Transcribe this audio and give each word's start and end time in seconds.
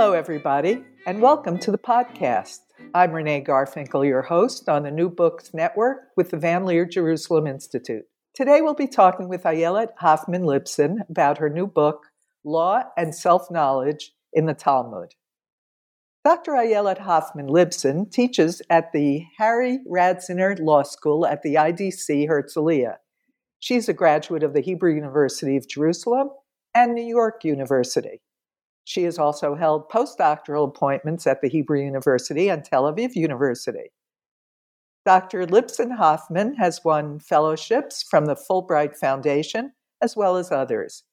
Hello, 0.00 0.14
everybody, 0.14 0.82
and 1.04 1.20
welcome 1.20 1.58
to 1.58 1.70
the 1.70 1.76
podcast. 1.76 2.60
I'm 2.94 3.12
Renee 3.12 3.44
Garfinkel, 3.44 4.06
your 4.06 4.22
host 4.22 4.66
on 4.66 4.84
the 4.84 4.90
New 4.90 5.10
Books 5.10 5.52
Network 5.52 5.98
with 6.16 6.30
the 6.30 6.38
Van 6.38 6.64
Leer 6.64 6.86
Jerusalem 6.86 7.46
Institute. 7.46 8.04
Today, 8.34 8.62
we'll 8.62 8.72
be 8.72 8.86
talking 8.86 9.28
with 9.28 9.42
Ayelet 9.42 9.88
Hoffmann 9.98 10.44
Libson 10.44 11.00
about 11.10 11.36
her 11.36 11.50
new 11.50 11.66
book, 11.66 12.06
Law 12.44 12.84
and 12.96 13.14
Self 13.14 13.50
Knowledge 13.50 14.12
in 14.32 14.46
the 14.46 14.54
Talmud. 14.54 15.16
Dr. 16.24 16.52
Ayelet 16.52 17.00
Hoffmann 17.00 17.48
Libson 17.48 18.10
teaches 18.10 18.62
at 18.70 18.92
the 18.92 19.26
Harry 19.36 19.80
Radzyner 19.86 20.58
Law 20.58 20.82
School 20.82 21.26
at 21.26 21.42
the 21.42 21.56
IDC 21.56 22.26
Herzliya. 22.26 22.94
She's 23.58 23.86
a 23.86 23.92
graduate 23.92 24.44
of 24.44 24.54
the 24.54 24.62
Hebrew 24.62 24.94
University 24.94 25.58
of 25.58 25.68
Jerusalem 25.68 26.30
and 26.74 26.94
New 26.94 27.04
York 27.04 27.44
University. 27.44 28.22
She 28.90 29.04
has 29.04 29.20
also 29.20 29.54
held 29.54 29.88
postdoctoral 29.88 30.66
appointments 30.66 31.24
at 31.24 31.42
the 31.42 31.48
Hebrew 31.48 31.80
University 31.80 32.48
and 32.48 32.64
Tel 32.64 32.92
Aviv 32.92 33.14
University. 33.14 33.92
Dr. 35.06 35.46
Libson 35.46 35.96
Hoffmann 35.96 36.54
has 36.54 36.80
won 36.84 37.20
fellowships 37.20 38.02
from 38.02 38.26
the 38.26 38.34
Fulbright 38.34 38.96
Foundation 38.96 39.74
as 40.02 40.16
well 40.16 40.36
as 40.36 40.50
others. 40.50 41.04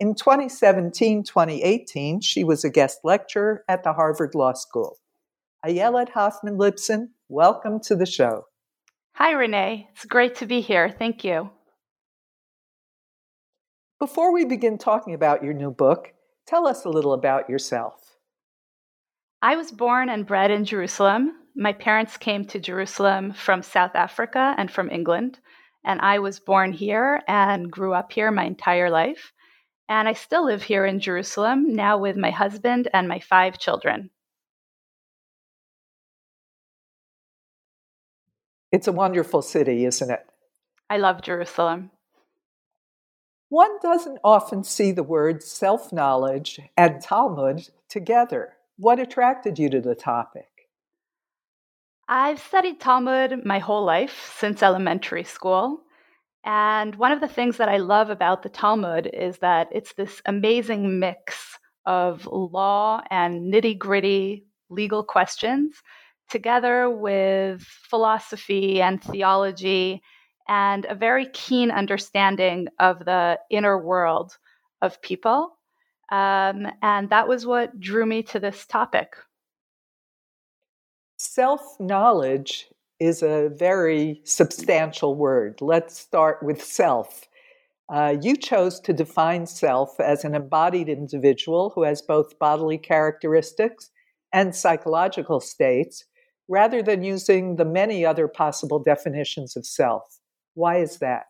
In 0.00 0.14
2017 0.14 1.22
2018, 1.22 2.22
she 2.22 2.44
was 2.44 2.64
a 2.64 2.70
guest 2.70 3.00
lecturer 3.04 3.62
at 3.68 3.84
the 3.84 3.92
Harvard 3.92 4.34
Law 4.34 4.54
School. 4.54 4.96
Ayelet 5.62 6.08
Hoffmann 6.08 6.56
Libson, 6.56 7.08
welcome 7.28 7.78
to 7.80 7.94
the 7.94 8.06
show. 8.06 8.44
Hi, 9.16 9.32
Renee. 9.32 9.86
It's 9.92 10.06
great 10.06 10.36
to 10.36 10.46
be 10.46 10.62
here. 10.62 10.88
Thank 10.98 11.24
you. 11.24 11.50
Before 13.98 14.32
we 14.32 14.46
begin 14.46 14.78
talking 14.78 15.12
about 15.12 15.44
your 15.44 15.52
new 15.52 15.70
book, 15.70 16.14
tell 16.48 16.66
us 16.66 16.84
a 16.84 16.88
little 16.88 17.12
about 17.12 17.50
yourself. 17.50 18.16
I 19.42 19.56
was 19.56 19.70
born 19.70 20.08
and 20.08 20.26
bred 20.26 20.50
in 20.50 20.64
Jerusalem. 20.64 21.32
My 21.54 21.72
parents 21.72 22.16
came 22.16 22.46
to 22.46 22.58
Jerusalem 22.58 23.32
from 23.32 23.62
South 23.62 23.94
Africa 23.94 24.54
and 24.56 24.70
from 24.70 24.90
England, 24.90 25.38
and 25.84 26.00
I 26.00 26.18
was 26.18 26.40
born 26.40 26.72
here 26.72 27.20
and 27.28 27.70
grew 27.70 27.92
up 27.92 28.12
here 28.12 28.30
my 28.30 28.44
entire 28.44 28.90
life. 28.90 29.32
And 29.90 30.08
I 30.08 30.14
still 30.14 30.44
live 30.44 30.62
here 30.62 30.84
in 30.84 31.00
Jerusalem, 31.00 31.74
now 31.74 31.98
with 31.98 32.16
my 32.16 32.30
husband 32.30 32.88
and 32.92 33.08
my 33.08 33.20
five 33.20 33.58
children. 33.58 34.10
It's 38.72 38.88
a 38.88 38.92
wonderful 38.92 39.40
city, 39.40 39.86
isn't 39.86 40.10
it? 40.10 40.26
I 40.90 40.98
love 40.98 41.22
Jerusalem. 41.22 41.90
One 43.50 43.78
doesn't 43.80 44.18
often 44.22 44.62
see 44.62 44.92
the 44.92 45.02
words 45.02 45.46
self 45.46 45.92
knowledge 45.92 46.60
and 46.76 47.00
Talmud 47.00 47.68
together. 47.88 48.54
What 48.76 49.00
attracted 49.00 49.58
you 49.58 49.70
to 49.70 49.80
the 49.80 49.94
topic? 49.94 50.48
I've 52.08 52.40
studied 52.40 52.80
Talmud 52.80 53.44
my 53.44 53.58
whole 53.58 53.84
life 53.84 54.34
since 54.38 54.62
elementary 54.62 55.24
school. 55.24 55.82
And 56.44 56.94
one 56.94 57.12
of 57.12 57.20
the 57.20 57.28
things 57.28 57.56
that 57.56 57.68
I 57.68 57.78
love 57.78 58.10
about 58.10 58.42
the 58.42 58.48
Talmud 58.48 59.10
is 59.12 59.38
that 59.38 59.68
it's 59.72 59.94
this 59.94 60.22
amazing 60.24 60.98
mix 60.98 61.58
of 61.84 62.26
law 62.26 63.02
and 63.10 63.52
nitty 63.52 63.78
gritty 63.78 64.46
legal 64.70 65.02
questions 65.02 65.82
together 66.28 66.88
with 66.90 67.62
philosophy 67.62 68.82
and 68.82 69.02
theology 69.02 70.02
and 70.48 70.86
a 70.86 70.94
very 70.94 71.26
keen 71.32 71.70
understanding 71.70 72.68
of 72.80 73.04
the 73.04 73.38
inner 73.50 73.78
world 73.78 74.36
of 74.82 75.00
people. 75.02 75.56
Um, 76.10 76.66
and 76.82 77.10
that 77.10 77.28
was 77.28 77.46
what 77.46 77.78
drew 77.78 78.06
me 78.06 78.22
to 78.24 78.40
this 78.40 78.64
topic. 78.66 79.14
Self 81.18 81.60
knowledge 81.78 82.68
is 82.98 83.22
a 83.22 83.50
very 83.54 84.20
substantial 84.24 85.14
word. 85.14 85.60
Let's 85.60 85.98
start 85.98 86.42
with 86.42 86.64
self. 86.64 87.28
Uh, 87.88 88.16
you 88.20 88.36
chose 88.36 88.80
to 88.80 88.92
define 88.92 89.46
self 89.46 89.98
as 90.00 90.24
an 90.24 90.34
embodied 90.34 90.88
individual 90.88 91.70
who 91.74 91.84
has 91.84 92.02
both 92.02 92.38
bodily 92.38 92.76
characteristics 92.76 93.90
and 94.32 94.54
psychological 94.54 95.40
states, 95.40 96.04
rather 96.48 96.82
than 96.82 97.02
using 97.02 97.56
the 97.56 97.64
many 97.64 98.04
other 98.04 98.28
possible 98.28 98.78
definitions 98.78 99.56
of 99.56 99.64
self. 99.64 100.17
Why 100.58 100.78
is 100.78 100.98
that? 100.98 101.26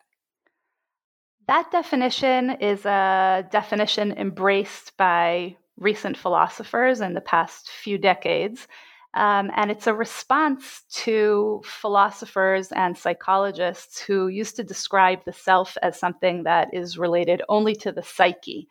That 1.48 1.70
definition 1.70 2.50
is 2.62 2.86
a 2.86 3.46
definition 3.52 4.12
embraced 4.12 4.96
by 4.96 5.56
recent 5.76 6.16
philosophers 6.16 7.02
in 7.02 7.12
the 7.12 7.20
past 7.20 7.68
few 7.68 7.98
decades. 7.98 8.66
Um, 9.12 9.50
and 9.54 9.70
it's 9.70 9.86
a 9.86 9.92
response 9.92 10.82
to 11.04 11.60
philosophers 11.62 12.72
and 12.72 12.96
psychologists 12.96 14.00
who 14.00 14.28
used 14.28 14.56
to 14.56 14.64
describe 14.64 15.24
the 15.26 15.32
self 15.34 15.76
as 15.82 16.00
something 16.00 16.44
that 16.44 16.68
is 16.72 16.96
related 16.96 17.42
only 17.50 17.74
to 17.76 17.92
the 17.92 18.02
psyche, 18.02 18.66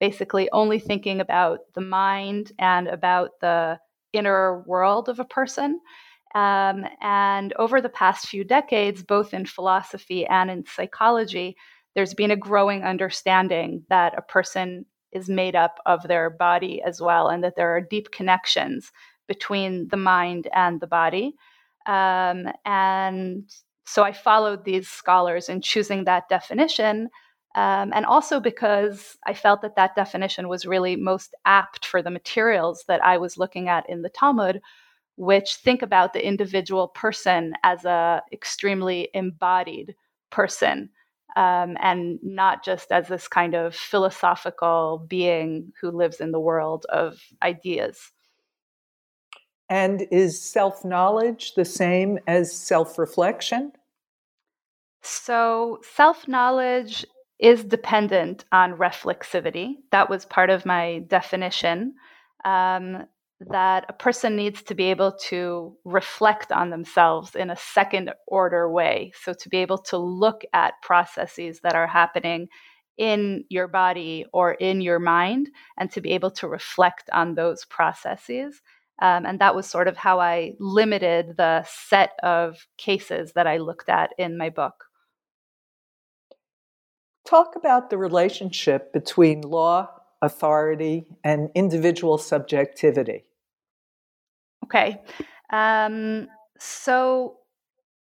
basically, 0.00 0.50
only 0.50 0.80
thinking 0.80 1.20
about 1.20 1.60
the 1.74 1.82
mind 1.82 2.50
and 2.58 2.88
about 2.88 3.38
the 3.40 3.78
inner 4.12 4.62
world 4.66 5.08
of 5.08 5.20
a 5.20 5.24
person. 5.24 5.80
Um, 6.34 6.86
and 7.00 7.52
over 7.54 7.80
the 7.80 7.88
past 7.88 8.28
few 8.28 8.44
decades, 8.44 9.02
both 9.02 9.34
in 9.34 9.46
philosophy 9.46 10.26
and 10.26 10.50
in 10.50 10.64
psychology, 10.66 11.56
there's 11.94 12.14
been 12.14 12.30
a 12.30 12.36
growing 12.36 12.84
understanding 12.84 13.84
that 13.88 14.16
a 14.16 14.22
person 14.22 14.86
is 15.12 15.28
made 15.28 15.56
up 15.56 15.80
of 15.86 16.02
their 16.04 16.30
body 16.30 16.80
as 16.82 17.00
well, 17.00 17.28
and 17.28 17.42
that 17.42 17.56
there 17.56 17.74
are 17.74 17.80
deep 17.80 18.12
connections 18.12 18.92
between 19.26 19.88
the 19.88 19.96
mind 19.96 20.48
and 20.54 20.80
the 20.80 20.86
body. 20.86 21.34
Um, 21.86 22.48
and 22.64 23.50
so 23.84 24.04
I 24.04 24.12
followed 24.12 24.64
these 24.64 24.88
scholars 24.88 25.48
in 25.48 25.60
choosing 25.62 26.04
that 26.04 26.28
definition. 26.28 27.08
Um, 27.56 27.90
and 27.92 28.06
also 28.06 28.38
because 28.38 29.16
I 29.26 29.34
felt 29.34 29.62
that 29.62 29.74
that 29.74 29.96
definition 29.96 30.46
was 30.46 30.64
really 30.66 30.94
most 30.94 31.34
apt 31.44 31.84
for 31.84 32.00
the 32.00 32.10
materials 32.10 32.84
that 32.86 33.04
I 33.04 33.18
was 33.18 33.36
looking 33.36 33.68
at 33.68 33.88
in 33.90 34.02
the 34.02 34.08
Talmud, 34.08 34.60
which 35.16 35.56
think 35.56 35.82
about 35.82 36.12
the 36.12 36.26
individual 36.26 36.88
person 36.88 37.54
as 37.62 37.84
a 37.84 38.22
extremely 38.32 39.08
embodied 39.14 39.94
person 40.30 40.90
um, 41.36 41.76
and 41.80 42.18
not 42.22 42.64
just 42.64 42.90
as 42.90 43.08
this 43.08 43.28
kind 43.28 43.54
of 43.54 43.74
philosophical 43.74 45.04
being 45.08 45.72
who 45.80 45.90
lives 45.90 46.20
in 46.20 46.32
the 46.32 46.40
world 46.40 46.86
of 46.88 47.20
ideas. 47.42 48.12
And 49.68 50.06
is 50.10 50.42
self 50.42 50.84
knowledge 50.84 51.54
the 51.54 51.64
same 51.64 52.18
as 52.26 52.52
self 52.52 52.98
reflection? 52.98 53.72
So, 55.02 55.78
self 55.94 56.26
knowledge 56.26 57.06
is 57.38 57.64
dependent 57.64 58.44
on 58.52 58.76
reflexivity. 58.76 59.76
That 59.92 60.10
was 60.10 60.26
part 60.26 60.50
of 60.50 60.66
my 60.66 61.04
definition. 61.06 61.94
Um, 62.44 63.06
that 63.48 63.86
a 63.88 63.92
person 63.92 64.36
needs 64.36 64.62
to 64.64 64.74
be 64.74 64.84
able 64.84 65.12
to 65.28 65.76
reflect 65.84 66.52
on 66.52 66.70
themselves 66.70 67.34
in 67.34 67.50
a 67.50 67.56
second 67.56 68.12
order 68.26 68.70
way. 68.70 69.12
So, 69.22 69.32
to 69.32 69.48
be 69.48 69.58
able 69.58 69.78
to 69.78 69.96
look 69.96 70.42
at 70.52 70.74
processes 70.82 71.60
that 71.62 71.74
are 71.74 71.86
happening 71.86 72.48
in 72.98 73.44
your 73.48 73.66
body 73.66 74.26
or 74.32 74.52
in 74.52 74.80
your 74.80 74.98
mind 74.98 75.48
and 75.78 75.90
to 75.92 76.00
be 76.00 76.12
able 76.12 76.30
to 76.32 76.48
reflect 76.48 77.08
on 77.12 77.34
those 77.34 77.64
processes 77.64 78.60
um, 79.00 79.24
and 79.24 79.38
that 79.38 79.54
was 79.54 79.66
sort 79.66 79.88
of 79.88 79.96
how 79.96 80.20
I 80.20 80.54
limited 80.58 81.36
the 81.36 81.64
set 81.66 82.12
of 82.22 82.66
cases 82.76 83.32
that 83.32 83.46
I 83.46 83.56
looked 83.56 83.88
at 83.88 84.10
in 84.18 84.36
my 84.36 84.50
book. 84.50 84.84
Talk 87.26 87.56
about 87.56 87.90
the 87.90 87.96
relationship 87.96 88.92
between 88.92 89.40
law, 89.40 89.88
authority, 90.20 91.06
and 91.24 91.50
individual 91.54 92.18
subjectivity. 92.18 93.24
Okay. 94.70 95.02
Um, 95.52 96.28
so, 96.58 97.38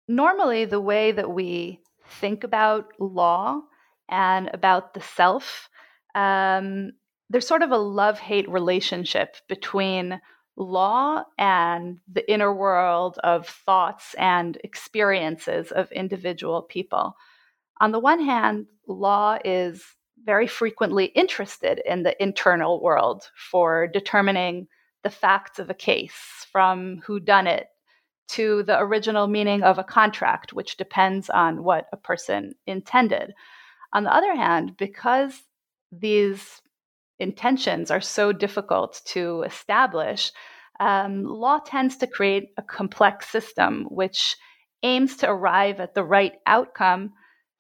normally, 0.07 0.65
the 0.67 0.81
way 0.81 1.11
that 1.11 1.31
we 1.31 1.81
think 2.21 2.45
about 2.45 2.87
law 3.01 3.61
and 4.09 4.51
about 4.55 4.95
the 4.95 5.01
self, 5.01 5.69
um, 6.15 6.93
there's 7.29 7.47
sort 7.47 7.63
of 7.63 7.73
a 7.73 7.77
love 7.77 8.21
hate 8.21 8.49
relationship 8.49 9.37
between 9.49 10.21
law 10.57 11.25
and 11.39 11.99
the 12.13 12.31
inner 12.31 12.55
world 12.55 13.19
of 13.25 13.49
thoughts 13.49 14.15
and 14.17 14.57
experiences 14.63 15.73
of 15.73 15.91
individual 15.91 16.63
people. 16.63 17.17
On 17.81 17.91
the 17.91 17.99
one 17.99 18.21
hand, 18.25 18.67
law 18.87 19.39
is 19.45 19.83
very 20.25 20.47
frequently 20.47 21.07
interested 21.07 21.83
in 21.85 22.05
the 22.05 22.21
internal 22.23 22.81
world 22.81 23.25
for 23.51 23.89
determining 23.89 24.69
the 25.05 25.11
facts 25.11 25.61
of 25.61 25.71
a 25.71 25.75
case, 25.75 26.47
from 26.51 27.01
who 27.07 27.21
done 27.21 27.47
it 27.47 27.69
to 28.27 28.63
the 28.65 28.81
original 28.81 29.27
meaning 29.29 29.63
of 29.63 29.79
a 29.79 29.85
contract, 29.85 30.53
which 30.53 30.77
depends 30.77 31.31
on 31.31 31.63
what 31.63 31.87
a 31.93 31.97
person 31.97 32.55
intended. 32.67 33.33
On 33.93 34.03
the 34.03 34.15
other 34.15 34.35
hand, 34.35 34.77
because 34.77 35.43
these 35.93 36.61
intentions 37.19 37.91
are 37.91 38.01
so 38.01 38.33
difficult 38.33 39.01
to 39.05 39.43
establish, 39.43 40.33
um, 40.81 41.23
law 41.25 41.59
tends 41.59 41.97
to 41.99 42.07
create 42.07 42.49
a 42.57 42.63
complex 42.63 43.29
system 43.29 43.85
which 43.91 44.37
aims 44.83 45.17
to 45.19 45.31
arrive 45.31 45.79
at 45.81 45.95
the 45.95 46.03
right 46.03 46.33
outcome 46.47 47.13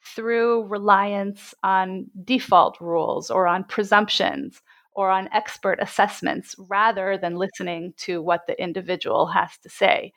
through 0.04 0.64
reliance 0.66 1.54
on 1.62 2.06
default 2.24 2.80
rules 2.80 3.30
or 3.30 3.46
on 3.46 3.64
presumptions 3.64 4.60
or 4.94 5.10
on 5.10 5.28
expert 5.32 5.78
assessments 5.80 6.54
rather 6.58 7.18
than 7.18 7.36
listening 7.36 7.92
to 7.96 8.22
what 8.22 8.46
the 8.46 8.60
individual 8.62 9.26
has 9.26 9.56
to 9.58 9.68
say. 9.68 10.12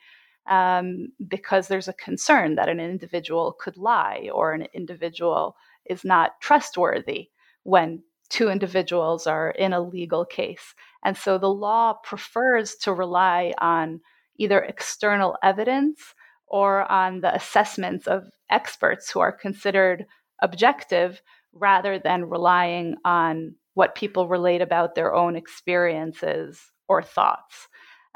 Um, 0.48 1.08
because 1.26 1.68
there's 1.68 1.88
a 1.88 1.92
concern 1.92 2.54
that 2.54 2.70
an 2.70 2.80
individual 2.80 3.54
could 3.60 3.76
lie 3.76 4.30
or 4.32 4.52
an 4.54 4.66
individual 4.72 5.56
is 5.84 6.04
not 6.04 6.40
trustworthy 6.40 7.28
when 7.64 8.02
two 8.30 8.48
individuals 8.48 9.26
are 9.26 9.50
in 9.50 9.72
a 9.72 9.80
legal 9.80 10.24
case. 10.24 10.74
And 11.04 11.16
so 11.16 11.36
the 11.38 11.52
law 11.52 11.94
prefers 12.02 12.76
to 12.76 12.92
rely 12.92 13.52
on 13.58 14.00
either 14.36 14.60
external 14.60 15.36
evidence 15.42 16.14
or 16.46 16.90
on 16.90 17.20
the 17.20 17.34
assessments 17.34 18.06
of 18.06 18.30
experts 18.50 19.10
who 19.10 19.20
are 19.20 19.32
considered 19.32 20.06
objective 20.40 21.20
rather 21.52 21.98
than 21.98 22.28
relying 22.28 22.96
on 23.04 23.54
what 23.78 23.94
people 23.94 24.26
relate 24.26 24.60
about 24.60 24.96
their 24.96 25.14
own 25.14 25.36
experiences 25.36 26.60
or 26.88 27.00
thoughts. 27.00 27.68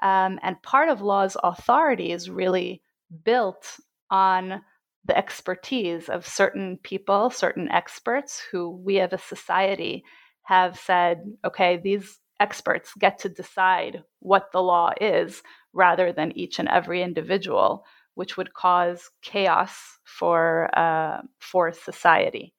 Um, 0.03 0.41
and 0.43 0.61
part 0.65 0.89
of 0.89 1.01
law's 1.01 1.37
authority 1.45 2.11
is 2.11 2.29
really 2.29 2.83
built 3.25 3.79
on 4.11 4.61
the 5.05 5.17
expertise 5.17 6.09
of 6.09 6.27
certain 6.27 6.81
people, 6.83 7.31
certain 7.31 7.69
experts 7.71 8.43
who 8.51 8.71
we 8.85 8.99
as 8.99 9.13
a 9.13 9.19
society 9.19 10.03
have 10.43 10.77
said, 10.77 11.19
okay, 11.45 11.77
these 11.77 12.19
experts 12.41 12.91
get 12.99 13.21
to 13.21 13.29
decide 13.29 14.03
what 14.19 14.51
the 14.53 14.61
law 14.61 14.91
is 15.01 15.45
rather 15.73 16.13
than 16.13 16.37
each 16.37 16.59
and 16.59 16.69
every 16.69 17.05
individual, 17.05 17.85
which 18.15 18.37
would 18.37 18.53
cause 18.53 19.11
chaos 19.23 19.77
for 20.03 20.77
uh, 20.77 21.23
for 21.39 21.73
society. 21.73 22.53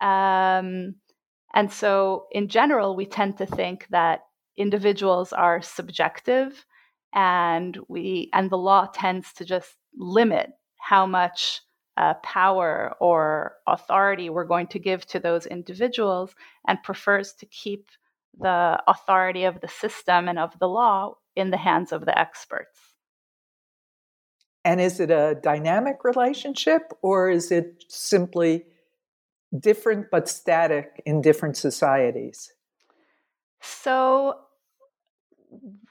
Um, 0.00 0.94
and 1.54 1.72
so, 1.72 2.26
in 2.30 2.48
general, 2.48 2.94
we 2.94 3.06
tend 3.06 3.38
to 3.38 3.46
think 3.46 3.86
that 3.90 4.20
individuals 4.56 5.32
are 5.32 5.62
subjective, 5.62 6.64
and 7.14 7.78
we 7.88 8.30
and 8.32 8.50
the 8.50 8.58
law 8.58 8.86
tends 8.92 9.32
to 9.34 9.44
just 9.44 9.76
limit 9.96 10.50
how 10.78 11.06
much 11.06 11.60
uh, 11.96 12.14
power 12.22 12.94
or 13.00 13.56
authority 13.66 14.30
we're 14.30 14.44
going 14.44 14.68
to 14.68 14.78
give 14.78 15.04
to 15.06 15.18
those 15.18 15.46
individuals 15.46 16.34
and 16.66 16.82
prefers 16.82 17.34
to 17.34 17.46
keep 17.46 17.88
the 18.38 18.80
authority 18.86 19.44
of 19.44 19.60
the 19.60 19.68
system 19.68 20.28
and 20.28 20.38
of 20.38 20.56
the 20.60 20.68
law 20.68 21.14
in 21.36 21.50
the 21.50 21.56
hands 21.56 21.92
of 21.92 22.06
the 22.06 22.18
experts. 22.18 22.78
And 24.64 24.80
is 24.80 25.00
it 25.00 25.10
a 25.10 25.38
dynamic 25.42 26.04
relationship 26.04 26.92
or 27.02 27.30
is 27.30 27.50
it 27.50 27.84
simply 27.88 28.64
different 29.58 30.06
but 30.10 30.28
static 30.28 31.02
in 31.06 31.20
different 31.20 31.56
societies? 31.56 32.52
So, 33.60 34.36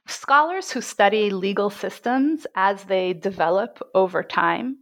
scholars 0.07 0.71
who 0.71 0.81
study 0.81 1.29
legal 1.29 1.69
systems 1.69 2.47
as 2.55 2.83
they 2.85 3.13
develop 3.13 3.79
over 3.93 4.23
time 4.23 4.77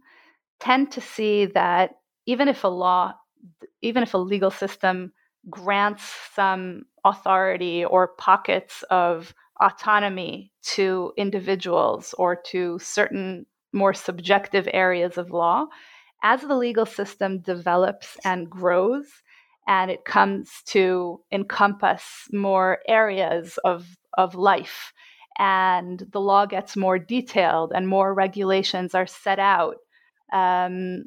tend 0.60 0.90
to 0.92 1.00
see 1.00 1.46
that 1.46 1.90
even 2.26 2.48
if 2.48 2.64
a 2.64 2.68
law, 2.68 3.14
even 3.82 4.02
if 4.02 4.14
a 4.14 4.18
legal 4.18 4.50
system 4.50 5.12
grants 5.50 6.02
some 6.34 6.82
authority 7.04 7.84
or 7.84 8.08
pockets 8.18 8.84
of 8.90 9.34
autonomy 9.60 10.52
to 10.62 11.12
individuals 11.16 12.14
or 12.18 12.36
to 12.36 12.78
certain 12.78 13.46
more 13.72 13.94
subjective 13.94 14.68
areas 14.72 15.18
of 15.18 15.30
law, 15.30 15.66
as 16.22 16.42
the 16.42 16.56
legal 16.56 16.86
system 16.86 17.40
develops 17.40 18.16
and 18.24 18.50
grows 18.50 19.06
and 19.66 19.90
it 19.90 20.04
comes 20.04 20.50
to 20.66 21.20
encompass 21.30 22.02
more 22.32 22.78
areas 22.88 23.58
of, 23.64 23.86
of 24.16 24.34
life 24.34 24.92
and 25.38 26.04
the 26.12 26.20
law 26.20 26.46
gets 26.46 26.76
more 26.76 26.98
detailed 26.98 27.72
and 27.74 27.86
more 27.86 28.14
regulations 28.14 28.94
are 28.94 29.06
set 29.06 29.38
out 29.38 29.76
um, 30.32 31.04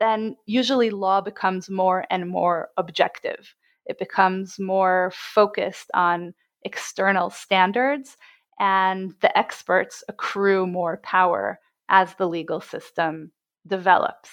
then 0.00 0.36
usually 0.46 0.90
law 0.90 1.20
becomes 1.20 1.70
more 1.70 2.04
and 2.10 2.28
more 2.28 2.68
objective. 2.76 3.54
It 3.86 3.98
becomes 3.98 4.58
more 4.58 5.12
focused 5.14 5.90
on 5.94 6.34
external 6.64 7.30
standards, 7.30 8.16
and 8.58 9.12
the 9.20 9.36
experts 9.36 10.02
accrue 10.08 10.66
more 10.66 10.98
power 11.02 11.60
as 11.88 12.14
the 12.14 12.28
legal 12.28 12.60
system 12.60 13.30
develops. 13.66 14.30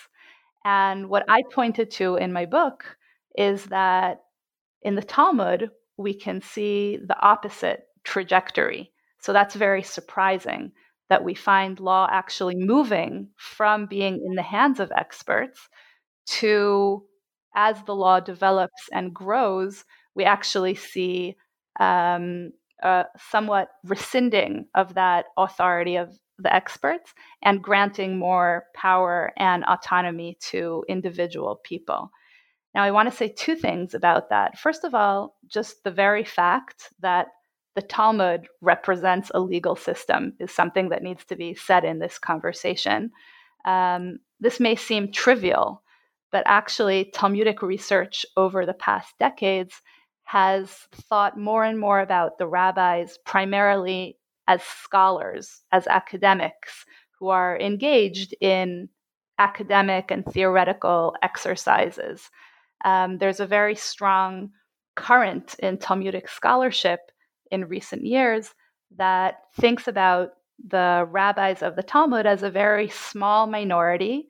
And 0.65 1.09
what 1.09 1.25
I 1.27 1.43
pointed 1.53 1.91
to 1.91 2.15
in 2.15 2.31
my 2.31 2.45
book 2.45 2.97
is 3.37 3.65
that 3.65 4.21
in 4.81 4.95
the 4.95 5.03
Talmud, 5.03 5.71
we 5.97 6.13
can 6.13 6.41
see 6.41 6.97
the 6.97 7.19
opposite 7.19 7.85
trajectory. 8.03 8.91
So 9.19 9.33
that's 9.33 9.55
very 9.55 9.83
surprising 9.83 10.71
that 11.09 11.23
we 11.23 11.33
find 11.33 11.79
law 11.79 12.07
actually 12.11 12.55
moving 12.55 13.29
from 13.37 13.85
being 13.85 14.23
in 14.25 14.35
the 14.35 14.41
hands 14.41 14.79
of 14.79 14.91
experts 14.91 15.69
to 16.25 17.03
as 17.55 17.83
the 17.83 17.95
law 17.95 18.19
develops 18.19 18.89
and 18.91 19.13
grows, 19.13 19.83
we 20.15 20.23
actually 20.23 20.75
see 20.75 21.35
um, 21.79 22.51
a 22.81 23.05
somewhat 23.29 23.69
rescinding 23.83 24.67
of 24.75 24.95
that 24.95 25.25
authority 25.37 25.95
of 25.97 26.17
the 26.39 26.53
experts 26.53 27.13
and 27.41 27.63
granting 27.63 28.17
more 28.17 28.65
power 28.75 29.31
and 29.37 29.63
autonomy 29.65 30.37
to 30.39 30.83
individual 30.87 31.59
people. 31.63 32.11
Now, 32.73 32.83
I 32.83 32.91
want 32.91 33.09
to 33.09 33.15
say 33.15 33.29
two 33.29 33.55
things 33.55 33.93
about 33.93 34.29
that. 34.29 34.57
First 34.57 34.83
of 34.83 34.95
all, 34.95 35.35
just 35.47 35.83
the 35.83 35.91
very 35.91 36.23
fact 36.23 36.89
that 37.01 37.27
the 37.75 37.81
Talmud 37.81 38.47
represents 38.61 39.31
a 39.33 39.39
legal 39.39 39.75
system 39.75 40.33
is 40.39 40.51
something 40.51 40.89
that 40.89 41.03
needs 41.03 41.25
to 41.25 41.35
be 41.35 41.55
said 41.55 41.83
in 41.83 41.99
this 41.99 42.17
conversation. 42.19 43.11
Um, 43.65 44.19
this 44.39 44.59
may 44.59 44.75
seem 44.75 45.11
trivial, 45.11 45.83
but 46.31 46.43
actually, 46.45 47.11
Talmudic 47.13 47.61
research 47.61 48.25
over 48.37 48.65
the 48.65 48.73
past 48.73 49.13
decades 49.19 49.81
has 50.25 50.71
thought 51.09 51.37
more 51.37 51.63
and 51.63 51.79
more 51.79 51.99
about 51.99 52.37
the 52.37 52.47
rabbis 52.47 53.17
primarily 53.25 54.17
as 54.47 54.61
scholars, 54.63 55.61
as 55.71 55.87
academics 55.87 56.85
who 57.19 57.29
are 57.29 57.59
engaged 57.59 58.35
in 58.41 58.89
academic 59.39 60.11
and 60.11 60.25
theoretical 60.25 61.15
exercises. 61.21 62.29
Um, 62.85 63.17
there's 63.17 63.39
a 63.39 63.47
very 63.47 63.75
strong 63.75 64.51
current 64.95 65.55
in 65.59 65.77
Talmudic 65.77 66.29
scholarship 66.29 66.99
in 67.51 67.65
recent 67.65 68.05
years 68.05 68.53
that 68.97 69.35
thinks 69.59 69.87
about 69.87 70.31
the 70.67 71.07
rabbis 71.09 71.63
of 71.63 71.75
the 71.75 71.83
Talmud 71.83 72.25
as 72.25 72.43
a 72.43 72.49
very 72.49 72.89
small 72.89 73.47
minority 73.47 74.27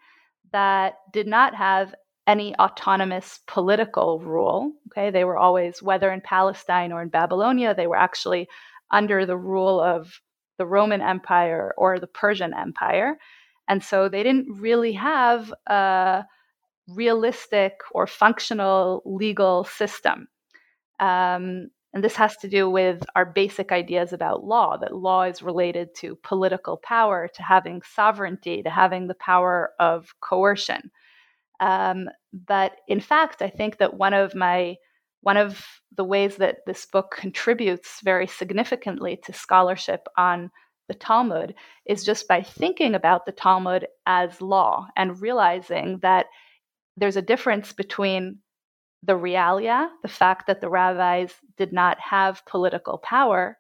that 0.52 0.96
did 1.12 1.28
not 1.28 1.54
have 1.56 1.94
any 2.28 2.56
autonomous 2.56 3.40
political 3.48 4.20
rule. 4.20 4.72
Okay, 4.88 5.10
they 5.10 5.26
were 5.26 5.38
always, 5.38 5.82
whether 5.82 6.12
in 6.12 6.22
Palestine 6.22 6.92
or 6.94 7.02
in 7.02 7.10
Babylonia, 7.10 7.76
they 7.76 7.88
were 7.88 7.98
actually 7.98 8.48
under 8.92 9.26
the 9.26 9.38
rule 9.38 9.80
of 9.80 10.20
the 10.58 10.66
Roman 10.66 11.02
Empire 11.02 11.74
or 11.78 12.00
the 12.00 12.08
Persian 12.08 12.54
Empire. 12.54 13.18
And 13.68 13.84
so 13.84 14.10
they 14.10 14.24
didn't 14.24 14.60
really 14.60 14.94
have 14.94 15.54
a 15.68 16.26
realistic 16.88 17.80
or 17.92 18.06
functional 18.08 19.02
legal 19.06 19.64
system. 19.64 20.28
Um, 21.00 21.70
and 21.94 22.04
this 22.04 22.16
has 22.16 22.36
to 22.38 22.50
do 22.50 22.70
with 22.70 23.04
our 23.16 23.26
basic 23.26 23.72
ideas 23.72 24.14
about 24.14 24.44
law 24.44 24.78
that 24.78 24.96
law 24.96 25.24
is 25.24 25.44
related 25.44 25.94
to 25.98 26.18
political 26.24 26.78
power, 26.78 27.30
to 27.36 27.44
having 27.44 27.82
sovereignty, 27.84 28.64
to 28.64 28.70
having 28.70 29.08
the 29.08 29.16
power 29.16 29.74
of 29.80 30.14
coercion. 30.20 30.92
Um, 31.60 32.10
but 32.34 32.78
in 32.88 33.00
fact, 33.00 33.42
I 33.42 33.50
think 33.50 33.78
that 33.78 33.94
one 33.94 34.14
of 34.14 34.34
my 34.34 34.76
one 35.24 35.38
of 35.38 35.66
the 35.96 36.04
ways 36.04 36.38
that 36.38 36.58
this 36.66 36.86
book 36.86 37.16
contributes 37.18 38.00
very 38.04 38.28
significantly 38.28 39.20
to 39.26 39.34
scholarship 39.34 40.08
on 40.18 40.52
the 40.88 40.94
Talmud 40.94 41.56
is 41.86 42.04
just 42.04 42.28
by 42.28 42.42
thinking 42.42 42.94
about 42.94 43.26
the 43.26 43.32
Talmud 43.32 43.88
as 44.06 44.42
law 44.42 44.88
and 44.98 45.22
realizing 45.22 46.00
that 46.02 46.28
there's 46.98 47.16
a 47.16 47.22
difference 47.22 47.72
between 47.72 48.38
the 49.02 49.14
realia, 49.14 49.90
the 50.02 50.08
fact 50.08 50.48
that 50.48 50.62
the 50.62 50.70
rabbis 50.70 51.34
did 51.58 51.74
not 51.74 52.00
have 52.00 52.46
political 52.46 52.98
power. 52.98 53.58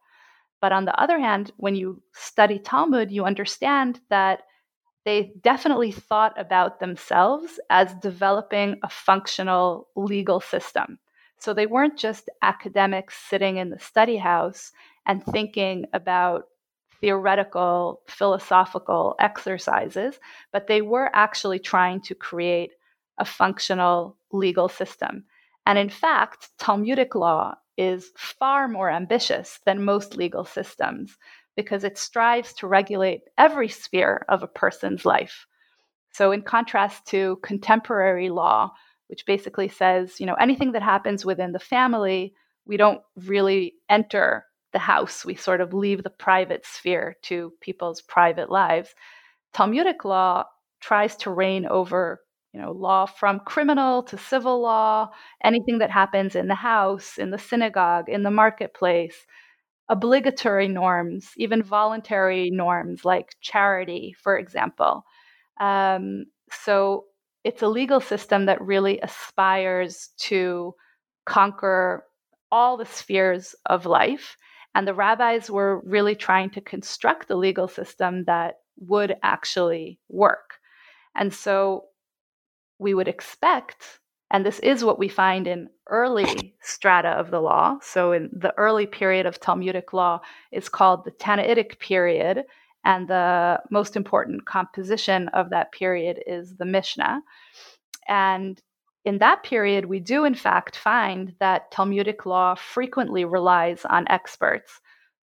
But 0.61 0.71
on 0.71 0.85
the 0.85 0.99
other 0.99 1.19
hand, 1.19 1.51
when 1.57 1.75
you 1.75 2.01
study 2.13 2.59
Talmud, 2.59 3.11
you 3.11 3.25
understand 3.25 3.99
that 4.09 4.43
they 5.05 5.33
definitely 5.41 5.91
thought 5.91 6.39
about 6.39 6.79
themselves 6.79 7.59
as 7.69 7.93
developing 7.95 8.79
a 8.83 8.89
functional 8.89 9.87
legal 9.95 10.39
system. 10.39 10.97
So 11.43 11.53
they 11.53 11.65
weren't 11.65 11.97
just 11.97 12.29
academics 12.41 13.17
sitting 13.17 13.57
in 13.57 13.69
the 13.69 13.77
study 13.77 14.15
house 14.15 14.71
and 15.05 15.25
thinking 15.25 15.85
about 15.91 16.47
theoretical, 17.01 17.99
philosophical 18.07 19.15
exercises, 19.19 20.21
but 20.53 20.67
they 20.67 20.81
were 20.81 21.11
actually 21.13 21.59
trying 21.59 21.99
to 22.03 22.15
create 22.15 22.71
a 23.17 23.25
functional 23.25 24.15
legal 24.31 24.69
system. 24.69 25.25
And 25.65 25.77
in 25.77 25.89
fact, 25.89 26.47
Talmudic 26.59 27.13
law 27.13 27.55
is 27.77 28.13
far 28.15 28.69
more 28.69 28.89
ambitious 28.89 29.59
than 29.65 29.83
most 29.83 30.15
legal 30.15 30.45
systems 30.45 31.17
because 31.57 31.83
it 31.83 31.97
strives 31.97 32.53
to 32.53 32.67
regulate 32.67 33.23
every 33.37 33.67
sphere 33.67 34.23
of 34.29 34.43
a 34.43 34.47
person's 34.47 35.03
life. 35.03 35.45
So, 36.13 36.31
in 36.31 36.43
contrast 36.43 37.05
to 37.07 37.37
contemporary 37.43 38.29
law, 38.29 38.71
which 39.13 39.27
basically 39.27 39.67
says, 39.67 40.19
you 40.19 40.25
know, 40.25 40.33
anything 40.33 40.71
that 40.71 40.81
happens 40.81 41.23
within 41.23 41.51
the 41.51 41.59
family, 41.59 42.33
we 42.65 42.77
don't 42.77 42.99
really 43.15 43.75
enter 43.87 44.43
the 44.71 44.79
house. 44.79 45.23
We 45.23 45.35
sort 45.35 45.61
of 45.61 45.71
leave 45.71 46.01
the 46.01 46.09
private 46.09 46.65
sphere 46.65 47.15
to 47.25 47.53
people's 47.61 48.01
private 48.01 48.49
lives. 48.49 48.95
Talmudic 49.53 50.03
law 50.03 50.45
tries 50.81 51.15
to 51.17 51.29
reign 51.29 51.67
over 51.67 52.21
you 52.53 52.59
know 52.59 52.71
law 52.71 53.05
from 53.05 53.39
criminal 53.41 54.01
to 54.01 54.17
civil 54.17 54.59
law 54.59 55.09
anything 55.43 55.77
that 55.77 55.91
happens 55.91 56.35
in 56.35 56.47
the 56.47 56.55
house 56.55 57.19
in 57.19 57.29
the 57.29 57.37
synagogue 57.37 58.09
in 58.09 58.23
the 58.23 58.31
marketplace 58.31 59.25
obligatory 59.89 60.67
norms 60.67 61.31
even 61.37 61.63
voluntary 61.63 62.51
norms 62.51 63.05
like 63.05 63.35
charity 63.41 64.13
for 64.21 64.37
example 64.37 65.03
um, 65.59 66.25
so 66.51 67.05
it's 67.43 67.61
a 67.61 67.67
legal 67.67 67.99
system 67.99 68.45
that 68.45 68.61
really 68.61 68.99
aspires 69.01 70.09
to 70.17 70.73
conquer 71.25 72.05
all 72.51 72.77
the 72.77 72.85
spheres 72.85 73.55
of 73.65 73.85
life 73.85 74.37
and 74.75 74.87
the 74.87 74.93
rabbis 74.93 75.49
were 75.49 75.81
really 75.85 76.15
trying 76.15 76.49
to 76.51 76.61
construct 76.61 77.29
a 77.29 77.35
legal 77.35 77.67
system 77.67 78.23
that 78.25 78.55
would 78.79 79.15
actually 79.21 79.99
work. 80.09 80.55
And 81.15 81.33
so 81.33 81.85
we 82.79 82.93
would 82.93 83.07
expect, 83.07 83.99
and 84.31 84.43
this 84.43 84.59
is 84.59 84.83
what 84.83 84.97
we 84.97 85.07
find 85.07 85.47
in 85.47 85.69
early 85.89 86.55
strata 86.61 87.09
of 87.09 87.29
the 87.29 87.39
law. 87.39 87.77
So 87.83 88.13
in 88.13 88.29
the 88.33 88.53
early 88.57 88.87
period 88.87 89.27
of 89.27 89.39
Talmudic 89.39 89.93
law 89.93 90.21
is 90.51 90.69
called 90.69 91.05
the 91.05 91.11
Tannaitic 91.11 91.79
period. 91.79 92.43
And 92.85 93.07
the 93.07 93.61
most 93.71 93.95
important 93.95 94.45
composition 94.45 95.29
of 95.29 95.49
that 95.51 95.71
period 95.71 96.21
is 96.27 96.55
the 96.57 96.65
Mishnah. 96.65 97.21
And 98.07 98.61
in 99.05 99.17
that 99.19 99.43
period, 99.43 99.85
we 99.85 99.99
do 99.99 100.25
in 100.25 100.35
fact 100.35 100.77
find 100.77 101.33
that 101.39 101.71
Talmudic 101.71 102.25
law 102.25 102.55
frequently 102.55 103.25
relies 103.25 103.85
on 103.85 104.07
experts 104.09 104.79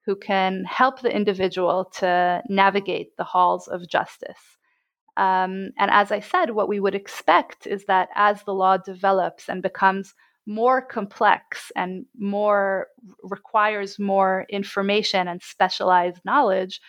who 0.06 0.16
can 0.16 0.64
help 0.64 1.00
the 1.00 1.14
individual 1.14 1.84
to 1.84 2.42
navigate 2.48 3.16
the 3.16 3.24
halls 3.24 3.68
of 3.68 3.88
justice. 3.88 4.58
Um, 5.16 5.70
and 5.78 5.90
as 5.90 6.10
I 6.12 6.20
said, 6.20 6.50
what 6.50 6.68
we 6.68 6.80
would 6.80 6.94
expect 6.94 7.66
is 7.66 7.84
that 7.86 8.08
as 8.14 8.42
the 8.42 8.54
law 8.54 8.78
develops 8.78 9.48
and 9.48 9.62
becomes 9.62 10.14
more 10.46 10.80
complex 10.80 11.70
and 11.76 12.06
more 12.18 12.86
requires 13.22 13.98
more 13.98 14.46
information 14.48 15.28
and 15.28 15.42
specialized 15.42 16.20
knowledge, 16.24 16.80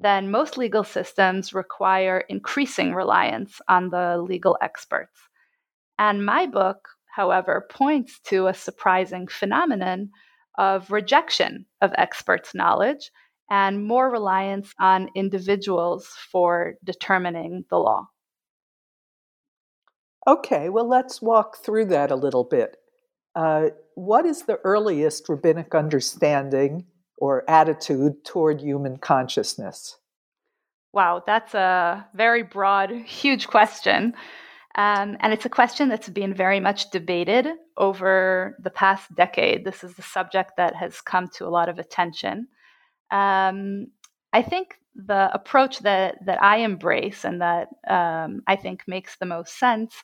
then 0.00 0.30
most 0.30 0.56
legal 0.56 0.82
systems 0.82 1.52
require 1.52 2.24
increasing 2.28 2.94
reliance 2.94 3.60
on 3.68 3.90
the 3.90 4.16
legal 4.26 4.56
experts. 4.62 5.20
And 5.98 6.24
my 6.24 6.46
book, 6.46 6.88
however, 7.14 7.66
points 7.70 8.18
to 8.24 8.46
a 8.46 8.54
surprising 8.54 9.28
phenomenon 9.28 10.10
of 10.58 10.90
rejection 10.90 11.66
of 11.82 11.92
experts' 11.96 12.54
knowledge 12.54 13.10
and 13.50 13.84
more 13.84 14.10
reliance 14.10 14.72
on 14.80 15.10
individuals 15.14 16.08
for 16.30 16.74
determining 16.84 17.64
the 17.68 17.76
law. 17.76 18.08
Okay, 20.26 20.68
well, 20.68 20.88
let's 20.88 21.20
walk 21.20 21.58
through 21.58 21.86
that 21.86 22.10
a 22.10 22.16
little 22.16 22.44
bit. 22.44 22.76
Uh, 23.34 23.70
what 23.94 24.24
is 24.24 24.42
the 24.42 24.58
earliest 24.64 25.28
rabbinic 25.28 25.74
understanding 25.74 26.84
or 27.20 27.48
attitude 27.48 28.24
toward 28.24 28.60
human 28.60 28.96
consciousness? 28.98 29.98
Wow, 30.92 31.22
that's 31.24 31.54
a 31.54 32.08
very 32.14 32.42
broad, 32.42 32.90
huge 32.90 33.46
question. 33.46 34.14
Um, 34.74 35.16
and 35.20 35.32
it's 35.32 35.44
a 35.44 35.50
question 35.50 35.88
that's 35.88 36.08
been 36.08 36.34
very 36.34 36.60
much 36.60 36.90
debated 36.90 37.46
over 37.76 38.56
the 38.62 38.70
past 38.70 39.14
decade. 39.14 39.64
This 39.64 39.84
is 39.84 39.94
the 39.94 40.02
subject 40.02 40.52
that 40.56 40.74
has 40.76 41.00
come 41.00 41.28
to 41.34 41.46
a 41.46 41.50
lot 41.50 41.68
of 41.68 41.78
attention. 41.78 42.48
Um, 43.10 43.88
I 44.32 44.42
think 44.42 44.76
the 44.94 45.30
approach 45.32 45.80
that, 45.80 46.24
that 46.26 46.42
I 46.42 46.58
embrace 46.58 47.24
and 47.24 47.40
that 47.40 47.68
um, 47.88 48.42
I 48.46 48.56
think 48.56 48.84
makes 48.86 49.16
the 49.16 49.26
most 49.26 49.58
sense 49.58 49.94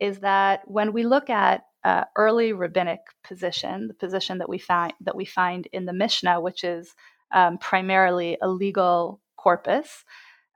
is 0.00 0.20
that 0.20 0.62
when 0.66 0.92
we 0.92 1.04
look 1.04 1.30
at 1.30 1.64
uh, 1.84 2.04
early 2.16 2.52
rabbinic 2.52 3.00
position, 3.24 3.88
the 3.88 3.94
position 3.94 4.38
that 4.38 4.48
we 4.48 4.58
find 4.58 4.92
that 5.00 5.16
we 5.16 5.24
find 5.24 5.66
in 5.72 5.84
the 5.86 5.92
Mishnah, 5.92 6.40
which 6.40 6.64
is 6.64 6.94
um, 7.32 7.58
primarily 7.58 8.36
a 8.42 8.48
legal 8.48 9.20
corpus, 9.36 10.04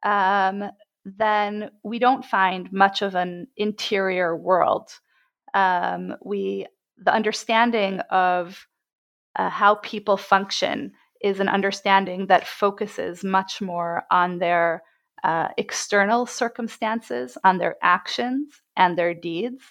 um, 0.03 0.65
then 1.05 1.71
we 1.83 1.99
don't 1.99 2.25
find 2.25 2.73
much 2.73 3.03
of 3.03 3.15
an 3.15 3.47
interior 3.57 4.37
world. 4.37 4.91
Um, 5.55 6.17
we 6.25 6.67
the 6.99 7.13
understanding 7.13 8.01
of 8.11 8.67
uh, 9.37 9.49
how 9.49 9.77
people 9.77 10.17
function 10.17 10.93
is 11.23 11.41
an 11.41 11.49
understanding 11.49 12.27
that 12.27 12.47
focuses 12.47 13.23
much 13.23 13.61
more 13.61 14.05
on 14.11 14.39
their 14.39 14.83
uh, 15.25 15.49
external 15.57 16.26
circumstances, 16.26 17.38
on 17.45 17.59
their 17.59 17.76
actions 17.83 18.61
and 18.76 18.97
their 18.97 19.14
deeds, 19.14 19.62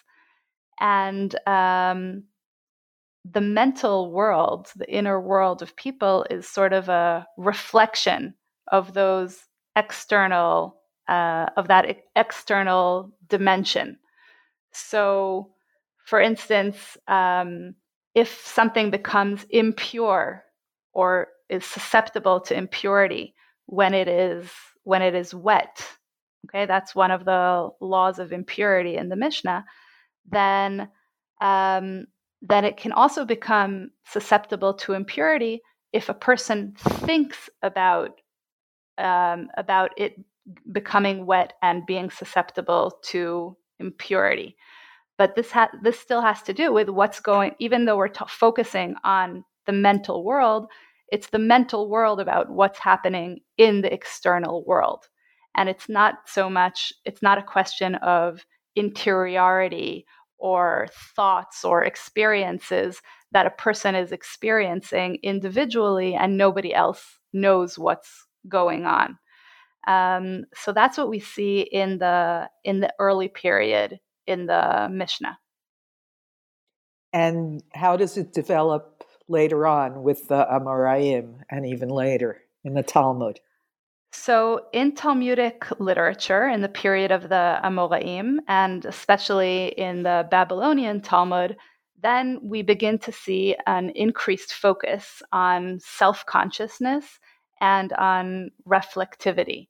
and 0.80 1.36
um, 1.48 2.24
the 3.24 3.42
mental 3.42 4.12
world, 4.12 4.68
the 4.76 4.92
inner 4.92 5.20
world 5.20 5.62
of 5.62 5.76
people, 5.76 6.26
is 6.30 6.48
sort 6.48 6.74
of 6.74 6.90
a 6.90 7.28
reflection 7.38 8.34
of 8.72 8.94
those 8.94 9.38
external 9.76 10.78
uh, 11.08 11.48
of 11.58 11.68
that 11.68 12.04
external 12.16 13.12
dimension. 13.28 13.98
So, 14.72 15.52
for 16.06 16.22
instance, 16.22 16.98
um, 17.08 17.76
if 18.16 18.42
something 18.46 18.92
becomes 18.92 19.46
impure 19.50 20.44
or 20.94 21.28
is 21.50 21.66
susceptible 21.66 22.40
to 22.42 22.56
impurity 22.56 23.36
when 23.66 23.94
it 23.94 24.08
is 24.08 24.50
when 24.84 25.02
it 25.02 25.16
is 25.16 25.34
wet, 25.34 25.86
okay, 26.48 26.66
that's 26.66 26.96
one 26.96 27.12
of 27.12 27.26
the 27.26 27.70
laws 27.80 28.20
of 28.20 28.32
impurity 28.32 28.98
in 28.98 29.10
the 29.10 29.16
Mishnah. 29.16 29.66
Then, 30.30 30.90
um, 31.42 32.06
then 32.42 32.66
it 32.66 32.78
can 32.78 32.92
also 32.92 33.26
become 33.26 33.92
susceptible 34.06 34.74
to 34.76 34.94
impurity 34.94 35.62
if 35.94 36.10
a 36.10 36.14
person 36.14 36.74
thinks 36.78 37.50
about 37.62 38.22
um, 38.98 39.48
about 39.58 39.92
it 39.98 40.16
becoming 40.72 41.26
wet 41.26 41.54
and 41.62 41.86
being 41.86 42.10
susceptible 42.10 43.00
to 43.04 43.56
impurity. 43.80 44.56
But 45.18 45.36
this 45.36 45.52
ha- 45.52 45.72
this 45.84 46.00
still 46.00 46.22
has 46.22 46.42
to 46.44 46.54
do 46.54 46.74
with 46.74 46.90
what's 46.90 47.20
going. 47.20 47.54
Even 47.60 47.86
though 47.86 47.98
we're 47.98 48.08
t- 48.08 48.26
focusing 48.28 48.96
on 49.04 49.44
the 49.66 49.74
mental 49.74 50.24
world, 50.24 50.68
it's 51.12 51.28
the 51.28 51.40
mental 51.40 51.90
world 51.90 52.20
about 52.20 52.50
what's 52.50 52.80
happening 52.80 53.42
in 53.58 53.82
the 53.82 53.94
external 53.94 54.64
world, 54.66 55.08
and 55.56 55.70
it's 55.70 55.90
not 55.90 56.16
so 56.26 56.50
much. 56.50 56.94
It's 57.06 57.22
not 57.22 57.38
a 57.38 57.44
question 57.44 57.96
of 57.96 58.46
interiority 58.76 60.06
or 60.38 60.88
thoughts 61.16 61.64
or 61.64 61.84
experiences 61.84 63.02
that 63.32 63.46
a 63.46 63.52
person 63.52 63.94
is 63.94 64.12
experiencing 64.12 65.20
individually, 65.22 66.16
and 66.16 66.38
nobody 66.38 66.74
else 66.74 67.20
knows 67.34 67.78
what's 67.78 68.28
going 68.48 68.86
on. 68.86 69.18
Um, 69.88 70.46
so 70.54 70.74
that's 70.74 70.98
what 70.98 71.10
we 71.10 71.20
see 71.20 71.62
in 71.62 71.98
the 71.98 72.50
in 72.64 72.80
the 72.80 72.94
early 73.00 73.28
period 73.28 74.00
in 74.28 74.46
the 74.46 74.88
Mishnah. 74.92 75.38
And 77.14 77.64
how 77.74 77.98
does 77.98 78.18
it 78.18 78.34
develop 78.34 79.01
later 79.32 79.66
on 79.66 80.04
with 80.04 80.28
the 80.28 80.46
Amoraim 80.52 81.40
and 81.50 81.66
even 81.66 81.90
later 81.90 82.42
in 82.64 82.74
the 82.74 82.84
Talmud? 82.84 83.40
So, 84.14 84.66
in 84.74 84.94
Talmudic 84.94 85.68
literature, 85.80 86.48
in 86.48 86.62
the 86.62 86.68
period 86.68 87.12
of 87.12 87.30
the 87.30 87.60
Amoraim, 87.64 88.40
and 88.48 88.84
especially 88.86 89.68
in 89.70 90.04
the 90.04 90.28
Babylonian 90.30 91.02
Talmud, 91.02 91.56
then 92.02 92.40
we 92.44 92.62
begin 92.62 93.00
to 93.00 93.12
see 93.12 93.56
an 93.68 93.92
increased 93.92 94.54
focus 94.54 95.22
on 95.32 95.80
self 95.80 96.26
consciousness 96.26 97.20
and 97.62 97.94
on 97.94 98.50
reflectivity. 98.68 99.70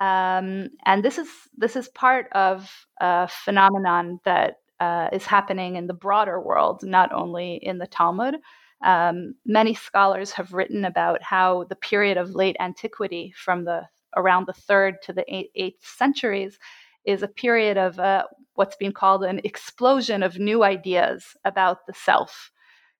Um, 0.00 0.70
and 0.86 1.04
this 1.04 1.18
is 1.18 1.28
this 1.56 1.76
is 1.76 1.88
part 1.88 2.26
of 2.32 2.70
a 3.00 3.28
phenomenon 3.28 4.20
that 4.24 4.56
uh, 4.80 5.08
is 5.12 5.26
happening 5.26 5.76
in 5.76 5.86
the 5.86 5.94
broader 5.94 6.40
world, 6.40 6.82
not 6.82 7.12
only 7.12 7.56
in 7.62 7.78
the 7.78 7.86
Talmud. 7.86 8.36
Um, 8.84 9.34
many 9.46 9.74
scholars 9.74 10.30
have 10.32 10.52
written 10.52 10.84
about 10.84 11.22
how 11.22 11.64
the 11.64 11.76
period 11.76 12.18
of 12.18 12.34
late 12.34 12.56
antiquity, 12.60 13.32
from 13.36 13.64
the 13.64 13.88
around 14.16 14.46
the 14.46 14.52
third 14.52 15.02
to 15.02 15.12
the 15.12 15.24
eighth, 15.28 15.84
centuries, 15.84 16.58
is 17.04 17.22
a 17.22 17.28
period 17.28 17.76
of 17.76 17.98
uh, 17.98 18.24
what's 18.54 18.76
being 18.76 18.92
called 18.92 19.24
an 19.24 19.40
explosion 19.42 20.22
of 20.22 20.38
new 20.38 20.62
ideas 20.62 21.36
about 21.44 21.86
the 21.86 21.94
self. 21.94 22.52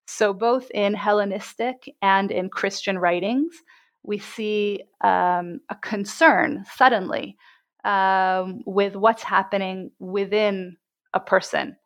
So, 0.06 0.32
both 0.32 0.70
in 0.72 0.94
Hellenistic 0.94 1.94
and 2.02 2.30
in 2.30 2.48
Christian 2.48 2.98
writings, 2.98 3.54
we 4.02 4.18
see 4.18 4.82
um, 5.02 5.60
a 5.70 5.76
concern 5.80 6.64
suddenly 6.74 7.36
um, 7.84 8.62
with 8.66 8.96
what's 8.96 9.22
happening 9.22 9.90
within 9.98 10.76
a 11.12 11.20
person. 11.20 11.76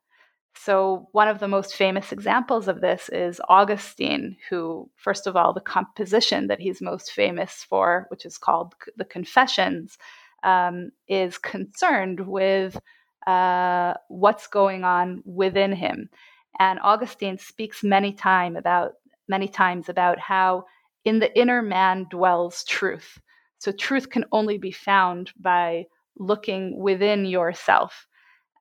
So, 0.64 1.08
one 1.12 1.28
of 1.28 1.38
the 1.38 1.48
most 1.48 1.76
famous 1.76 2.10
examples 2.10 2.68
of 2.68 2.80
this 2.80 3.08
is 3.10 3.40
Augustine, 3.48 4.36
who, 4.50 4.90
first 4.96 5.26
of 5.26 5.36
all, 5.36 5.52
the 5.52 5.60
composition 5.60 6.48
that 6.48 6.60
he's 6.60 6.82
most 6.82 7.12
famous 7.12 7.64
for, 7.68 8.06
which 8.10 8.26
is 8.26 8.38
called 8.38 8.74
the 8.96 9.04
Confessions, 9.04 9.98
um, 10.42 10.90
is 11.08 11.38
concerned 11.38 12.20
with 12.26 12.78
uh, 13.26 13.94
what's 14.08 14.46
going 14.48 14.84
on 14.84 15.22
within 15.24 15.72
him. 15.72 16.10
And 16.58 16.80
Augustine 16.82 17.38
speaks 17.38 17.84
many 17.84 18.12
time 18.12 18.56
about 18.56 18.94
many 19.28 19.46
times 19.46 19.88
about 19.88 20.18
how 20.18 20.64
in 21.04 21.20
the 21.20 21.38
inner 21.38 21.62
man 21.62 22.06
dwells 22.10 22.64
truth. 22.64 23.20
So 23.58 23.70
truth 23.70 24.10
can 24.10 24.24
only 24.32 24.58
be 24.58 24.72
found 24.72 25.30
by 25.38 25.86
looking 26.18 26.78
within 26.78 27.26
yourself. 27.26 28.06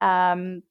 Um, 0.01 0.61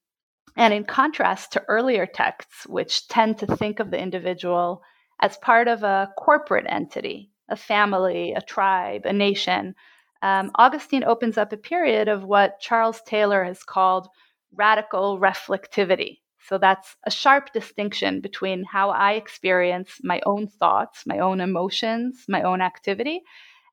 and 0.56 0.72
in 0.72 0.84
contrast 0.84 1.52
to 1.52 1.64
earlier 1.68 2.06
texts, 2.06 2.66
which 2.66 3.08
tend 3.08 3.38
to 3.38 3.56
think 3.56 3.78
of 3.78 3.90
the 3.90 4.00
individual 4.00 4.82
as 5.20 5.36
part 5.38 5.68
of 5.68 5.82
a 5.82 6.10
corporate 6.16 6.66
entity, 6.68 7.30
a 7.48 7.56
family, 7.56 8.32
a 8.32 8.40
tribe, 8.40 9.02
a 9.04 9.12
nation, 9.12 9.74
um, 10.22 10.50
Augustine 10.54 11.04
opens 11.04 11.36
up 11.36 11.52
a 11.52 11.58
period 11.58 12.08
of 12.08 12.24
what 12.24 12.60
Charles 12.60 13.02
Taylor 13.06 13.44
has 13.44 13.62
called 13.62 14.08
radical 14.54 15.18
reflectivity. 15.20 16.20
So 16.48 16.58
that's 16.58 16.96
a 17.04 17.10
sharp 17.10 17.52
distinction 17.52 18.20
between 18.20 18.64
how 18.64 18.90
I 18.90 19.12
experience 19.12 20.00
my 20.02 20.20
own 20.24 20.46
thoughts, 20.48 21.04
my 21.06 21.18
own 21.18 21.40
emotions, 21.40 22.24
my 22.28 22.42
own 22.42 22.62
activity, 22.62 23.22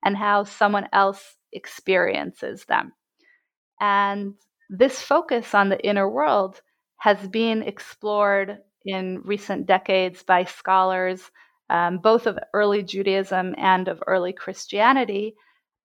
and 0.03 0.17
how 0.17 0.43
someone 0.43 0.89
else 0.91 1.37
experiences 1.51 2.65
them. 2.65 2.91
And 3.79 4.33
this 4.69 5.01
focus 5.01 5.53
on 5.53 5.69
the 5.69 5.85
inner 5.85 6.09
world 6.09 6.61
has 6.97 7.27
been 7.27 7.63
explored 7.63 8.59
in 8.85 9.21
recent 9.23 9.65
decades 9.65 10.23
by 10.23 10.43
scholars, 10.43 11.31
um, 11.69 11.97
both 11.97 12.27
of 12.27 12.39
early 12.53 12.83
Judaism 12.83 13.55
and 13.57 13.87
of 13.87 14.03
early 14.07 14.33
Christianity, 14.33 15.35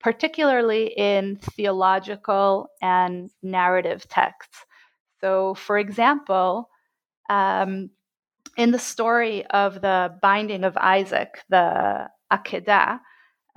particularly 0.00 0.92
in 0.96 1.36
theological 1.36 2.68
and 2.82 3.30
narrative 3.42 4.08
texts. 4.08 4.64
So, 5.20 5.54
for 5.54 5.78
example, 5.78 6.68
um, 7.28 7.90
in 8.56 8.70
the 8.70 8.78
story 8.78 9.46
of 9.46 9.80
the 9.80 10.14
binding 10.20 10.64
of 10.64 10.76
Isaac, 10.76 11.42
the 11.48 12.08
Akedah, 12.32 13.00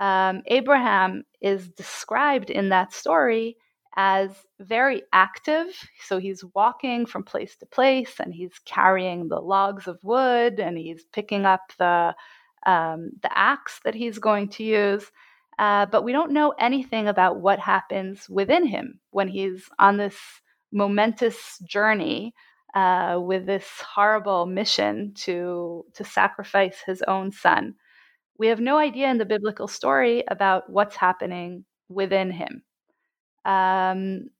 um, 0.00 0.42
Abraham 0.46 1.24
is 1.40 1.68
described 1.68 2.50
in 2.50 2.70
that 2.70 2.92
story 2.92 3.56
as 3.96 4.30
very 4.60 5.02
active. 5.12 5.66
So 6.06 6.18
he's 6.18 6.44
walking 6.54 7.06
from 7.06 7.24
place 7.24 7.56
to 7.56 7.66
place 7.66 8.20
and 8.20 8.34
he's 8.34 8.58
carrying 8.64 9.28
the 9.28 9.40
logs 9.40 9.86
of 9.86 9.98
wood 10.02 10.60
and 10.60 10.78
he's 10.78 11.04
picking 11.12 11.44
up 11.46 11.60
the, 11.78 12.14
um, 12.66 13.10
the 13.22 13.36
axe 13.36 13.80
that 13.84 13.94
he's 13.94 14.18
going 14.18 14.48
to 14.50 14.64
use. 14.64 15.10
Uh, 15.58 15.86
but 15.86 16.02
we 16.04 16.12
don't 16.12 16.32
know 16.32 16.54
anything 16.58 17.08
about 17.08 17.40
what 17.40 17.58
happens 17.58 18.28
within 18.28 18.66
him 18.66 19.00
when 19.10 19.28
he's 19.28 19.68
on 19.78 19.96
this 19.98 20.16
momentous 20.72 21.58
journey 21.68 22.34
uh, 22.74 23.18
with 23.22 23.44
this 23.46 23.66
horrible 23.82 24.46
mission 24.46 25.12
to 25.14 25.84
to 25.94 26.04
sacrifice 26.04 26.78
his 26.86 27.02
own 27.02 27.30
son. 27.30 27.74
We 28.38 28.48
have 28.48 28.60
no 28.60 28.78
idea 28.78 29.10
in 29.10 29.18
the 29.18 29.26
biblical 29.26 29.68
story 29.68 30.24
about 30.28 30.70
what's 30.70 30.96
happening 30.96 31.64
within 31.88 32.30
him. 32.30 32.62
Um, 33.44 34.30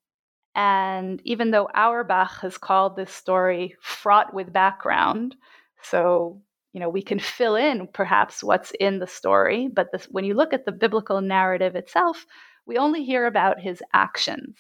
and 0.55 1.21
even 1.25 1.51
though 1.51 1.69
Auerbach 1.75 2.41
has 2.43 2.59
called 2.59 2.97
this 2.97 3.12
story 3.12 3.77
fraught 3.81 4.35
with 4.35 4.53
background, 4.53 5.35
so 5.83 6.41
you 6.73 6.81
know 6.81 6.88
we 6.88 7.03
can 7.03 7.19
fill 7.19 7.57
in 7.57 7.88
perhaps 7.88 8.43
what's 8.43 8.73
in 8.79 8.99
the 8.99 9.07
story, 9.07 9.69
but 9.73 9.88
this, 9.93 10.05
when 10.11 10.25
you 10.25 10.35
look 10.35 10.53
at 10.53 10.65
the 10.67 10.73
biblical 10.73 11.21
narrative 11.21 11.75
itself, 11.75 12.27
we 12.67 12.77
only 12.77 13.05
hear 13.05 13.27
about 13.27 13.61
his 13.61 13.83
actions. 13.95 14.57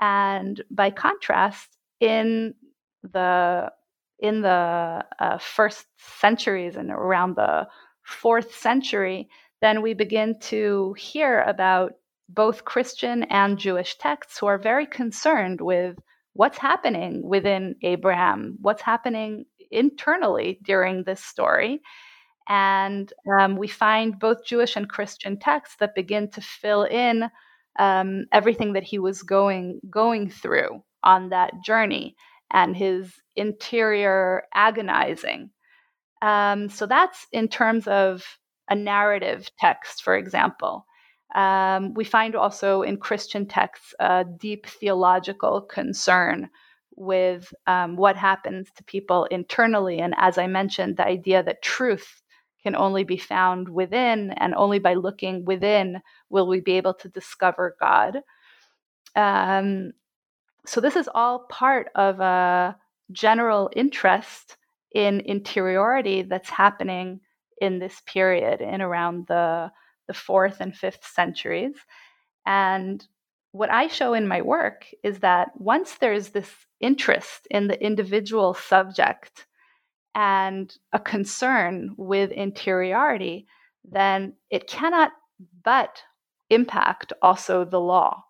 And 0.00 0.62
by 0.70 0.90
contrast, 0.90 1.76
in 2.00 2.54
the 3.02 3.72
in 4.18 4.42
the 4.42 5.04
uh, 5.18 5.38
first 5.38 5.86
centuries 5.98 6.76
and 6.76 6.90
around 6.90 7.36
the 7.36 7.66
fourth 8.02 8.54
century, 8.54 9.28
then 9.60 9.82
we 9.82 9.94
begin 9.94 10.38
to 10.40 10.94
hear 10.98 11.42
about 11.42 11.92
both 12.28 12.64
Christian 12.64 13.22
and 13.24 13.58
Jewish 13.58 13.98
texts 13.98 14.38
who 14.38 14.46
are 14.46 14.58
very 14.58 14.86
concerned 14.86 15.60
with 15.60 15.96
what's 16.32 16.58
happening 16.58 17.22
within 17.26 17.76
Abraham, 17.82 18.56
what's 18.60 18.82
happening 18.82 19.46
internally 19.70 20.58
during 20.62 21.04
this 21.04 21.22
story. 21.22 21.80
And 22.48 23.12
um, 23.40 23.56
we 23.56 23.68
find 23.68 24.18
both 24.18 24.44
Jewish 24.44 24.76
and 24.76 24.88
Christian 24.88 25.38
texts 25.38 25.76
that 25.80 25.94
begin 25.94 26.30
to 26.32 26.40
fill 26.40 26.84
in 26.84 27.30
um, 27.78 28.26
everything 28.32 28.74
that 28.74 28.84
he 28.84 28.98
was 28.98 29.22
going 29.22 29.80
going 29.90 30.30
through 30.30 30.82
on 31.02 31.30
that 31.30 31.52
journey 31.64 32.16
and 32.52 32.76
his 32.76 33.12
interior 33.34 34.44
agonizing. 34.54 35.50
Um, 36.22 36.68
so 36.68 36.86
that's 36.86 37.26
in 37.32 37.48
terms 37.48 37.86
of 37.86 38.24
a 38.70 38.74
narrative 38.74 39.50
text, 39.58 40.02
for 40.02 40.16
example. 40.16 40.86
Um, 41.34 41.94
we 41.94 42.04
find 42.04 42.34
also 42.34 42.82
in 42.82 42.96
Christian 42.98 43.46
texts 43.46 43.94
a 43.98 44.24
deep 44.24 44.66
theological 44.66 45.60
concern 45.60 46.48
with 46.94 47.52
um, 47.66 47.96
what 47.96 48.16
happens 48.16 48.68
to 48.76 48.84
people 48.84 49.24
internally. 49.26 49.98
And 49.98 50.14
as 50.16 50.38
I 50.38 50.46
mentioned, 50.46 50.96
the 50.96 51.06
idea 51.06 51.42
that 51.42 51.62
truth 51.62 52.22
can 52.62 52.74
only 52.74 53.04
be 53.04 53.18
found 53.18 53.68
within, 53.68 54.32
and 54.38 54.54
only 54.54 54.78
by 54.78 54.94
looking 54.94 55.44
within 55.44 56.00
will 56.30 56.48
we 56.48 56.60
be 56.60 56.72
able 56.72 56.94
to 56.94 57.08
discover 57.08 57.76
God. 57.78 58.22
Um, 59.14 59.92
so 60.66 60.80
this 60.80 60.96
is 60.96 61.08
all 61.14 61.46
part 61.48 61.90
of 61.94 62.18
a 62.20 62.76
general 63.12 63.70
interest 63.76 64.56
in 64.92 65.20
interiority 65.20 66.22
that's 66.22 66.50
happening 66.50 67.20
in 67.60 67.78
this 67.78 68.02
period 68.06 68.60
in 68.60 68.82
around 68.82 69.26
the 69.28 69.70
the 70.06 70.14
fourth 70.14 70.60
and 70.60 70.76
fifth 70.76 71.04
centuries 71.06 71.74
and 72.44 73.06
what 73.52 73.70
i 73.70 73.86
show 73.86 74.14
in 74.14 74.26
my 74.28 74.42
work 74.42 74.86
is 75.02 75.20
that 75.20 75.48
once 75.56 75.96
there's 75.96 76.30
this 76.30 76.50
interest 76.80 77.46
in 77.50 77.68
the 77.68 77.82
individual 77.82 78.54
subject 78.54 79.46
and 80.14 80.76
a 80.92 80.98
concern 80.98 81.94
with 81.96 82.30
interiority 82.30 83.46
then 83.84 84.34
it 84.50 84.66
cannot 84.66 85.12
but 85.64 86.02
impact 86.50 87.12
also 87.22 87.64
the 87.64 87.80
law 87.80 88.22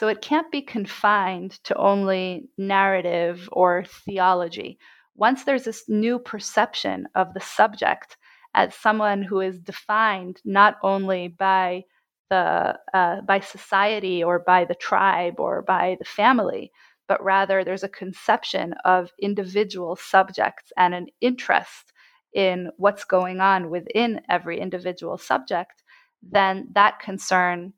so 0.00 0.08
it 0.08 0.22
can't 0.22 0.50
be 0.50 0.62
confined 0.62 1.62
to 1.64 1.76
only 1.76 2.48
narrative 2.56 3.50
or 3.52 3.84
theology. 3.84 4.78
Once 5.14 5.44
there's 5.44 5.64
this 5.64 5.84
new 5.90 6.18
perception 6.18 7.06
of 7.14 7.34
the 7.34 7.40
subject 7.40 8.16
as 8.54 8.74
someone 8.74 9.22
who 9.22 9.40
is 9.40 9.58
defined 9.58 10.40
not 10.44 10.76
only 10.82 11.28
by 11.28 11.84
the 12.30 12.78
uh, 12.94 13.20
by 13.22 13.40
society 13.40 14.22
or 14.22 14.38
by 14.38 14.64
the 14.64 14.74
tribe 14.74 15.38
or 15.38 15.62
by 15.62 15.96
the 15.98 16.04
family, 16.04 16.70
but 17.08 17.22
rather 17.22 17.64
there's 17.64 17.82
a 17.82 17.88
conception 17.88 18.74
of 18.84 19.10
individual 19.20 19.96
subjects 19.96 20.72
and 20.76 20.94
an 20.94 21.06
interest 21.20 21.92
in 22.32 22.70
what's 22.76 23.04
going 23.04 23.40
on 23.40 23.70
within 23.70 24.20
every 24.28 24.60
individual 24.60 25.18
subject, 25.18 25.82
then 26.22 26.68
that 26.74 27.00
concern 27.00 27.72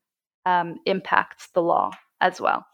um, 0.45 0.77
impacts 0.85 1.49
the 1.55 1.63
law 1.63 1.91
as 2.21 2.41
well. 2.41 2.67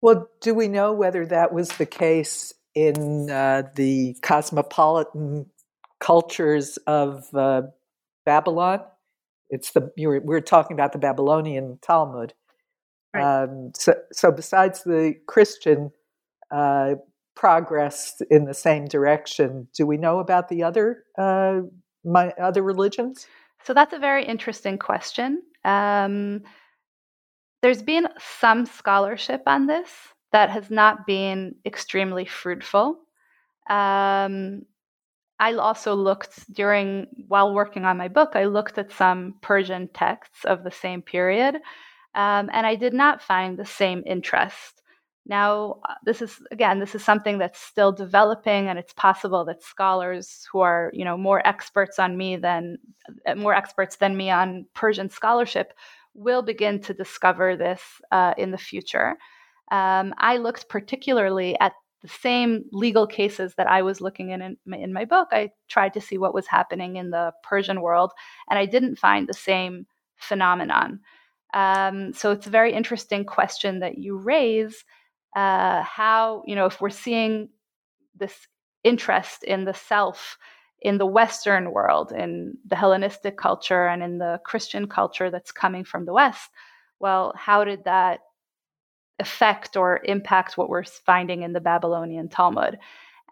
Well, 0.00 0.28
do 0.40 0.54
we 0.54 0.68
know 0.68 0.92
whether 0.92 1.26
that 1.26 1.52
was 1.52 1.70
the 1.70 1.86
case 1.86 2.52
in 2.74 3.30
uh, 3.30 3.62
the 3.74 4.16
cosmopolitan 4.22 5.46
cultures 6.00 6.78
of 6.86 7.26
uh, 7.34 7.62
Babylon? 8.24 8.80
It's 9.50 9.72
the 9.72 9.92
you 9.96 10.08
were, 10.08 10.20
we 10.24 10.34
are 10.34 10.40
talking 10.40 10.74
about 10.74 10.92
the 10.92 10.98
Babylonian 10.98 11.78
Talmud. 11.82 12.34
Right. 13.14 13.42
Um, 13.44 13.72
so, 13.74 13.94
so 14.12 14.32
besides 14.32 14.82
the 14.82 15.14
Christian 15.26 15.92
uh, 16.50 16.94
progressed 17.36 18.22
in 18.30 18.46
the 18.46 18.54
same 18.54 18.86
direction. 18.86 19.68
Do 19.74 19.86
we 19.86 19.98
know 19.98 20.18
about 20.18 20.48
the 20.48 20.64
other 20.64 21.04
uh, 21.16 21.60
my 22.04 22.30
other 22.40 22.62
religions? 22.62 23.26
So 23.62 23.74
that's 23.74 23.92
a 23.92 23.98
very 23.98 24.24
interesting 24.24 24.78
question. 24.78 25.42
Um, 25.64 26.42
there's 27.62 27.82
been 27.82 28.08
some 28.40 28.66
scholarship 28.66 29.42
on 29.46 29.66
this 29.66 29.90
that 30.32 30.50
has 30.50 30.70
not 30.70 31.06
been 31.06 31.54
extremely 31.64 32.24
fruitful. 32.24 32.98
Um, 33.68 34.62
I 35.38 35.52
also 35.54 35.94
looked 35.94 36.52
during 36.52 37.06
while 37.28 37.52
working 37.52 37.84
on 37.84 37.96
my 37.96 38.08
book. 38.08 38.30
I 38.34 38.46
looked 38.46 38.78
at 38.78 38.92
some 38.92 39.34
Persian 39.42 39.88
texts 39.88 40.44
of 40.44 40.64
the 40.64 40.70
same 40.70 41.02
period, 41.02 41.56
um, 42.14 42.48
and 42.52 42.66
I 42.66 42.74
did 42.74 42.94
not 42.94 43.22
find 43.22 43.58
the 43.58 43.66
same 43.66 44.02
interest. 44.06 44.82
Now, 45.28 45.80
uh, 45.88 45.94
this 46.04 46.22
is 46.22 46.40
again, 46.52 46.78
this 46.78 46.94
is 46.94 47.04
something 47.04 47.38
that's 47.38 47.60
still 47.60 47.92
developing, 47.92 48.68
and 48.68 48.78
it's 48.78 48.92
possible 48.94 49.44
that 49.46 49.62
scholars 49.62 50.46
who 50.50 50.60
are, 50.60 50.90
you 50.94 51.04
know, 51.04 51.16
more 51.16 51.46
experts 51.46 51.98
on 51.98 52.16
me 52.16 52.36
than 52.36 52.78
uh, 53.26 53.34
more 53.34 53.54
experts 53.54 53.96
than 53.96 54.16
me 54.16 54.30
on 54.30 54.66
Persian 54.74 55.10
scholarship 55.10 55.74
will 56.14 56.42
begin 56.42 56.80
to 56.80 56.94
discover 56.94 57.56
this 57.56 57.82
uh, 58.10 58.34
in 58.38 58.50
the 58.50 58.58
future. 58.58 59.16
Um, 59.70 60.14
I 60.18 60.36
looked 60.38 60.68
particularly 60.68 61.58
at 61.60 61.72
the 62.02 62.08
same 62.08 62.64
legal 62.72 63.06
cases 63.06 63.54
that 63.56 63.66
I 63.66 63.82
was 63.82 64.00
looking 64.00 64.30
in, 64.30 64.42
in 64.42 64.56
my, 64.66 64.76
in 64.76 64.92
my 64.92 65.04
book. 65.04 65.28
I 65.32 65.50
tried 65.68 65.94
to 65.94 66.00
see 66.00 66.18
what 66.18 66.34
was 66.34 66.46
happening 66.46 66.96
in 66.96 67.10
the 67.10 67.32
Persian 67.42 67.80
world, 67.80 68.12
and 68.50 68.58
I 68.58 68.66
didn't 68.66 68.98
find 68.98 69.26
the 69.26 69.34
same 69.34 69.86
phenomenon. 70.16 71.00
Um, 71.54 72.12
so 72.12 72.32
it's 72.32 72.46
a 72.46 72.50
very 72.50 72.72
interesting 72.72 73.24
question 73.24 73.80
that 73.80 73.98
you 73.98 74.16
raise. 74.16 74.84
Uh, 75.34 75.82
how 75.82 76.42
you 76.46 76.54
know 76.54 76.66
if 76.66 76.80
we're 76.80 76.88
seeing 76.88 77.50
this 78.18 78.46
interest 78.84 79.44
in 79.44 79.64
the 79.64 79.74
self 79.74 80.38
in 80.82 80.98
the 80.98 81.06
Western 81.06 81.72
world, 81.72 82.12
in 82.12 82.56
the 82.66 82.76
Hellenistic 82.76 83.36
culture, 83.36 83.86
and 83.86 84.02
in 84.02 84.18
the 84.18 84.40
Christian 84.44 84.86
culture 84.86 85.30
that's 85.30 85.50
coming 85.50 85.84
from 85.84 86.04
the 86.04 86.12
West. 86.12 86.50
Well, 87.00 87.32
how 87.36 87.64
did 87.64 87.84
that 87.84 88.20
affect 89.18 89.76
or 89.76 90.00
impact 90.04 90.56
what 90.56 90.68
we're 90.68 90.84
finding 90.84 91.42
in 91.42 91.52
the 91.52 91.60
Babylonian 91.60 92.28
Talmud? 92.28 92.78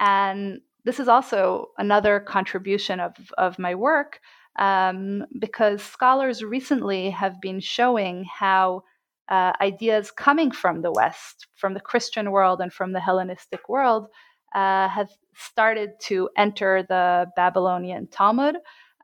And 0.00 0.60
this 0.84 1.00
is 1.00 1.08
also 1.08 1.68
another 1.78 2.20
contribution 2.20 3.00
of, 3.00 3.14
of 3.38 3.58
my 3.58 3.74
work 3.74 4.20
um, 4.58 5.24
because 5.38 5.82
scholars 5.82 6.42
recently 6.42 7.10
have 7.10 7.40
been 7.40 7.60
showing 7.60 8.24
how 8.24 8.84
uh, 9.28 9.52
ideas 9.60 10.10
coming 10.10 10.50
from 10.50 10.82
the 10.82 10.92
West, 10.92 11.46
from 11.54 11.74
the 11.74 11.80
Christian 11.80 12.30
world, 12.30 12.60
and 12.60 12.72
from 12.72 12.92
the 12.92 13.00
Hellenistic 13.00 13.68
world 13.68 14.08
uh, 14.54 14.88
have 14.88 15.08
started 15.34 15.92
to 16.00 16.28
enter 16.36 16.84
the 16.88 17.26
Babylonian 17.34 18.06
Talmud. 18.08 18.56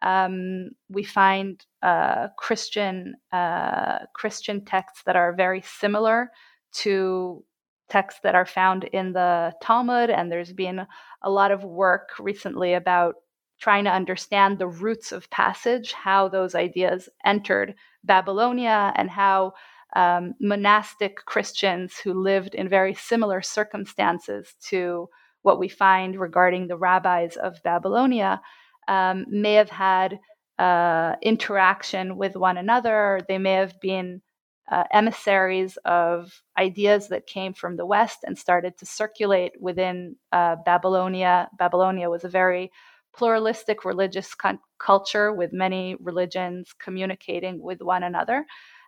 Um, 0.02 0.70
we 0.88 1.02
find 1.04 1.64
uh, 1.82 2.28
Christian 2.38 3.14
uh, 3.32 4.00
Christian 4.14 4.64
texts 4.64 5.02
that 5.04 5.16
are 5.16 5.34
very 5.34 5.62
similar 5.62 6.30
to 6.72 7.44
texts 7.88 8.20
that 8.22 8.34
are 8.34 8.46
found 8.46 8.84
in 8.84 9.12
the 9.12 9.52
Talmud, 9.60 10.10
and 10.10 10.30
there's 10.30 10.52
been 10.52 10.86
a 11.22 11.30
lot 11.30 11.50
of 11.50 11.64
work 11.64 12.10
recently 12.18 12.74
about 12.74 13.16
trying 13.60 13.84
to 13.84 13.92
understand 13.92 14.58
the 14.58 14.68
roots 14.68 15.12
of 15.12 15.28
passage, 15.30 15.92
how 15.92 16.28
those 16.28 16.54
ideas 16.54 17.08
entered 17.26 17.74
Babylonia, 18.04 18.92
and 18.96 19.10
how 19.10 19.52
um, 19.96 20.34
monastic 20.40 21.16
Christians 21.26 21.98
who 21.98 22.14
lived 22.14 22.54
in 22.54 22.68
very 22.68 22.94
similar 22.94 23.42
circumstances 23.42 24.54
to 24.68 25.08
what 25.42 25.58
we 25.58 25.68
find 25.68 26.18
regarding 26.18 26.68
the 26.68 26.76
rabbis 26.76 27.36
of 27.36 27.62
Babylonia 27.62 28.40
um, 28.88 29.26
may 29.28 29.54
have 29.54 29.70
had 29.70 30.18
uh, 30.58 31.16
interaction 31.22 32.16
with 32.16 32.36
one 32.36 32.56
another. 32.56 33.20
They 33.28 33.38
may 33.38 33.54
have 33.54 33.80
been 33.80 34.22
uh, 34.70 34.84
emissaries 34.92 35.76
of 35.84 36.42
ideas 36.56 37.08
that 37.08 37.26
came 37.26 37.52
from 37.52 37.76
the 37.76 37.86
West 37.86 38.18
and 38.24 38.38
started 38.38 38.78
to 38.78 38.86
circulate 38.86 39.52
within 39.60 40.16
uh, 40.32 40.56
Babylonia. 40.64 41.48
Babylonia 41.58 42.08
was 42.08 42.24
a 42.24 42.28
very 42.28 42.70
pluralistic 43.12 43.84
religious 43.84 44.34
con- 44.34 44.60
culture 44.78 45.32
with 45.32 45.52
many 45.52 45.96
religions 46.00 46.72
communicating 46.78 47.60
with 47.60 47.82
one 47.82 48.04
another. 48.04 48.46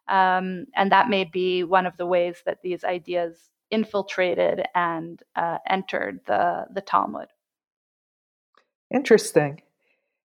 Um, 0.08 0.66
and 0.76 0.92
that 0.92 1.08
may 1.08 1.24
be 1.24 1.64
one 1.64 1.86
of 1.86 1.96
the 1.96 2.06
ways 2.06 2.42
that 2.46 2.58
these 2.62 2.84
ideas 2.84 3.50
infiltrated 3.70 4.62
and 4.74 5.20
uh, 5.34 5.58
entered 5.68 6.20
the, 6.26 6.66
the 6.72 6.80
Talmud. 6.80 7.28
Interesting. 8.94 9.62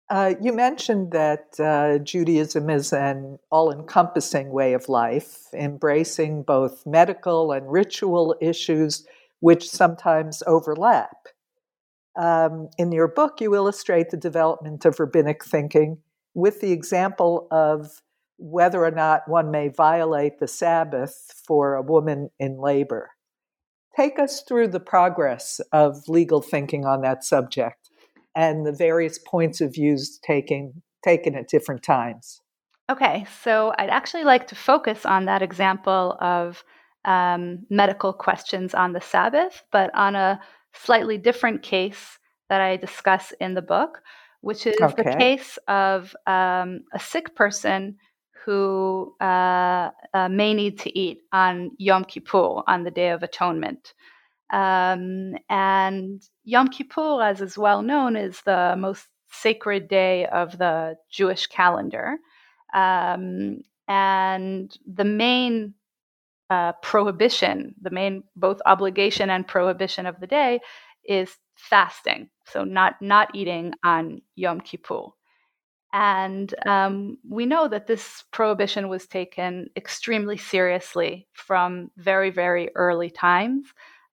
Uh, 0.10 0.36
you 0.41 0.54
mentioned 0.54 1.12
that 1.12 1.60
uh, 1.60 1.98
Judaism 1.98 2.70
is 2.70 2.93
an 2.93 3.39
all 3.52 3.72
encompassing 3.72 4.52
way 4.52 4.72
of 4.74 4.88
life, 4.88 5.48
embracing 5.54 6.43
both 6.43 6.86
medical 6.86 7.52
and 7.52 7.70
ritual 7.70 8.34
issues, 8.39 9.06
which 9.41 9.70
sometimes 9.70 10.41
overlap. 10.48 11.28
Um, 12.17 12.70
in 12.78 12.93
your 12.93 13.10
book, 13.10 13.41
you 13.41 13.54
illustrate 13.54 14.10
the 14.10 14.17
development 14.17 14.86
of 14.86 15.00
rabbinic 15.00 15.43
thinking 15.43 15.98
with 16.34 16.62
the 16.62 16.72
example 16.72 17.48
of 17.52 18.02
whether 18.38 18.86
or 18.86 18.91
not 18.91 19.28
one 19.28 19.52
may 19.52 19.67
violate 19.67 20.39
the 20.39 20.48
Sabbath 20.48 21.34
for 21.46 21.76
a 21.76 21.82
woman 21.82 22.30
in 22.39 22.58
labor. 22.58 23.12
Take 23.96 24.20
us 24.20 24.41
through 24.41 24.70
the 24.70 24.80
progress 24.80 25.60
of 25.74 26.08
legal 26.08 26.41
thinking 26.41 26.86
on 26.86 27.02
that 27.02 27.26
subject 27.26 27.87
and 28.38 28.65
the 28.67 28.71
various 28.71 29.17
points 29.17 29.60
of 29.60 29.73
views 29.73 30.19
taken 30.23 30.82
taken 31.04 31.36
at 31.36 31.50
different 31.50 31.84
times. 31.84 32.41
Okay, 32.89 33.26
so 33.43 33.73
I'd 33.78 33.89
actually 33.89 34.23
like 34.23 34.47
to 34.47 34.56
focus 34.56 35.06
on 35.06 35.26
that 35.26 35.41
example 35.41 36.17
of 36.21 36.63
um, 37.04 37.65
medical 37.69 38.13
questions 38.13 38.73
on 38.73 38.93
the 38.93 39.02
Sabbath, 39.02 39.63
but 39.71 39.93
on 39.93 40.15
a 40.15 40.39
slightly 40.73 41.17
different 41.17 41.63
case 41.63 42.19
that 42.50 42.62
I 42.62 42.78
discuss 42.78 43.34
in 43.41 43.56
the 43.56 43.62
book, 43.62 44.02
which 44.41 44.65
is 44.65 44.78
okay. 44.82 45.04
the 45.04 45.17
case 45.17 45.58
of 45.67 46.15
um, 46.28 46.82
a 46.93 47.00
sick 47.00 47.36
person 47.36 47.97
who 48.45 49.13
uh, 49.19 49.89
uh, 50.13 50.30
may 50.30 50.54
need 50.54 50.80
to 50.80 50.97
eat 50.97 51.19
on 51.34 51.71
Yom 51.78 52.06
Kippur, 52.06 52.63
on 52.67 52.84
the 52.84 52.91
Day 52.91 53.10
of 53.10 53.23
Atonement. 53.23 53.93
Um, 54.52 55.36
and 55.50 56.22
Yom 56.44 56.70
Kippur, 56.70 57.22
as 57.22 57.42
is 57.42 57.58
well 57.58 57.82
known, 57.82 58.16
is 58.16 58.42
the 58.42 58.76
most 58.78 59.08
sacred 59.30 59.88
day 59.88 60.26
of 60.28 60.58
the 60.58 60.96
Jewish 61.10 61.48
calendar. 61.48 62.18
Um, 62.74 63.62
and 63.88 64.78
the 64.86 65.06
main 65.06 65.74
uh, 66.50 66.74
prohibition, 66.82 67.76
the 67.82 67.90
main 67.90 68.24
both 68.36 68.62
obligation 68.66 69.30
and 69.30 69.48
prohibition 69.48 70.06
of 70.06 70.20
the 70.20 70.28
day 70.28 70.60
is 71.06 71.36
fasting. 71.56 72.30
So 72.46 72.64
not 72.64 73.02
not 73.02 73.36
eating 73.36 73.74
on 73.84 74.22
Yom 74.36 74.62
Kippur. 74.62 75.08
And 75.94 76.54
um, 76.66 77.18
we 77.28 77.46
know 77.46 77.68
that 77.70 77.88
this 77.88 78.24
prohibition 78.32 78.90
was 78.90 79.08
taken 79.08 79.70
extremely 79.76 80.38
seriously 80.38 81.28
from 81.34 81.92
very, 81.98 82.30
very 82.30 82.70
early 82.76 83.10
times. 83.10 83.68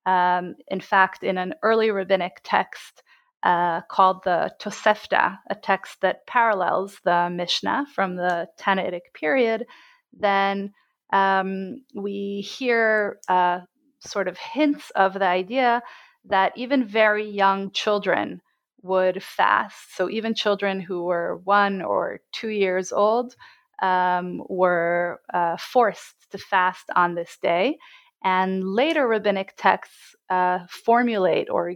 Um, 0.07 0.57
in 0.69 0.81
fact, 0.81 1.23
in 1.23 1.39
an 1.39 1.55
early 1.63 1.91
rabbinic 1.91 2.41
text 2.45 3.03
uh, 3.43 3.83
called 3.91 4.23
the 4.25 4.53
Tosefta, 4.61 5.39
a 5.51 5.55
text 5.55 6.01
that 6.01 6.27
parallels 6.27 6.99
the 7.05 7.31
Mishnah 7.31 7.87
from 7.95 8.17
the 8.17 8.49
Tannaitic 8.59 9.13
period, 9.15 9.67
then 10.13 10.73
um, 11.13 11.83
we 11.95 12.41
hear 12.41 13.19
uh, 13.29 13.61
sort 14.01 14.29
of 14.29 14.39
hints 14.39 14.91
of 14.91 15.15
the 15.15 15.27
idea 15.27 15.83
that 16.27 16.53
even 16.57 16.87
very 16.87 17.29
young 17.29 17.71
children 17.73 18.41
would 18.83 19.23
fast. 19.23 19.97
So 19.97 20.11
even 20.11 20.35
children 20.35 20.81
who 20.81 21.05
were 21.05 21.41
one 21.45 21.83
or 21.83 22.21
two 22.33 22.49
years 22.49 22.93
old 22.93 23.35
um, 23.83 24.43
were 24.49 25.21
uh, 25.33 25.57
forced 25.59 26.31
to 26.31 26.39
fast 26.39 26.85
on 26.95 27.15
this 27.15 27.39
day. 27.43 27.79
And 28.25 28.65
later 28.65 29.07
rabbinic 29.07 29.55
texts 29.57 30.17
uh, 30.31 30.61
formulate 30.69 31.51
or 31.51 31.75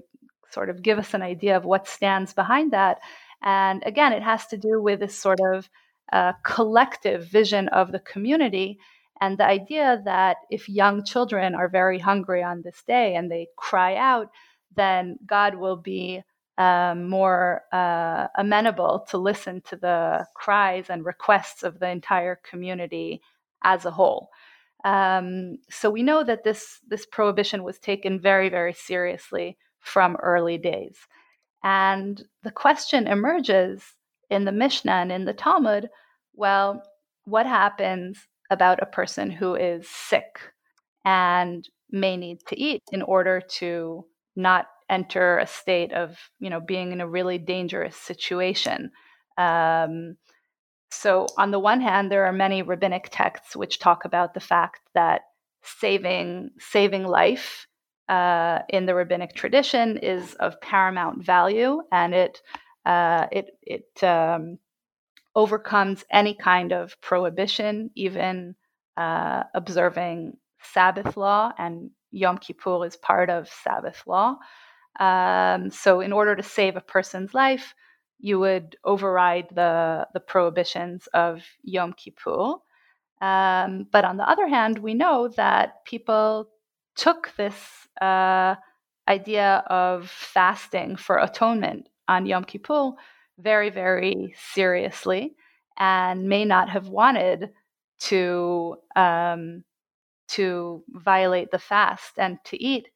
sort 0.50 0.70
of 0.70 0.82
give 0.82 0.98
us 0.98 1.14
an 1.14 1.22
idea 1.22 1.56
of 1.56 1.64
what 1.64 1.86
stands 1.86 2.32
behind 2.32 2.72
that. 2.72 2.98
And 3.42 3.82
again, 3.84 4.12
it 4.12 4.22
has 4.22 4.46
to 4.48 4.56
do 4.56 4.80
with 4.82 5.00
this 5.00 5.14
sort 5.14 5.38
of 5.40 5.68
uh, 6.12 6.32
collective 6.42 7.28
vision 7.28 7.68
of 7.68 7.92
the 7.92 8.00
community 8.00 8.78
and 9.20 9.36
the 9.36 9.44
idea 9.44 10.00
that 10.04 10.38
if 10.50 10.68
young 10.68 11.04
children 11.04 11.54
are 11.54 11.68
very 11.68 11.98
hungry 11.98 12.42
on 12.42 12.62
this 12.62 12.82
day 12.86 13.14
and 13.14 13.30
they 13.30 13.48
cry 13.56 13.96
out, 13.96 14.30
then 14.74 15.18
God 15.26 15.56
will 15.56 15.76
be 15.76 16.22
um, 16.56 17.08
more 17.08 17.62
uh, 17.72 18.28
amenable 18.36 19.06
to 19.10 19.18
listen 19.18 19.60
to 19.62 19.76
the 19.76 20.26
cries 20.34 20.86
and 20.88 21.04
requests 21.04 21.62
of 21.62 21.78
the 21.78 21.88
entire 21.88 22.40
community 22.48 23.20
as 23.62 23.84
a 23.84 23.90
whole. 23.90 24.30
Um, 24.84 25.58
so 25.70 25.90
we 25.90 26.02
know 26.02 26.22
that 26.24 26.44
this 26.44 26.80
this 26.88 27.06
prohibition 27.06 27.64
was 27.64 27.78
taken 27.78 28.20
very 28.20 28.48
very 28.48 28.72
seriously 28.72 29.56
from 29.80 30.16
early 30.16 30.58
days, 30.58 30.96
and 31.64 32.22
the 32.42 32.52
question 32.52 33.06
emerges 33.06 33.82
in 34.30 34.44
the 34.44 34.52
Mishnah 34.52 34.92
and 34.92 35.12
in 35.12 35.24
the 35.24 35.32
Talmud. 35.32 35.88
Well, 36.34 36.82
what 37.24 37.46
happens 37.46 38.18
about 38.50 38.82
a 38.82 38.86
person 38.86 39.30
who 39.30 39.54
is 39.54 39.88
sick 39.88 40.40
and 41.04 41.68
may 41.90 42.16
need 42.16 42.38
to 42.46 42.58
eat 42.58 42.82
in 42.92 43.02
order 43.02 43.40
to 43.40 44.04
not 44.36 44.66
enter 44.90 45.38
a 45.38 45.46
state 45.46 45.92
of 45.92 46.16
you 46.38 46.50
know 46.50 46.60
being 46.60 46.92
in 46.92 47.00
a 47.00 47.08
really 47.08 47.38
dangerous 47.38 47.96
situation 47.96 48.90
um, 49.36 50.16
so 50.90 51.26
on 51.36 51.50
the 51.50 51.58
one 51.58 51.80
hand 51.80 52.10
there 52.10 52.24
are 52.24 52.32
many 52.32 52.62
rabbinic 52.62 53.08
texts 53.10 53.56
which 53.56 53.78
talk 53.78 54.04
about 54.04 54.34
the 54.34 54.40
fact 54.40 54.80
that 54.94 55.22
saving 55.62 56.50
saving 56.58 57.04
life 57.04 57.66
uh, 58.08 58.60
in 58.70 58.86
the 58.86 58.94
rabbinic 58.94 59.34
tradition 59.34 59.98
is 59.98 60.34
of 60.34 60.60
paramount 60.60 61.24
value 61.24 61.82
and 61.92 62.14
it 62.14 62.40
uh, 62.86 63.26
it 63.32 63.50
it 63.62 64.02
um, 64.04 64.58
overcomes 65.34 66.04
any 66.10 66.34
kind 66.34 66.72
of 66.72 67.00
prohibition 67.00 67.90
even 67.94 68.54
uh, 68.96 69.44
observing 69.54 70.36
Sabbath 70.60 71.16
law, 71.16 71.52
and 71.58 71.90
Yom 72.10 72.38
Kippur 72.38 72.84
is 72.84 72.96
part 72.96 73.30
of 73.30 73.48
Sabbath 73.48 74.02
law. 74.06 74.36
Um, 74.98 75.70
so, 75.70 76.00
in 76.00 76.12
order 76.12 76.34
to 76.34 76.42
save 76.42 76.76
a 76.76 76.80
person's 76.80 77.32
life, 77.32 77.74
you 78.18 78.38
would 78.40 78.76
override 78.84 79.48
the, 79.54 80.06
the 80.12 80.20
prohibitions 80.20 81.06
of 81.14 81.42
Yom 81.62 81.92
Kippur. 81.92 82.54
Um, 83.20 83.86
but 83.90 84.04
on 84.04 84.16
the 84.16 84.28
other 84.28 84.48
hand, 84.48 84.78
we 84.78 84.94
know 84.94 85.28
that 85.36 85.84
people 85.84 86.48
took 86.96 87.32
this 87.36 87.54
uh, 88.00 88.56
idea 89.08 89.64
of 89.68 90.10
fasting 90.10 90.96
for 90.96 91.18
atonement 91.18 91.88
on 92.08 92.26
Yom 92.26 92.44
Kippur 92.44 92.92
very, 93.38 93.70
very 93.70 94.34
seriously 94.52 95.34
and 95.78 96.28
may 96.28 96.44
not 96.44 96.68
have 96.68 96.88
wanted 96.88 97.50
to 98.00 98.76
um, 98.96 99.64
to 100.28 100.84
violate 100.90 101.50
the 101.50 101.58
fast 101.58 102.18
and 102.18 102.38
to 102.44 102.62
eat 102.62 102.88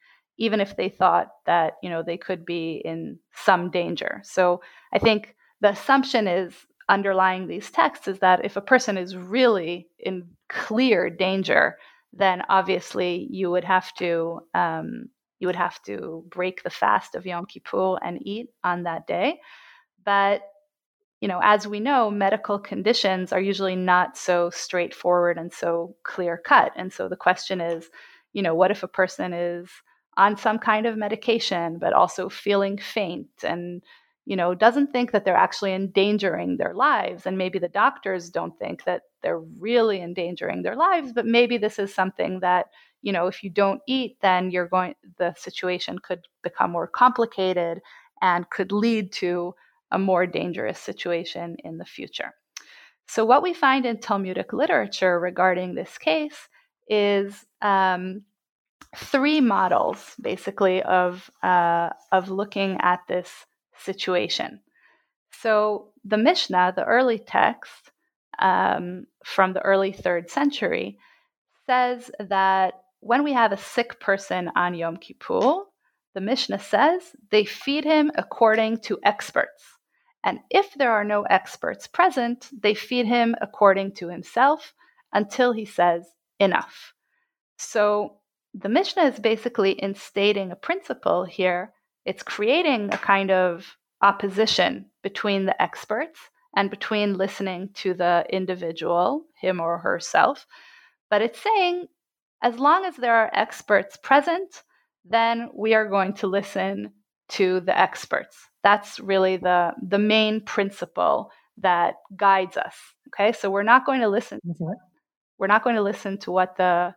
even 0.43 0.61
if 0.61 0.77
they 0.77 0.89
thought 0.89 1.29
that 1.47 1.75
you 1.85 1.89
know 1.89 2.03
they 2.03 2.19
could 2.19 2.45
be 2.45 2.83
in 2.85 3.17
some 3.33 3.71
danger 3.71 4.21
so 4.25 4.61
i 4.93 4.99
think 4.99 5.37
the 5.61 5.71
assumption 5.71 6.27
is 6.27 6.67
underlying 6.89 7.47
these 7.47 7.71
texts 7.71 8.09
is 8.09 8.19
that 8.19 8.45
if 8.45 8.57
a 8.57 8.61
person 8.73 8.99
is 8.99 9.17
really 9.17 9.87
in 10.01 10.27
clear 10.49 11.09
danger 11.09 11.79
then 12.13 12.43
obviously 12.49 13.29
you 13.31 13.51
would 13.51 13.65
have 13.65 13.95
to 13.95 14.41
um, 14.55 15.09
you 15.39 15.47
would 15.47 15.57
have 15.57 15.81
to 15.83 16.25
break 16.29 16.63
the 16.63 16.71
fast 16.71 17.15
of 17.15 17.25
yom 17.25 17.47
kippur 17.47 17.97
and 18.05 18.19
eat 18.27 18.49
on 18.65 18.83
that 18.83 19.07
day 19.07 19.39
but 20.05 20.43
you 21.21 21.29
know, 21.29 21.39
as 21.41 21.69
we 21.69 21.79
know, 21.79 22.11
medical 22.11 22.59
conditions 22.59 23.33
are 23.33 23.41
usually 23.41 23.77
not 23.77 24.17
so 24.17 24.51
straightforward 24.51 25.39
and 25.39 25.53
so 25.53 25.95
clear 26.03 26.37
cut. 26.37 26.73
And 26.75 26.93
so 26.93 27.09
the 27.09 27.15
question 27.15 27.61
is, 27.61 27.89
you 28.33 28.43
know, 28.43 28.57
what 28.57 28.73
if 28.73 28.83
a 28.83 28.89
person 28.89 29.33
is 29.33 29.71
on 30.17 30.37
some 30.37 30.59
kind 30.59 30.87
of 30.87 30.97
medication, 30.97 31.79
but 31.79 31.93
also 31.93 32.29
feeling 32.29 32.79
faint 32.79 33.29
and, 33.43 33.83
you 34.27 34.37
know, 34.37 34.55
doesn't 34.55 34.93
think 34.93 35.13
that 35.13 35.25
they're 35.25 35.35
actually 35.35 35.73
endangering 35.73 36.57
their 36.57 36.75
lives? 36.75 37.27
And 37.27 37.39
maybe 37.39 37.59
the 37.59 37.69
doctors 37.69 38.31
don't 38.31 38.59
think 38.59 38.85
that 38.85 39.03
they're 39.23 39.41
really 39.41 40.01
endangering 40.01 40.63
their 40.63 40.77
lives, 40.77 41.13
but 41.13 41.27
maybe 41.27 41.59
this 41.59 41.79
is 41.79 41.95
something 41.95 42.41
that, 42.41 42.67
you 43.01 43.13
know, 43.13 43.27
if 43.27 43.43
you 43.43 43.51
don't 43.51 43.81
eat, 43.87 44.19
then 44.21 44.51
you're 44.51 44.69
going, 44.69 44.95
the 45.19 45.35
situation 45.37 45.99
could 45.99 46.21
become 46.43 46.71
more 46.71 46.87
complicated 46.87 47.81
and 48.21 48.49
could 48.51 48.73
lead 48.73 49.13
to 49.13 49.55
a 49.91 49.99
more 49.99 50.27
dangerous 50.27 50.79
situation 50.79 51.57
in 51.65 51.79
the 51.79 51.85
future. 51.85 52.33
So, 53.07 53.25
what 53.25 53.43
we 53.43 53.53
find 53.53 53.85
in 53.85 54.01
Talmudic 54.01 54.53
literature 54.53 55.19
regarding 55.21 55.75
this 55.75 55.99
case 55.99 56.49
is 56.89 57.45
um, 57.61 58.23
three 58.97 59.41
models, 59.41 60.15
basically, 60.21 60.83
of, 60.83 61.31
uh, 61.43 61.91
of 62.11 62.31
looking 62.31 62.79
at 62.81 63.01
this 63.09 63.47
situation. 63.77 64.61
So, 65.41 65.89
the 66.05 66.19
Mishnah, 66.19 66.75
the 66.77 66.85
early 66.85 67.19
text 67.19 67.91
um, 68.39 69.07
from 69.25 69.53
the 69.53 69.63
early 69.63 69.93
third 69.93 70.31
century, 70.31 70.99
says 71.67 72.11
that 72.19 72.75
when 73.01 73.25
we 73.25 73.33
have 73.33 73.53
a 73.53 73.57
sick 73.57 73.99
person 74.01 74.51
on 74.55 74.75
Yom 74.75 74.97
Kippur, 74.97 75.65
the 76.15 76.21
Mishnah 76.21 76.59
says 76.59 77.17
they 77.31 77.45
feed 77.45 77.85
him 77.85 78.11
according 78.17 78.79
to 78.83 78.99
experts. 79.03 79.65
And 80.25 80.41
if 80.51 80.73
there 80.75 80.93
are 80.93 81.05
no 81.05 81.23
experts 81.23 81.87
present, 81.87 82.49
they 82.53 82.75
feed 82.75 83.07
him 83.07 83.35
according 83.41 83.93
to 83.95 84.09
himself 84.09 84.75
until 85.13 85.53
he 85.53 85.65
says 85.65 86.07
enough. 86.39 86.95
So 87.59 88.19
the 88.55 88.69
Mishnah 88.69 89.05
is 89.05 89.19
basically 89.19 89.75
instating 89.83 90.53
a 90.53 90.57
principle 90.57 91.25
here. 91.25 91.73
It's 92.05 92.23
creating 92.23 92.93
a 92.93 92.99
kind 92.99 93.31
of 93.31 93.77
opposition 94.03 94.87
between 95.03 95.47
the 95.47 95.61
experts 95.63 96.19
and 96.55 96.69
between 96.71 97.17
listening 97.17 97.71
to 97.75 97.95
the 97.95 98.27
individual, 98.31 99.25
him 99.41 99.61
or 99.61 99.79
herself. 99.79 100.47
But 101.09 101.23
it's 101.23 101.41
saying 101.41 101.87
as 102.43 102.59
long 102.59 102.85
as 102.85 102.97
there 102.97 103.15
are 103.15 103.31
experts 103.33 103.97
present, 103.97 104.63
then 105.05 105.49
we 105.55 105.75
are 105.75 105.89
going 105.89 106.15
to 106.15 106.27
listen 106.27 106.93
to 107.31 107.61
the 107.61 107.79
experts. 107.79 108.37
That's 108.63 109.01
really 109.01 109.37
the 109.37 109.73
the 109.81 109.99
main 109.99 110.41
principle 110.43 111.31
that 111.59 111.95
guides 112.17 112.57
us. 112.57 112.75
Okay, 113.09 113.33
so 113.33 113.51
we're 113.51 113.63
not 113.63 113.87
going 113.87 114.01
to 114.01 114.09
listen. 114.09 114.41
Mm-hmm. 114.47 114.73
We're 115.39 115.47
not 115.47 115.65
going 115.65 115.77
to 115.77 115.83
listen 115.83 116.19
to 116.19 116.33
what 116.33 116.57
the 116.57 116.95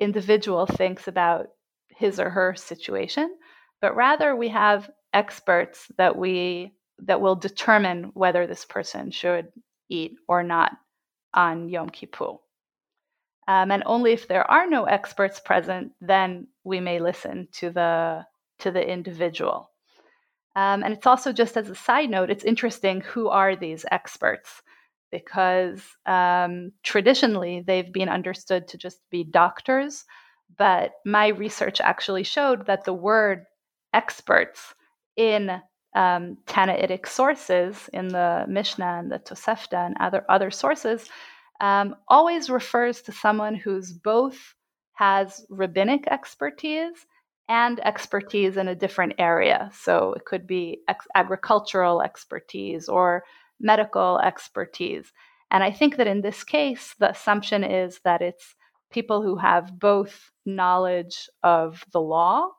individual 0.00 0.66
thinks 0.66 1.08
about 1.08 1.48
his 1.88 2.20
or 2.20 2.30
her 2.30 2.54
situation, 2.54 3.34
but 3.80 3.96
rather 3.96 4.34
we 4.34 4.48
have 4.48 4.90
experts 5.12 5.90
that 5.96 6.16
we 6.16 6.72
that 7.00 7.20
will 7.20 7.36
determine 7.36 8.10
whether 8.14 8.46
this 8.46 8.64
person 8.64 9.10
should 9.10 9.48
eat 9.88 10.16
or 10.26 10.42
not 10.42 10.72
on 11.32 11.68
Yom 11.68 11.88
Kippur. 11.88 12.38
Um, 13.46 13.70
and 13.70 13.82
only 13.86 14.12
if 14.12 14.28
there 14.28 14.48
are 14.50 14.68
no 14.68 14.84
experts 14.84 15.40
present, 15.40 15.92
then 16.00 16.48
we 16.64 16.80
may 16.80 16.98
listen 16.98 17.48
to 17.52 17.70
the 17.70 18.26
to 18.60 18.70
the 18.70 18.86
individual. 18.86 19.70
Um, 20.56 20.82
and 20.82 20.92
it's 20.92 21.06
also 21.06 21.32
just 21.32 21.56
as 21.56 21.70
a 21.70 21.74
side 21.74 22.10
note, 22.10 22.30
it's 22.30 22.44
interesting 22.44 23.00
who 23.00 23.28
are 23.28 23.54
these 23.54 23.86
experts 23.90 24.62
because 25.10 25.82
um, 26.06 26.72
traditionally 26.82 27.62
they've 27.66 27.92
been 27.92 28.08
understood 28.08 28.68
to 28.68 28.78
just 28.78 28.98
be 29.10 29.24
doctors. 29.24 30.04
But 30.56 30.92
my 31.04 31.28
research 31.28 31.80
actually 31.80 32.24
showed 32.24 32.66
that 32.66 32.84
the 32.84 32.92
word 32.92 33.44
experts 33.92 34.74
in 35.16 35.50
um, 35.94 36.38
Tannaitic 36.46 37.06
sources, 37.06 37.88
in 37.92 38.08
the 38.08 38.44
Mishnah 38.48 38.98
and 39.00 39.10
the 39.10 39.18
Tosefta 39.18 39.86
and 39.86 39.96
other, 40.00 40.24
other 40.28 40.50
sources, 40.50 41.08
um, 41.60 41.96
always 42.08 42.50
refers 42.50 43.02
to 43.02 43.12
someone 43.12 43.54
who's 43.54 43.92
both 43.92 44.54
has 44.92 45.44
rabbinic 45.48 46.06
expertise 46.08 47.06
and 47.48 47.80
expertise 47.80 48.56
in 48.56 48.68
a 48.68 48.74
different 48.74 49.14
area. 49.18 49.70
So 49.72 50.12
it 50.12 50.24
could 50.24 50.46
be 50.46 50.80
ex- 50.88 51.06
agricultural 51.14 52.02
expertise 52.02 52.88
or 52.88 53.24
medical 53.60 54.18
expertise. 54.18 55.12
And 55.50 55.62
I 55.62 55.70
think 55.70 55.96
that 55.96 56.06
in 56.06 56.20
this 56.20 56.44
case, 56.44 56.94
the 56.98 57.10
assumption 57.10 57.64
is 57.64 58.00
that 58.04 58.22
it's 58.22 58.54
people 58.90 59.22
who 59.22 59.36
have 59.36 59.78
both 59.78 60.30
knowledge 60.46 61.28
of 61.42 61.84
the 61.92 62.00
law 62.00 62.50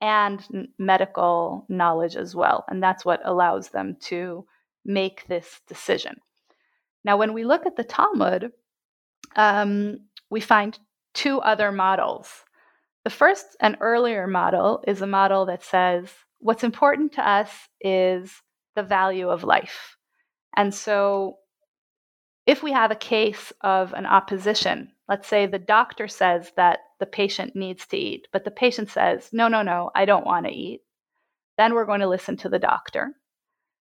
and 0.00 0.44
n- 0.54 0.68
medical 0.78 1.66
knowledge 1.68 2.16
as 2.16 2.34
well. 2.34 2.64
And 2.68 2.82
that's 2.82 3.04
what 3.04 3.20
allows 3.24 3.70
them 3.70 3.96
to 4.02 4.46
make 4.84 5.26
this 5.26 5.60
decision. 5.66 6.16
Now, 7.04 7.16
when 7.16 7.32
we 7.32 7.44
look 7.44 7.66
at 7.66 7.76
the 7.76 7.84
Talmud, 7.84 8.52
um, 9.36 9.98
we 10.30 10.40
find 10.40 10.78
two 11.14 11.40
other 11.40 11.72
models 11.72 12.44
the 13.06 13.10
first 13.10 13.56
and 13.60 13.76
earlier 13.80 14.26
model 14.26 14.82
is 14.84 15.00
a 15.00 15.06
model 15.06 15.46
that 15.46 15.62
says 15.62 16.10
what's 16.40 16.64
important 16.64 17.12
to 17.12 17.28
us 17.28 17.52
is 17.80 18.32
the 18.74 18.82
value 18.82 19.28
of 19.28 19.44
life. 19.44 19.95
And 20.56 20.74
so 20.74 21.38
if 22.46 22.62
we 22.62 22.72
have 22.72 22.90
a 22.90 22.96
case 22.96 23.52
of 23.60 23.92
an 23.92 24.06
opposition, 24.06 24.92
let's 25.08 25.28
say 25.28 25.46
the 25.46 25.58
doctor 25.58 26.08
says 26.08 26.52
that 26.56 26.78
the 27.00 27.06
patient 27.06 27.54
needs 27.54 27.86
to 27.88 27.96
eat, 27.96 28.28
but 28.32 28.44
the 28.44 28.50
patient 28.50 28.88
says, 28.88 29.28
no, 29.32 29.48
no, 29.48 29.62
no, 29.62 29.90
I 29.94 30.04
don't 30.04 30.26
want 30.26 30.46
to 30.46 30.52
eat, 30.52 30.80
then 31.58 31.74
we're 31.74 31.86
going 31.86 32.00
to 32.00 32.08
listen 32.08 32.36
to 32.38 32.48
the 32.48 32.58
doctor. 32.58 33.12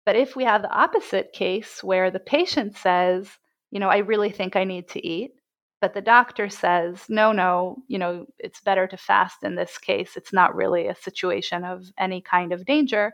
But 0.04 0.16
if 0.16 0.36
we 0.36 0.44
have 0.44 0.62
the 0.62 0.70
opposite 0.70 1.32
case 1.32 1.82
where 1.82 2.10
the 2.10 2.20
patient 2.20 2.76
says, 2.76 3.28
you 3.70 3.80
know, 3.80 3.88
I 3.88 3.98
really 3.98 4.30
think 4.30 4.54
I 4.54 4.64
need 4.64 4.88
to 4.90 5.06
eat, 5.06 5.32
but 5.80 5.94
the 5.94 6.00
doctor 6.00 6.48
says, 6.48 7.06
no, 7.08 7.32
no, 7.32 7.78
you 7.88 7.98
know, 7.98 8.26
it's 8.38 8.60
better 8.60 8.86
to 8.86 8.96
fast 8.96 9.42
in 9.42 9.54
this 9.54 9.78
case. 9.78 10.16
It's 10.16 10.32
not 10.32 10.54
really 10.54 10.86
a 10.86 10.94
situation 10.94 11.64
of 11.64 11.90
any 11.98 12.20
kind 12.20 12.52
of 12.52 12.66
danger. 12.66 13.12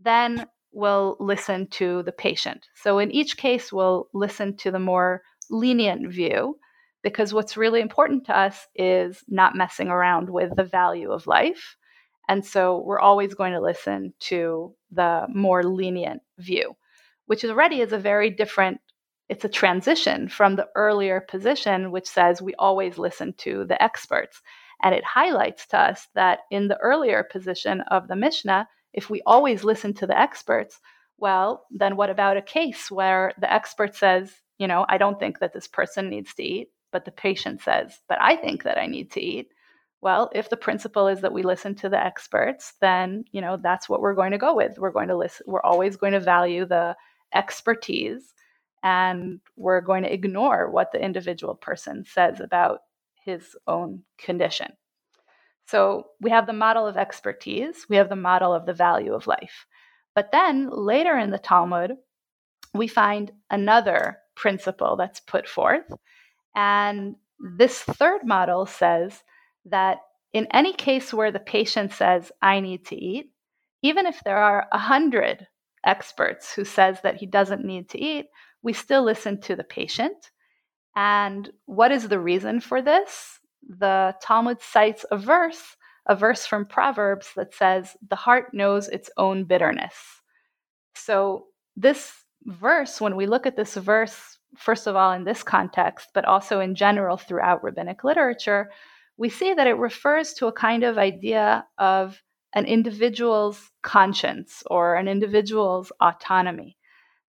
Then 0.00 0.46
we'll 0.76 1.16
listen 1.18 1.66
to 1.68 2.02
the 2.02 2.12
patient. 2.12 2.66
So 2.74 2.98
in 2.98 3.10
each 3.10 3.38
case, 3.38 3.72
we'll 3.72 4.08
listen 4.12 4.58
to 4.58 4.70
the 4.70 4.78
more 4.78 5.22
lenient 5.48 6.12
view 6.12 6.58
because 7.02 7.32
what's 7.32 7.56
really 7.56 7.80
important 7.80 8.26
to 8.26 8.38
us 8.38 8.66
is 8.74 9.24
not 9.26 9.56
messing 9.56 9.88
around 9.88 10.28
with 10.28 10.54
the 10.54 10.64
value 10.64 11.12
of 11.12 11.26
life. 11.26 11.76
And 12.28 12.44
so 12.44 12.82
we're 12.84 13.00
always 13.00 13.32
going 13.32 13.54
to 13.54 13.60
listen 13.60 14.12
to 14.28 14.74
the 14.90 15.26
more 15.32 15.64
lenient 15.64 16.20
view, 16.38 16.76
which 17.24 17.42
already 17.42 17.80
is 17.80 17.92
a 17.92 17.98
very 17.98 18.28
different 18.28 18.78
it's 19.28 19.44
a 19.44 19.48
transition 19.48 20.28
from 20.28 20.54
the 20.54 20.68
earlier 20.76 21.20
position, 21.20 21.90
which 21.90 22.06
says 22.06 22.40
we 22.40 22.54
always 22.60 22.96
listen 22.96 23.32
to 23.38 23.64
the 23.64 23.82
experts. 23.82 24.40
And 24.82 24.94
it 24.94 25.02
highlights 25.02 25.66
to 25.68 25.80
us 25.80 26.06
that 26.14 26.40
in 26.50 26.68
the 26.68 26.76
earlier 26.76 27.24
position 27.24 27.80
of 27.90 28.06
the 28.06 28.14
Mishnah, 28.14 28.68
if 28.96 29.08
we 29.10 29.22
always 29.26 29.62
listen 29.62 29.94
to 29.94 30.06
the 30.06 30.18
experts, 30.18 30.80
well, 31.18 31.66
then 31.70 31.96
what 31.96 32.10
about 32.10 32.36
a 32.36 32.42
case 32.42 32.90
where 32.90 33.32
the 33.38 33.52
expert 33.52 33.94
says, 33.94 34.32
you 34.58 34.66
know, 34.66 34.84
I 34.88 34.98
don't 34.98 35.20
think 35.20 35.38
that 35.38 35.52
this 35.52 35.68
person 35.68 36.10
needs 36.10 36.34
to 36.34 36.42
eat, 36.42 36.70
but 36.90 37.04
the 37.04 37.12
patient 37.12 37.60
says, 37.60 38.00
but 38.08 38.18
I 38.20 38.36
think 38.36 38.64
that 38.64 38.78
I 38.78 38.86
need 38.86 39.12
to 39.12 39.20
eat. 39.20 39.52
Well, 40.00 40.30
if 40.34 40.50
the 40.50 40.56
principle 40.56 41.08
is 41.08 41.20
that 41.20 41.32
we 41.32 41.42
listen 41.42 41.74
to 41.76 41.88
the 41.88 42.02
experts, 42.02 42.74
then, 42.80 43.24
you 43.32 43.40
know, 43.40 43.58
that's 43.62 43.88
what 43.88 44.00
we're 44.00 44.14
going 44.14 44.32
to 44.32 44.38
go 44.38 44.54
with. 44.54 44.78
We're 44.78 44.90
going 44.90 45.08
to 45.08 45.16
listen, 45.16 45.46
we're 45.46 45.62
always 45.62 45.96
going 45.96 46.12
to 46.12 46.20
value 46.20 46.66
the 46.66 46.96
expertise 47.34 48.34
and 48.82 49.40
we're 49.56 49.80
going 49.80 50.04
to 50.04 50.12
ignore 50.12 50.70
what 50.70 50.92
the 50.92 51.02
individual 51.02 51.54
person 51.54 52.04
says 52.04 52.40
about 52.40 52.80
his 53.24 53.56
own 53.66 54.02
condition. 54.18 54.68
So 55.66 56.08
we 56.20 56.30
have 56.30 56.46
the 56.46 56.52
model 56.52 56.86
of 56.86 56.96
expertise, 56.96 57.86
we 57.88 57.96
have 57.96 58.08
the 58.08 58.16
model 58.16 58.54
of 58.54 58.66
the 58.66 58.72
value 58.72 59.14
of 59.14 59.26
life. 59.26 59.66
But 60.14 60.30
then 60.32 60.70
later 60.70 61.18
in 61.18 61.30
the 61.30 61.38
Talmud, 61.38 61.92
we 62.72 62.88
find 62.88 63.32
another 63.50 64.18
principle 64.34 64.96
that's 64.96 65.20
put 65.20 65.48
forth. 65.48 65.84
And 66.54 67.16
this 67.38 67.80
third 67.80 68.24
model 68.24 68.66
says 68.66 69.22
that 69.66 69.98
in 70.32 70.46
any 70.52 70.72
case 70.72 71.12
where 71.12 71.32
the 71.32 71.40
patient 71.40 71.92
says, 71.92 72.30
I 72.40 72.60
need 72.60 72.86
to 72.86 72.96
eat, 72.96 73.30
even 73.82 74.06
if 74.06 74.22
there 74.24 74.38
are 74.38 74.66
a 74.72 74.78
hundred 74.78 75.46
experts 75.84 76.52
who 76.54 76.64
says 76.64 77.00
that 77.02 77.16
he 77.16 77.26
doesn't 77.26 77.64
need 77.64 77.90
to 77.90 78.00
eat, 78.00 78.26
we 78.62 78.72
still 78.72 79.02
listen 79.02 79.40
to 79.42 79.56
the 79.56 79.64
patient. 79.64 80.30
And 80.94 81.50
what 81.66 81.92
is 81.92 82.08
the 82.08 82.18
reason 82.18 82.60
for 82.60 82.82
this? 82.82 83.38
The 83.68 84.14
Talmud 84.22 84.60
cites 84.60 85.04
a 85.10 85.16
verse, 85.16 85.76
a 86.06 86.14
verse 86.14 86.46
from 86.46 86.66
Proverbs 86.66 87.32
that 87.36 87.54
says, 87.54 87.96
The 88.08 88.16
heart 88.16 88.54
knows 88.54 88.88
its 88.88 89.10
own 89.16 89.44
bitterness. 89.44 89.94
So, 90.94 91.46
this 91.76 92.12
verse, 92.44 93.00
when 93.00 93.16
we 93.16 93.26
look 93.26 93.46
at 93.46 93.56
this 93.56 93.74
verse, 93.74 94.38
first 94.56 94.86
of 94.86 94.96
all, 94.96 95.12
in 95.12 95.24
this 95.24 95.42
context, 95.42 96.08
but 96.14 96.24
also 96.24 96.60
in 96.60 96.74
general 96.74 97.16
throughout 97.16 97.62
rabbinic 97.62 98.04
literature, 98.04 98.70
we 99.16 99.28
see 99.28 99.54
that 99.54 99.66
it 99.66 99.78
refers 99.78 100.34
to 100.34 100.46
a 100.46 100.52
kind 100.52 100.84
of 100.84 100.98
idea 100.98 101.66
of 101.78 102.22
an 102.54 102.64
individual's 102.64 103.70
conscience 103.82 104.62
or 104.66 104.94
an 104.94 105.08
individual's 105.08 105.92
autonomy 106.00 106.76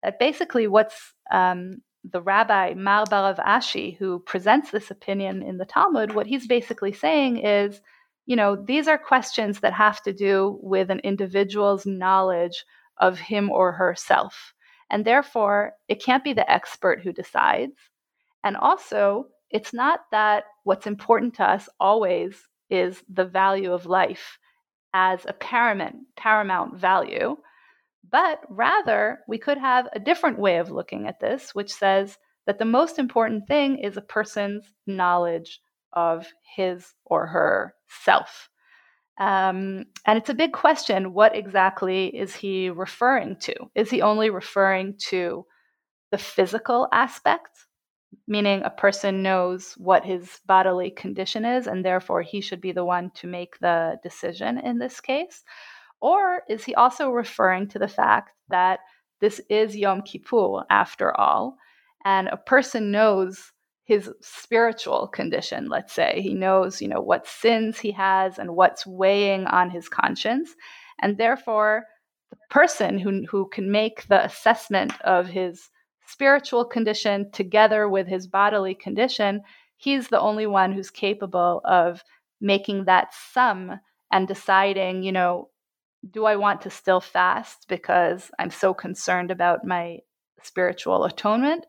that 0.03 0.19
basically 0.19 0.67
what's 0.67 1.13
um, 1.31 1.81
the 2.11 2.21
rabbi 2.21 2.73
Mar 2.75 3.05
bar 3.05 3.33
Rav 3.33 3.37
Ashi, 3.45 3.97
who 3.97 4.19
presents 4.19 4.71
this 4.71 4.91
opinion 4.91 5.41
in 5.41 5.57
the 5.57 5.65
Talmud, 5.65 6.13
what 6.13 6.27
he's 6.27 6.47
basically 6.47 6.93
saying 6.93 7.37
is, 7.37 7.81
you 8.25 8.35
know, 8.35 8.55
these 8.55 8.87
are 8.87 8.97
questions 8.97 9.59
that 9.61 9.73
have 9.73 10.01
to 10.03 10.13
do 10.13 10.59
with 10.61 10.89
an 10.89 10.99
individual's 10.99 11.85
knowledge 11.85 12.65
of 12.99 13.19
him 13.19 13.49
or 13.49 13.71
herself. 13.71 14.53
And 14.89 15.05
therefore, 15.05 15.73
it 15.87 16.03
can't 16.03 16.23
be 16.23 16.33
the 16.33 16.49
expert 16.49 17.01
who 17.01 17.11
decides. 17.11 17.77
And 18.43 18.55
also, 18.57 19.27
it's 19.49 19.73
not 19.73 20.01
that 20.11 20.45
what's 20.63 20.87
important 20.87 21.35
to 21.35 21.49
us 21.49 21.69
always 21.79 22.47
is 22.69 23.03
the 23.09 23.25
value 23.25 23.71
of 23.71 23.85
life 23.85 24.37
as 24.93 25.25
a 25.25 25.33
paramount, 25.33 25.95
paramount 26.15 26.75
value, 26.75 27.37
but 28.09 28.39
rather, 28.49 29.19
we 29.27 29.37
could 29.37 29.57
have 29.57 29.87
a 29.93 29.99
different 29.99 30.39
way 30.39 30.57
of 30.57 30.71
looking 30.71 31.07
at 31.07 31.19
this, 31.19 31.53
which 31.53 31.73
says 31.73 32.17
that 32.45 32.59
the 32.59 32.65
most 32.65 32.97
important 32.97 33.47
thing 33.47 33.77
is 33.79 33.97
a 33.97 34.01
person's 34.01 34.73
knowledge 34.85 35.59
of 35.93 36.27
his 36.55 36.93
or 37.05 37.27
her 37.27 37.75
self. 38.03 38.49
Um, 39.19 39.85
and 40.05 40.17
it's 40.17 40.29
a 40.29 40.35
big 40.35 40.53
question 40.53 41.13
what 41.13 41.35
exactly 41.35 42.07
is 42.07 42.35
he 42.35 42.69
referring 42.69 43.37
to? 43.41 43.55
Is 43.75 43.89
he 43.89 44.01
only 44.01 44.29
referring 44.29 44.95
to 45.09 45.45
the 46.11 46.17
physical 46.17 46.87
aspect, 46.91 47.49
meaning 48.27 48.61
a 48.63 48.69
person 48.69 49.23
knows 49.23 49.73
what 49.77 50.05
his 50.05 50.39
bodily 50.45 50.91
condition 50.91 51.45
is, 51.45 51.67
and 51.67 51.83
therefore 51.83 52.21
he 52.21 52.41
should 52.41 52.61
be 52.61 52.71
the 52.71 52.85
one 52.85 53.11
to 53.15 53.27
make 53.27 53.57
the 53.59 53.97
decision 54.03 54.59
in 54.59 54.77
this 54.77 55.01
case? 55.01 55.43
Or 56.01 56.43
is 56.47 56.63
he 56.63 56.75
also 56.75 57.09
referring 57.09 57.67
to 57.69 57.79
the 57.79 57.87
fact 57.87 58.31
that 58.49 58.79
this 59.19 59.41
is 59.49 59.75
Yom 59.75 60.01
Kippur 60.03 60.63
after 60.69 61.15
all, 61.19 61.57
and 62.05 62.27
a 62.27 62.37
person 62.37 62.91
knows 62.91 63.51
his 63.83 64.11
spiritual 64.21 65.07
condition, 65.07 65.69
let's 65.69 65.93
say. 65.93 66.19
He 66.21 66.33
knows, 66.33 66.81
you 66.81 66.87
know, 66.87 67.01
what 67.01 67.25
sins 67.25 67.79
he 67.79 67.91
has 67.91 68.37
and 68.37 68.55
what's 68.55 68.85
weighing 68.85 69.45
on 69.47 69.69
his 69.69 69.87
conscience. 69.87 70.53
And 71.01 71.17
therefore, 71.17 71.85
the 72.29 72.37
person 72.49 72.99
who, 72.99 73.23
who 73.29 73.47
can 73.47 73.71
make 73.71 74.05
the 74.07 74.23
assessment 74.25 74.93
of 75.01 75.27
his 75.27 75.69
spiritual 76.05 76.65
condition 76.65 77.31
together 77.31 77.87
with 77.87 78.07
his 78.07 78.27
bodily 78.27 78.75
condition, 78.75 79.41
he's 79.77 80.09
the 80.09 80.19
only 80.19 80.47
one 80.47 80.73
who's 80.73 80.91
capable 80.91 81.61
of 81.63 82.03
making 82.41 82.85
that 82.85 83.13
sum 83.33 83.79
and 84.11 84.27
deciding, 84.27 85.03
you 85.03 85.13
know, 85.13 85.49
do 86.11 86.25
I 86.25 86.35
want 86.35 86.61
to 86.61 86.69
still 86.69 87.01
fast 87.01 87.65
because 87.67 88.29
I'm 88.39 88.51
so 88.51 88.73
concerned 88.73 89.31
about 89.31 89.65
my 89.65 89.99
spiritual 90.41 91.05
atonement? 91.05 91.65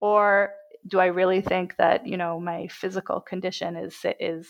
Or 0.00 0.52
do 0.86 0.98
I 0.98 1.06
really 1.06 1.40
think 1.40 1.76
that, 1.76 2.06
you 2.06 2.16
know, 2.16 2.40
my 2.40 2.68
physical 2.68 3.20
condition 3.20 3.76
is 3.76 3.96
is 4.18 4.46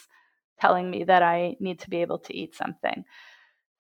telling 0.61 0.91
me 0.91 1.05
that 1.05 1.23
I 1.23 1.57
need 1.61 1.81
to 1.81 1.91
be 1.91 2.03
able 2.03 2.19
to 2.21 2.37
eat 2.37 2.55
something? 2.55 3.05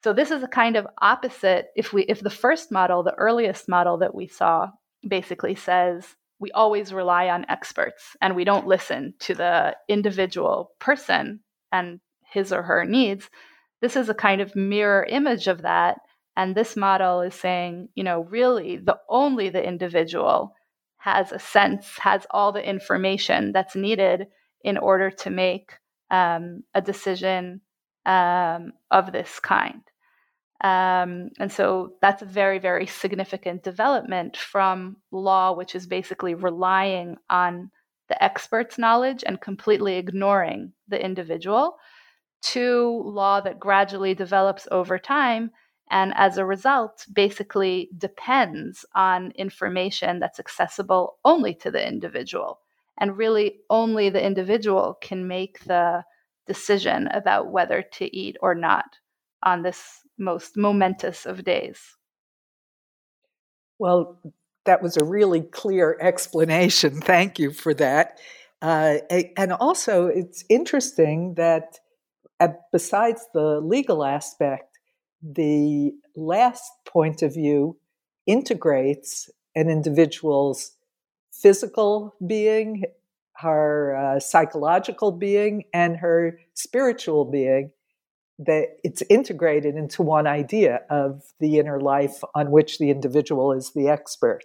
So 0.04 0.12
this 0.12 0.30
is 0.30 0.42
a 0.42 0.48
kind 0.48 0.76
of 0.76 0.86
opposite 1.00 1.68
if 1.76 1.92
we 1.92 2.02
if 2.02 2.20
the 2.20 2.30
first 2.30 2.72
model, 2.72 3.02
the 3.02 3.14
earliest 3.14 3.68
model 3.68 3.98
that 3.98 4.14
we 4.14 4.26
saw 4.26 4.68
basically 5.06 5.54
says 5.54 6.06
we 6.38 6.50
always 6.50 6.92
rely 6.92 7.28
on 7.28 7.46
experts 7.48 8.16
and 8.20 8.34
we 8.34 8.44
don't 8.44 8.66
listen 8.66 9.14
to 9.20 9.34
the 9.34 9.76
individual 9.88 10.72
person 10.80 11.40
and 11.70 12.00
his 12.24 12.52
or 12.52 12.62
her 12.62 12.84
needs 12.84 13.30
this 13.82 13.96
is 13.96 14.08
a 14.08 14.14
kind 14.14 14.40
of 14.40 14.56
mirror 14.56 15.04
image 15.04 15.48
of 15.48 15.62
that. 15.62 15.98
And 16.36 16.54
this 16.54 16.76
model 16.76 17.20
is 17.20 17.34
saying, 17.34 17.88
you 17.94 18.04
know, 18.04 18.22
really 18.22 18.78
the 18.78 18.96
only 19.10 19.50
the 19.50 19.62
individual 19.62 20.54
has 20.96 21.32
a 21.32 21.38
sense, 21.38 21.98
has 21.98 22.26
all 22.30 22.52
the 22.52 22.66
information 22.66 23.52
that's 23.52 23.76
needed 23.76 24.28
in 24.64 24.78
order 24.78 25.10
to 25.10 25.30
make 25.30 25.72
um, 26.10 26.62
a 26.74 26.80
decision 26.80 27.60
um, 28.06 28.72
of 28.90 29.12
this 29.12 29.40
kind. 29.40 29.82
Um, 30.62 31.30
and 31.40 31.50
so 31.50 31.94
that's 32.00 32.22
a 32.22 32.26
very, 32.26 32.60
very 32.60 32.86
significant 32.86 33.64
development 33.64 34.36
from 34.36 34.96
law, 35.10 35.52
which 35.52 35.74
is 35.74 35.88
basically 35.88 36.34
relying 36.34 37.16
on 37.28 37.70
the 38.08 38.22
expert's 38.22 38.78
knowledge 38.78 39.24
and 39.26 39.40
completely 39.40 39.96
ignoring 39.96 40.72
the 40.86 41.04
individual 41.04 41.78
to 42.42 43.02
law 43.04 43.40
that 43.40 43.60
gradually 43.60 44.14
develops 44.14 44.68
over 44.70 44.98
time 44.98 45.50
and 45.90 46.12
as 46.16 46.38
a 46.38 46.44
result 46.44 47.06
basically 47.12 47.90
depends 47.98 48.84
on 48.94 49.30
information 49.32 50.18
that's 50.18 50.40
accessible 50.40 51.18
only 51.24 51.54
to 51.54 51.70
the 51.70 51.86
individual 51.86 52.60
and 52.98 53.16
really 53.16 53.60
only 53.70 54.10
the 54.10 54.24
individual 54.24 54.98
can 55.00 55.26
make 55.26 55.62
the 55.64 56.02
decision 56.46 57.08
about 57.08 57.50
whether 57.50 57.82
to 57.82 58.16
eat 58.16 58.36
or 58.40 58.54
not 58.54 58.98
on 59.42 59.62
this 59.62 60.00
most 60.18 60.56
momentous 60.56 61.26
of 61.26 61.44
days. 61.44 61.96
Well 63.78 64.18
that 64.64 64.82
was 64.82 64.96
a 64.96 65.04
really 65.04 65.42
clear 65.42 65.98
explanation. 66.00 67.00
Thank 67.00 67.38
you 67.38 67.52
for 67.52 67.74
that. 67.74 68.18
Uh, 68.60 68.98
and 69.36 69.52
also 69.52 70.06
it's 70.06 70.44
interesting 70.48 71.34
that 71.34 71.80
besides 72.72 73.26
the 73.34 73.60
legal 73.60 74.04
aspect, 74.04 74.78
the 75.22 75.92
last 76.16 76.70
point 76.86 77.22
of 77.22 77.34
view 77.34 77.76
integrates 78.26 79.30
an 79.54 79.68
individual's 79.68 80.72
physical 81.32 82.14
being, 82.26 82.84
her 83.36 83.96
uh, 83.96 84.20
psychological 84.20 85.12
being 85.12 85.64
and 85.72 85.96
her 85.96 86.38
spiritual 86.54 87.24
being 87.24 87.70
that 88.38 88.68
it's 88.82 89.02
integrated 89.08 89.76
into 89.76 90.02
one 90.02 90.26
idea 90.26 90.80
of 90.90 91.22
the 91.40 91.58
inner 91.58 91.80
life 91.80 92.22
on 92.34 92.50
which 92.50 92.78
the 92.78 92.90
individual 92.90 93.52
is 93.52 93.72
the 93.74 93.88
expert. 93.88 94.44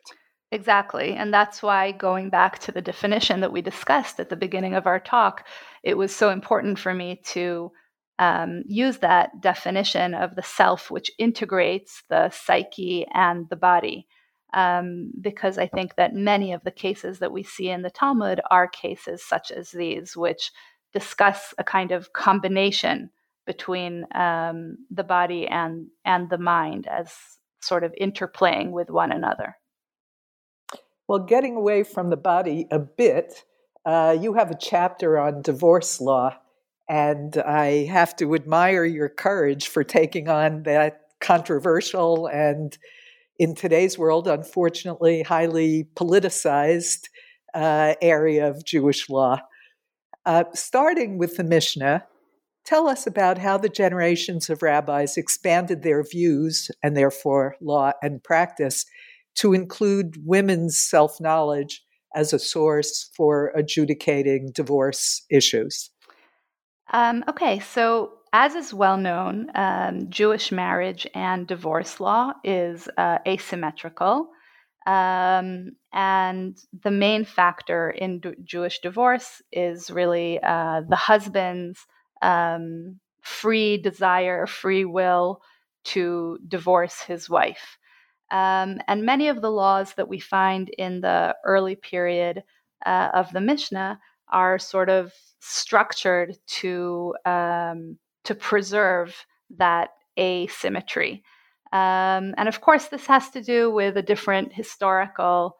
Exactly. 0.52 1.14
And 1.14 1.34
that's 1.34 1.62
why 1.62 1.92
going 1.92 2.30
back 2.30 2.60
to 2.60 2.72
the 2.72 2.82
definition 2.82 3.42
that 3.42 3.52
we 3.52 3.62
discussed 3.62 4.20
at 4.20 4.30
the 4.30 4.36
beginning 4.36 4.76
of 4.76 4.88
our 4.88 5.00
talk, 5.00 5.46
it 5.84 5.98
was 5.98 6.16
so 6.16 6.30
important 6.30 6.80
for 6.80 6.94
me 6.94 7.22
to 7.26 7.72
um, 8.20 8.64
use 8.68 8.98
that 9.00 9.42
definition 9.42 10.14
of 10.14 10.36
the 10.36 10.44
self, 10.44 10.90
which 10.90 11.12
integrates 11.18 12.04
the 12.10 12.30
psyche 12.30 13.06
and 13.14 13.48
the 13.50 13.56
body. 13.56 14.08
Um, 14.54 15.12
because 15.20 15.58
I 15.58 15.68
think 15.68 15.96
that 15.96 16.14
many 16.14 16.54
of 16.54 16.64
the 16.64 16.72
cases 16.72 17.20
that 17.20 17.34
we 17.34 17.44
see 17.44 17.70
in 17.70 17.82
the 17.82 17.90
Talmud 17.90 18.40
are 18.50 18.68
cases 18.68 19.22
such 19.24 19.52
as 19.52 19.72
these, 19.72 20.16
which 20.16 20.52
discuss 20.94 21.54
a 21.58 21.64
kind 21.64 21.92
of 21.92 22.14
combination 22.14 23.10
between 23.46 24.06
um, 24.16 24.78
the 24.90 25.04
body 25.04 25.48
and 25.48 25.88
and 26.06 26.30
the 26.30 26.38
mind 26.38 26.88
as 26.88 27.14
sort 27.62 27.84
of 27.84 27.94
interplaying 28.00 28.72
with 28.72 28.90
one 28.90 29.12
another. 29.12 29.58
Well, 31.08 31.20
getting 31.20 31.56
away 31.56 31.84
from 31.84 32.10
the 32.10 32.18
body 32.18 32.68
a 32.70 32.80
bit, 32.80 33.44
uh, 33.86 34.18
you 34.20 34.34
have 34.34 34.52
a 34.52 34.58
chapter 34.60 35.18
on 35.18 35.42
divorce 35.42 36.02
law, 36.02 36.38
and 36.90 37.38
I 37.38 37.86
have 37.86 38.16
to 38.18 38.36
admire 38.36 38.86
your 38.86 39.10
courage 39.10 39.68
for 39.68 39.84
taking 39.84 40.30
on 40.30 40.64
that 40.64 41.02
controversial 41.20 42.28
and, 42.28 42.78
in 43.40 43.56
today's 43.56 43.98
world, 43.98 44.28
unfortunately, 44.28 45.22
highly 45.24 45.88
politicized 45.96 47.10
uh, 47.54 47.96
area 48.02 48.48
of 48.48 48.66
Jewish 48.66 49.10
law. 49.10 49.40
Uh, 50.26 50.46
starting 50.54 51.18
with 51.18 51.38
the 51.38 51.44
Mishnah, 51.44 52.06
tell 52.66 52.88
us 52.88 53.08
about 53.08 53.38
how 53.38 53.58
the 53.58 53.70
generations 53.70 54.50
of 54.50 54.62
rabbis 54.62 55.18
expanded 55.18 55.84
their 55.84 56.04
views 56.04 56.70
and 56.84 56.98
therefore 56.98 57.56
law 57.62 57.92
and 58.02 58.24
practice 58.24 58.86
to 59.36 59.54
include 59.54 60.18
women's 60.26 60.78
self 60.78 61.22
knowledge 61.22 61.84
as 62.16 62.34
a 62.34 62.40
source 62.40 63.10
for 63.16 63.52
adjudicating 63.56 64.52
divorce 64.54 65.24
issues? 65.30 65.92
Um, 66.94 67.24
okay, 67.28 67.60
so 67.60 68.14
as 68.34 68.56
is 68.56 68.74
well 68.74 68.98
known, 68.98 69.52
um, 69.56 70.10
Jewish 70.10 70.52
marriage 70.52 71.08
and 71.14 71.48
divorce 71.48 72.00
law 72.00 72.34
is 72.44 72.88
uh, 72.98 73.20
asymmetrical. 73.28 74.30
Um, 74.86 75.72
and 75.92 76.58
the 76.84 76.92
main 76.92 77.26
factor 77.26 77.90
in 77.90 78.20
d- 78.20 78.36
Jewish 78.44 78.80
divorce 78.80 79.42
is 79.52 79.92
really 79.92 80.40
uh, 80.42 80.82
the 80.88 80.96
husband's 80.96 81.86
um, 82.22 83.00
free 83.22 83.78
desire, 83.78 84.46
free 84.48 84.86
will 84.86 85.42
to 85.86 86.40
divorce 86.48 87.02
his 87.02 87.30
wife. 87.30 87.78
Um, 88.32 88.80
and 88.88 89.04
many 89.06 89.30
of 89.30 89.42
the 89.42 89.52
laws 89.52 89.94
that 89.96 90.10
we 90.10 90.20
find 90.20 90.70
in 90.78 91.02
the 91.02 91.36
early 91.46 91.76
period 91.76 92.44
uh, 92.86 93.10
of 93.14 93.32
the 93.32 93.42
Mishnah 93.42 94.00
are 94.30 94.60
sort 94.60 94.90
of 94.90 95.14
structured 95.48 96.38
to 96.48 97.16
um, 97.26 97.98
to 98.24 98.36
preserve 98.36 99.16
that 99.58 99.90
asymmetry. 100.20 101.24
Um, 101.72 102.34
and 102.38 102.48
of 102.48 102.62
course, 102.62 102.88
this 102.88 103.06
has 103.08 103.30
to 103.32 103.42
do 103.42 103.72
with 103.72 103.98
a 103.98 104.02
different 104.02 104.54
historical 104.54 105.58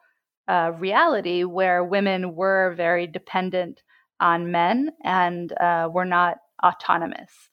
uh, 0.48 0.72
reality 0.78 1.44
where 1.44 1.84
women 1.84 2.34
were 2.34 2.74
very 2.76 3.06
dependent 3.06 3.82
on 4.20 4.50
men 4.50 4.90
and 5.04 5.52
uh, 5.60 5.88
were 5.92 6.04
not 6.04 6.38
autonomous. 6.64 7.50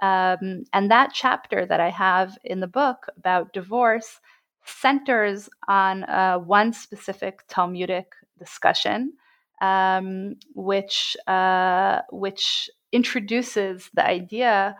Um, 0.00 0.64
and 0.72 0.90
that 0.90 1.10
chapter 1.12 1.66
that 1.66 1.80
I 1.80 1.90
have 1.90 2.38
in 2.44 2.60
the 2.60 2.66
book 2.66 3.06
about 3.16 3.52
divorce 3.52 4.20
centers 4.64 5.48
on 5.66 6.04
uh, 6.04 6.38
one 6.38 6.72
specific 6.72 7.40
Talmudic 7.48 8.12
discussion, 8.38 9.12
um, 9.60 10.36
which 10.54 11.16
uh, 11.26 12.00
which 12.10 12.70
introduces 12.92 13.90
the 13.94 14.06
idea 14.06 14.76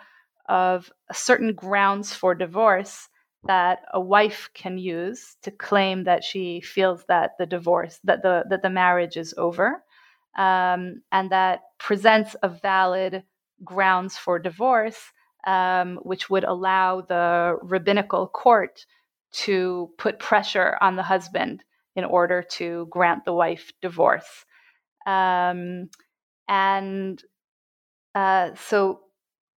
of 0.49 0.91
certain 1.13 1.53
grounds 1.55 2.15
for 2.15 2.35
divorce 2.35 3.09
that 3.45 3.81
a 3.93 4.01
wife 4.01 4.51
can 4.55 4.79
use 4.79 5.37
to 5.43 5.51
claim 5.51 6.05
that 6.05 6.25
she 6.25 6.61
feels 6.61 7.05
that 7.09 7.33
the 7.39 7.47
divorce 7.47 8.01
that 8.05 8.23
the 8.23 8.45
that 8.51 8.63
the 8.63 8.71
marriage 8.71 9.17
is 9.17 9.35
over, 9.37 9.83
um, 10.37 11.03
and 11.13 11.31
that 11.31 11.61
presents 11.79 12.35
a 12.43 12.49
valid 12.49 13.23
grounds 13.65 14.17
for 14.17 14.39
divorce, 14.39 14.99
um, 15.47 15.99
which 16.03 16.31
would 16.31 16.45
allow 16.45 17.01
the 17.01 17.57
rabbinical 17.63 18.27
court 18.29 18.87
to 19.31 19.91
put 19.99 20.19
pressure 20.19 20.79
on 20.81 20.97
the 20.97 21.03
husband 21.03 21.63
in 21.97 22.05
order 22.05 22.43
to 22.43 22.87
grant 22.91 23.25
the 23.25 23.33
wife 23.33 23.73
divorce. 23.83 24.45
Um, 25.09 25.91
and 26.49 27.23
uh, 28.15 28.51
so, 28.55 29.01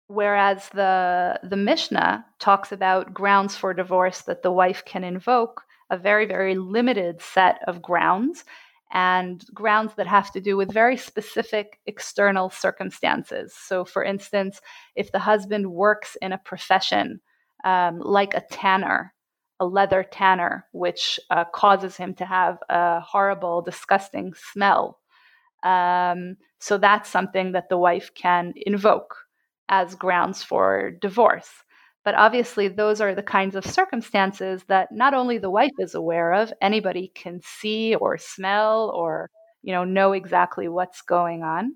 whereas 0.08 0.68
the 0.70 1.40
the 1.42 1.56
Mishnah 1.56 2.26
talks 2.40 2.72
about 2.72 3.14
grounds 3.14 3.56
for 3.56 3.74
divorce 3.74 4.22
that 4.22 4.42
the 4.42 4.52
wife 4.52 4.84
can 4.84 5.04
invoke, 5.04 5.62
a 5.90 5.98
very 5.98 6.26
very 6.26 6.56
limited 6.56 7.22
set 7.22 7.60
of 7.68 7.82
grounds, 7.82 8.44
and 8.92 9.44
grounds 9.54 9.94
that 9.96 10.06
have 10.08 10.32
to 10.32 10.40
do 10.40 10.56
with 10.56 10.72
very 10.72 10.96
specific 10.96 11.80
external 11.86 12.50
circumstances. 12.50 13.54
So, 13.56 13.84
for 13.84 14.04
instance, 14.04 14.60
if 14.96 15.12
the 15.12 15.20
husband 15.20 15.72
works 15.72 16.16
in 16.22 16.32
a 16.32 16.38
profession 16.38 17.20
um, 17.64 18.00
like 18.00 18.34
a 18.34 18.42
tanner 18.50 19.14
a 19.62 19.66
leather 19.66 20.02
tanner, 20.02 20.66
which 20.72 21.20
uh, 21.30 21.44
causes 21.44 21.96
him 21.96 22.14
to 22.14 22.24
have 22.24 22.58
a 22.70 23.00
horrible, 23.00 23.62
disgusting 23.62 24.32
smell. 24.52 24.99
Um, 25.62 26.36
so 26.58 26.78
that's 26.78 27.08
something 27.10 27.52
that 27.52 27.68
the 27.68 27.78
wife 27.78 28.10
can 28.14 28.52
invoke 28.56 29.16
as 29.68 29.94
grounds 29.94 30.42
for 30.42 30.90
divorce. 31.00 31.48
But 32.04 32.14
obviously, 32.14 32.68
those 32.68 33.00
are 33.00 33.14
the 33.14 33.22
kinds 33.22 33.54
of 33.56 33.64
circumstances 33.66 34.64
that 34.68 34.88
not 34.90 35.14
only 35.14 35.38
the 35.38 35.50
wife 35.50 35.72
is 35.78 35.94
aware 35.94 36.32
of, 36.32 36.52
anybody 36.62 37.12
can 37.14 37.40
see 37.42 37.94
or 37.94 38.16
smell 38.18 38.90
or 38.94 39.30
you 39.62 39.72
know 39.74 39.84
know 39.84 40.12
exactly 40.12 40.68
what's 40.68 41.02
going 41.02 41.42
on. 41.42 41.74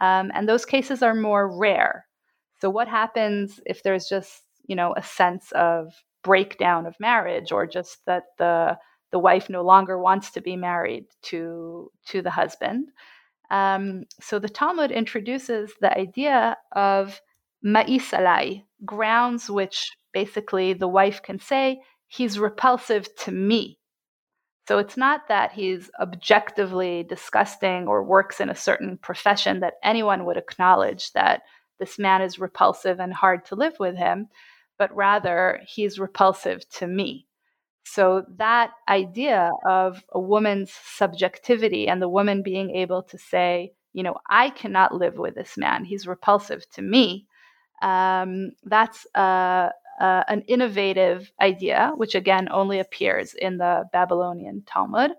Um, 0.00 0.30
and 0.34 0.48
those 0.48 0.64
cases 0.64 1.02
are 1.02 1.14
more 1.14 1.48
rare. 1.58 2.06
So 2.60 2.70
what 2.70 2.88
happens 2.88 3.60
if 3.66 3.82
there's 3.82 4.08
just 4.08 4.42
you 4.66 4.76
know 4.76 4.94
a 4.96 5.02
sense 5.02 5.52
of 5.52 5.92
breakdown 6.24 6.86
of 6.86 6.96
marriage 6.98 7.52
or 7.52 7.66
just 7.66 7.98
that 8.06 8.24
the 8.38 8.78
the 9.12 9.18
wife 9.18 9.48
no 9.48 9.62
longer 9.62 9.98
wants 9.98 10.30
to 10.32 10.40
be 10.40 10.56
married 10.56 11.06
to 11.24 11.90
to 12.08 12.22
the 12.22 12.30
husband. 12.30 12.88
Um, 13.50 14.04
so 14.20 14.38
the 14.38 14.48
Talmud 14.48 14.90
introduces 14.90 15.72
the 15.80 15.96
idea 15.96 16.56
of 16.72 17.20
ma'is 17.64 18.10
alai, 18.10 18.64
grounds 18.84 19.50
which 19.50 19.90
basically 20.12 20.72
the 20.72 20.88
wife 20.88 21.22
can 21.22 21.38
say, 21.38 21.80
he's 22.08 22.38
repulsive 22.38 23.08
to 23.16 23.32
me. 23.32 23.78
So 24.68 24.78
it's 24.78 24.96
not 24.96 25.28
that 25.28 25.52
he's 25.52 25.90
objectively 26.00 27.04
disgusting 27.08 27.86
or 27.86 28.02
works 28.02 28.40
in 28.40 28.50
a 28.50 28.54
certain 28.54 28.98
profession 28.98 29.60
that 29.60 29.74
anyone 29.82 30.24
would 30.24 30.36
acknowledge 30.36 31.12
that 31.12 31.42
this 31.78 31.98
man 31.98 32.22
is 32.22 32.38
repulsive 32.38 32.98
and 32.98 33.12
hard 33.12 33.44
to 33.46 33.54
live 33.54 33.74
with 33.78 33.96
him 33.96 34.28
but 34.78 34.94
rather 34.94 35.60
he's 35.66 35.98
repulsive 35.98 36.68
to 36.70 36.86
me. 36.86 37.26
So 37.88 38.24
that 38.36 38.72
idea 38.88 39.52
of 39.64 40.02
a 40.10 40.18
woman's 40.18 40.72
subjectivity 40.72 41.86
and 41.86 42.02
the 42.02 42.08
woman 42.08 42.42
being 42.42 42.74
able 42.74 43.04
to 43.04 43.16
say, 43.16 43.74
you 43.92 44.02
know, 44.02 44.16
I 44.28 44.50
cannot 44.50 44.94
live 44.94 45.18
with 45.18 45.36
this 45.36 45.56
man. 45.56 45.84
He's 45.84 46.06
repulsive 46.06 46.68
to 46.70 46.82
me. 46.82 47.26
Um, 47.80 48.50
that's 48.64 49.06
uh, 49.14 49.70
uh, 50.00 50.24
an 50.26 50.42
innovative 50.48 51.30
idea, 51.40 51.92
which 51.96 52.16
again 52.16 52.48
only 52.50 52.80
appears 52.80 53.34
in 53.34 53.58
the 53.58 53.84
Babylonian 53.92 54.64
Talmud. 54.66 55.12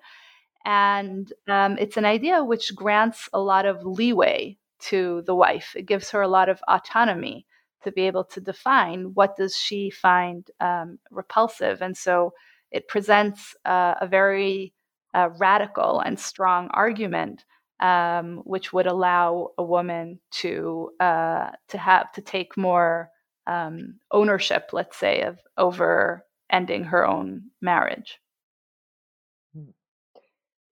And 0.66 1.32
um, 1.48 1.78
it's 1.80 1.96
an 1.96 2.06
idea 2.06 2.44
which 2.44 2.76
grants 2.76 3.30
a 3.32 3.40
lot 3.40 3.66
of 3.66 3.86
leeway 3.86 4.58
to 4.90 5.24
the 5.26 5.36
wife. 5.36 5.74
It 5.78 5.86
gives 5.86 6.10
her 6.12 6.22
a 6.22 6.28
lot 6.28 6.50
of 6.50 6.62
autonomy 6.68 7.46
to 7.84 7.94
be 7.94 8.02
able 8.02 8.26
to 8.26 8.42
define 8.42 9.14
what 9.14 9.38
does 9.38 9.56
she 9.56 9.90
find 9.90 10.52
um, 10.60 11.00
repulsive 11.10 11.82
and 11.82 11.96
so 11.96 12.34
it 12.72 12.88
presents 12.88 13.56
uh, 13.66 13.96
a 14.02 14.08
very 14.08 14.74
uh, 15.14 15.30
radical 15.38 16.00
and 16.00 16.20
strong 16.20 16.70
argument 16.74 17.44
um, 17.80 18.38
which 18.38 18.74
would 18.74 18.88
allow 18.88 19.50
a 19.58 19.64
woman 19.64 20.20
to 20.32 20.90
uh, 21.00 21.52
to 21.70 21.78
have 21.78 22.12
to 22.14 22.22
take 22.22 22.58
more 22.58 23.12
um, 23.46 24.00
ownership 24.12 24.70
let's 24.74 24.98
say 24.98 25.22
of 25.22 25.40
over 25.58 26.26
ending 26.50 26.86
her 26.86 27.06
own 27.06 27.44
marriage. 27.62 28.20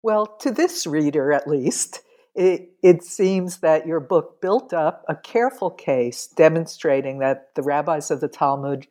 Well 0.03 0.25
to 0.41 0.51
this 0.51 0.85
reader 0.85 1.31
at 1.31 1.47
least 1.47 2.01
it, 2.33 2.69
it 2.81 3.03
seems 3.03 3.57
that 3.57 3.85
your 3.85 3.99
book 3.99 4.39
built 4.41 4.73
up 4.73 5.03
a 5.09 5.15
careful 5.15 5.69
case 5.69 6.27
demonstrating 6.27 7.19
that 7.19 7.53
the 7.55 7.61
rabbis 7.61 8.09
of 8.09 8.21
the 8.21 8.29
Talmud 8.29 8.87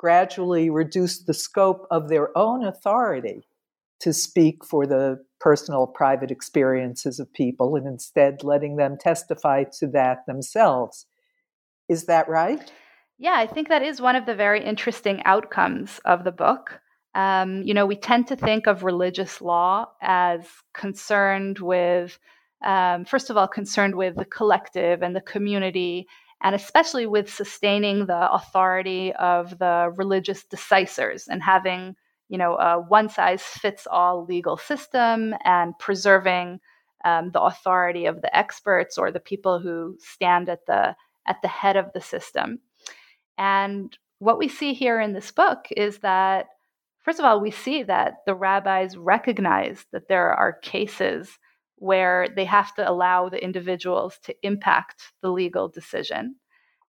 gradually 0.00 0.70
reduced 0.70 1.26
the 1.26 1.34
scope 1.34 1.86
of 1.90 2.08
their 2.08 2.36
own 2.36 2.64
authority 2.64 3.46
to 4.00 4.14
speak 4.14 4.64
for 4.64 4.86
the 4.86 5.22
personal, 5.40 5.86
private 5.86 6.30
experiences 6.30 7.20
of 7.20 7.30
people 7.34 7.76
and 7.76 7.86
instead 7.86 8.42
letting 8.42 8.76
them 8.76 8.96
testify 8.98 9.62
to 9.78 9.86
that 9.86 10.24
themselves. 10.26 11.04
Is 11.90 12.06
that 12.06 12.30
right? 12.30 12.72
Yeah, 13.18 13.34
I 13.36 13.46
think 13.46 13.68
that 13.68 13.82
is 13.82 14.00
one 14.00 14.16
of 14.16 14.24
the 14.24 14.34
very 14.34 14.64
interesting 14.64 15.22
outcomes 15.26 16.00
of 16.06 16.24
the 16.24 16.32
book. 16.32 16.80
Um, 17.14 17.62
you 17.62 17.74
know, 17.74 17.84
we 17.84 17.96
tend 17.96 18.28
to 18.28 18.36
think 18.36 18.66
of 18.66 18.84
religious 18.84 19.42
law 19.42 19.90
as 20.00 20.46
concerned 20.72 21.58
with, 21.58 22.18
um, 22.64 23.04
first 23.04 23.28
of 23.28 23.36
all, 23.36 23.48
concerned 23.48 23.96
with 23.96 24.16
the 24.16 24.24
collective 24.24 25.02
and 25.02 25.14
the 25.14 25.20
community, 25.20 26.06
and 26.42 26.54
especially 26.54 27.06
with 27.06 27.32
sustaining 27.32 28.06
the 28.06 28.32
authority 28.32 29.12
of 29.14 29.58
the 29.58 29.92
religious 29.96 30.44
decisors 30.44 31.24
and 31.28 31.42
having, 31.42 31.94
you 32.28 32.38
know, 32.38 32.56
a 32.56 32.80
one 32.80 33.08
size 33.08 33.42
fits 33.42 33.86
all 33.90 34.24
legal 34.24 34.56
system 34.56 35.34
and 35.44 35.78
preserving 35.78 36.60
um, 37.04 37.30
the 37.32 37.40
authority 37.40 38.06
of 38.06 38.22
the 38.22 38.36
experts 38.36 38.98
or 38.98 39.10
the 39.10 39.20
people 39.20 39.58
who 39.58 39.96
stand 40.00 40.48
at 40.48 40.66
the 40.66 40.94
at 41.26 41.40
the 41.42 41.48
head 41.48 41.76
of 41.76 41.92
the 41.92 42.00
system. 42.00 42.58
And 43.36 43.96
what 44.18 44.38
we 44.38 44.48
see 44.48 44.74
here 44.74 45.00
in 45.00 45.12
this 45.12 45.30
book 45.30 45.66
is 45.76 45.98
that, 45.98 46.46
first 47.02 47.18
of 47.18 47.24
all, 47.24 47.40
we 47.40 47.50
see 47.50 47.82
that 47.84 48.16
the 48.26 48.34
rabbis 48.34 48.96
recognize 48.96 49.84
that 49.92 50.08
there 50.08 50.32
are 50.32 50.52
cases 50.52 51.38
where 51.80 52.28
they 52.36 52.44
have 52.44 52.74
to 52.74 52.88
allow 52.88 53.28
the 53.28 53.42
individuals 53.42 54.18
to 54.22 54.34
impact 54.42 55.12
the 55.22 55.30
legal 55.30 55.66
decision. 55.68 56.36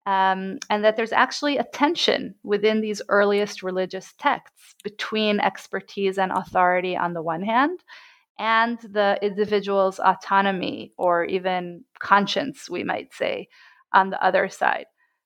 Um, 0.06 0.58
and 0.72 0.84
that 0.84 0.98
there's 0.98 1.12
actually 1.12 1.58
a 1.58 1.64
tension 1.64 2.34
within 2.44 2.82
these 2.82 3.02
earliest 3.10 3.62
religious 3.62 4.14
texts 4.18 4.74
between 4.84 5.40
expertise 5.40 6.18
and 6.18 6.32
authority 6.32 6.98
on 6.98 7.14
the 7.14 7.22
one 7.22 7.44
hand, 7.44 7.80
and 8.40 8.80
the 8.80 9.20
individual's 9.22 10.00
autonomy 10.00 10.94
or 10.98 11.26
even 11.26 11.84
conscience, 12.00 12.68
we 12.70 12.84
might 12.84 13.14
say, 13.14 13.48
on 13.94 14.10
the 14.10 14.24
other 14.24 14.50
side. 14.50 14.86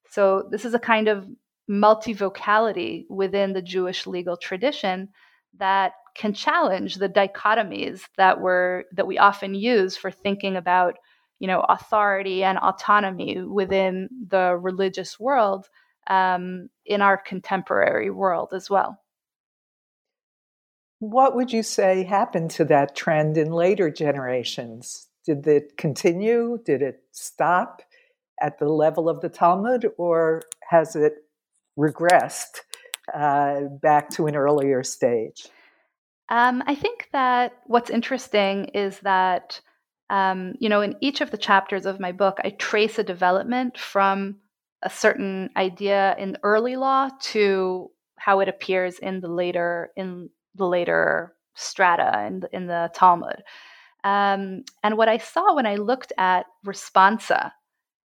So 0.10 0.50
this 0.52 0.66
is 0.66 0.74
a 0.74 0.80
kind 0.80 1.08
of 1.08 1.26
multivocality 1.70 3.06
within 3.10 3.54
the 3.54 3.62
Jewish 3.62 4.06
legal 4.06 4.36
tradition 4.36 5.10
that 5.58 5.94
can 6.16 6.34
challenge 6.34 6.96
the 6.96 7.10
dichotomies 7.10 8.02
that 8.18 8.40
were 8.40 8.86
that 8.94 9.08
we 9.08 9.18
often 9.18 9.56
use 9.56 9.96
for 9.96 10.12
thinking 10.12 10.56
about 10.56 10.98
you 11.40 11.48
know 11.48 11.62
authority 11.62 12.44
and 12.44 12.58
autonomy 12.58 13.42
within 13.42 14.10
the 14.28 14.58
religious 14.60 15.20
world 15.20 15.68
um, 16.08 16.70
in 16.86 17.02
our 17.02 17.18
contemporary 17.18 18.10
world 18.10 18.50
as 18.54 18.70
well. 18.70 19.00
What 21.00 21.36
would 21.36 21.52
you 21.52 21.64
say 21.64 22.04
happened 22.04 22.52
to 22.52 22.66
that 22.66 22.96
trend 22.96 23.38
in 23.38 23.52
later 23.52 23.90
generations? 23.90 25.08
Did 25.26 25.46
it 25.48 25.78
continue? 25.78 26.60
Did 26.64 26.82
it 26.82 27.04
stop? 27.12 27.82
at 28.44 28.60
the 28.60 28.68
level 28.68 29.10
of 29.10 29.22
the 29.22 29.30
Talmud, 29.30 29.88
or 29.98 30.44
has 30.70 30.96
it 30.96 31.16
regressed 31.80 32.60
uh, 33.14 33.62
back 33.82 34.10
to 34.12 34.28
an 34.28 34.36
earlier 34.36 34.84
stage? 34.84 35.48
Um, 36.34 36.64
I 36.66 36.74
think 36.74 37.10
that 37.12 37.54
what's 37.68 37.92
interesting 37.92 38.66
is 38.74 39.00
that, 39.02 39.62
um, 40.10 40.56
you 40.60 40.68
know, 40.68 40.82
in 40.82 40.96
each 41.00 41.22
of 41.22 41.30
the 41.30 41.38
chapters 41.38 41.86
of 41.86 42.00
my 42.00 42.12
book, 42.12 42.40
I 42.44 42.50
trace 42.50 42.98
a 42.98 43.04
development 43.04 43.78
from 43.78 44.38
a 44.82 44.90
certain 44.90 45.52
idea 45.56 46.16
in 46.18 46.40
early 46.42 46.76
law 46.76 47.10
to 47.34 47.92
how 48.18 48.40
it 48.40 48.50
appears 48.50 48.98
in 48.98 49.22
the 49.22 49.28
later 49.28 49.92
in 49.96 50.32
the 50.56 50.66
later 50.66 51.36
strata 51.54 52.26
in 52.26 52.40
the, 52.40 52.50
in 52.52 52.66
the 52.66 52.90
Talmud. 52.96 53.44
Um, 54.04 54.64
and 54.82 54.98
what 54.98 55.10
I 55.10 55.20
saw 55.20 55.54
when 55.54 55.68
I 55.68 55.76
looked 55.76 56.14
at 56.18 56.48
responsa, 56.66 57.52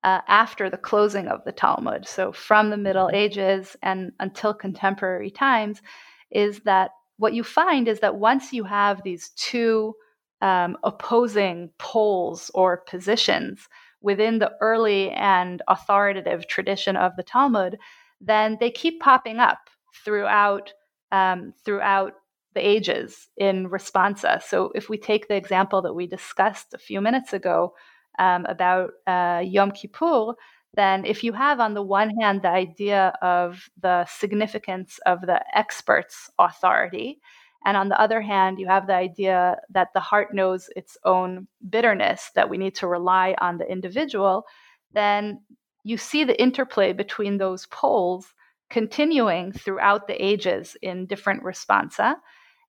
uh, 0.04 0.20
after 0.28 0.70
the 0.70 0.76
closing 0.76 1.26
of 1.26 1.42
the 1.44 1.50
Talmud, 1.50 2.06
so 2.06 2.30
from 2.30 2.70
the 2.70 2.76
Middle 2.76 3.10
Ages 3.12 3.76
and 3.82 4.12
until 4.20 4.54
contemporary 4.54 5.32
times, 5.32 5.82
is 6.30 6.60
that 6.60 6.92
what 7.22 7.34
you 7.34 7.44
find 7.44 7.86
is 7.86 8.00
that 8.00 8.16
once 8.16 8.52
you 8.52 8.64
have 8.64 9.00
these 9.04 9.28
two 9.36 9.94
um, 10.40 10.76
opposing 10.82 11.70
poles 11.78 12.50
or 12.52 12.78
positions 12.78 13.68
within 14.00 14.40
the 14.40 14.50
early 14.60 15.08
and 15.12 15.62
authoritative 15.68 16.48
tradition 16.48 16.96
of 16.96 17.12
the 17.16 17.22
Talmud, 17.22 17.78
then 18.20 18.56
they 18.58 18.72
keep 18.72 19.00
popping 19.00 19.38
up 19.38 19.60
throughout 20.04 20.72
um, 21.12 21.54
throughout 21.64 22.14
the 22.54 22.66
ages 22.74 23.28
in 23.36 23.70
responsa. 23.70 24.42
So 24.42 24.72
if 24.74 24.88
we 24.88 24.98
take 24.98 25.28
the 25.28 25.36
example 25.36 25.80
that 25.82 25.94
we 25.94 26.08
discussed 26.08 26.74
a 26.74 26.78
few 26.78 27.00
minutes 27.00 27.32
ago 27.32 27.72
um, 28.18 28.46
about 28.46 28.90
uh, 29.06 29.42
Yom 29.44 29.70
Kippur, 29.70 30.34
then 30.74 31.04
if 31.04 31.22
you 31.22 31.32
have 31.32 31.60
on 31.60 31.74
the 31.74 31.82
one 31.82 32.10
hand 32.20 32.42
the 32.42 32.48
idea 32.48 33.12
of 33.20 33.68
the 33.80 34.06
significance 34.06 34.98
of 35.06 35.20
the 35.20 35.42
expert's 35.56 36.30
authority, 36.38 37.20
and 37.64 37.76
on 37.76 37.88
the 37.88 38.00
other 38.00 38.20
hand, 38.20 38.58
you 38.58 38.66
have 38.66 38.86
the 38.86 38.94
idea 38.94 39.56
that 39.70 39.88
the 39.94 40.00
heart 40.00 40.34
knows 40.34 40.68
its 40.74 40.96
own 41.04 41.46
bitterness, 41.70 42.30
that 42.34 42.48
we 42.48 42.58
need 42.58 42.74
to 42.76 42.88
rely 42.88 43.34
on 43.38 43.58
the 43.58 43.70
individual, 43.70 44.44
then 44.92 45.40
you 45.84 45.96
see 45.96 46.24
the 46.24 46.40
interplay 46.40 46.92
between 46.92 47.38
those 47.38 47.66
poles 47.66 48.34
continuing 48.70 49.52
throughout 49.52 50.06
the 50.06 50.24
ages 50.24 50.76
in 50.82 51.06
different 51.06 51.42
responsa. 51.42 52.16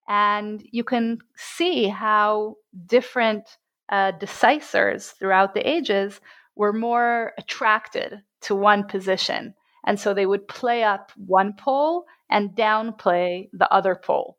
And 0.06 0.62
you 0.70 0.84
can 0.84 1.18
see 1.34 1.88
how 1.88 2.56
different 2.86 3.56
uh, 3.88 4.12
decisors 4.12 5.12
throughout 5.18 5.54
the 5.54 5.68
ages 5.68 6.20
were 6.56 6.72
more 6.72 7.32
attracted 7.38 8.22
to 8.42 8.54
one 8.54 8.84
position. 8.84 9.54
And 9.86 9.98
so 9.98 10.14
they 10.14 10.26
would 10.26 10.48
play 10.48 10.82
up 10.82 11.12
one 11.16 11.54
pole 11.54 12.04
and 12.30 12.50
downplay 12.50 13.48
the 13.52 13.70
other 13.72 13.94
pole. 13.94 14.38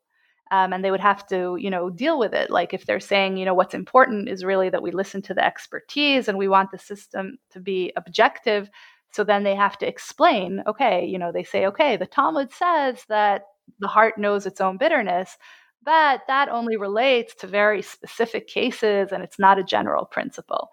Um, 0.50 0.72
and 0.72 0.84
they 0.84 0.90
would 0.92 1.00
have 1.00 1.26
to, 1.28 1.56
you 1.58 1.70
know, 1.70 1.90
deal 1.90 2.18
with 2.18 2.32
it. 2.32 2.50
Like 2.50 2.72
if 2.72 2.86
they're 2.86 3.00
saying, 3.00 3.36
you 3.36 3.44
know, 3.44 3.54
what's 3.54 3.74
important 3.74 4.28
is 4.28 4.44
really 4.44 4.70
that 4.70 4.82
we 4.82 4.92
listen 4.92 5.20
to 5.22 5.34
the 5.34 5.44
expertise 5.44 6.28
and 6.28 6.38
we 6.38 6.46
want 6.46 6.70
the 6.70 6.78
system 6.78 7.38
to 7.50 7.60
be 7.60 7.92
objective. 7.96 8.70
So 9.12 9.24
then 9.24 9.42
they 9.42 9.56
have 9.56 9.76
to 9.78 9.88
explain, 9.88 10.62
okay, 10.66 11.04
you 11.04 11.18
know, 11.18 11.32
they 11.32 11.42
say, 11.42 11.66
okay, 11.66 11.96
the 11.96 12.06
Talmud 12.06 12.52
says 12.52 13.04
that 13.08 13.42
the 13.80 13.88
heart 13.88 14.18
knows 14.18 14.46
its 14.46 14.60
own 14.60 14.76
bitterness, 14.76 15.36
but 15.82 16.20
that 16.28 16.48
only 16.48 16.76
relates 16.76 17.34
to 17.36 17.48
very 17.48 17.82
specific 17.82 18.46
cases 18.46 19.10
and 19.10 19.24
it's 19.24 19.38
not 19.38 19.58
a 19.58 19.64
general 19.64 20.04
principle. 20.04 20.70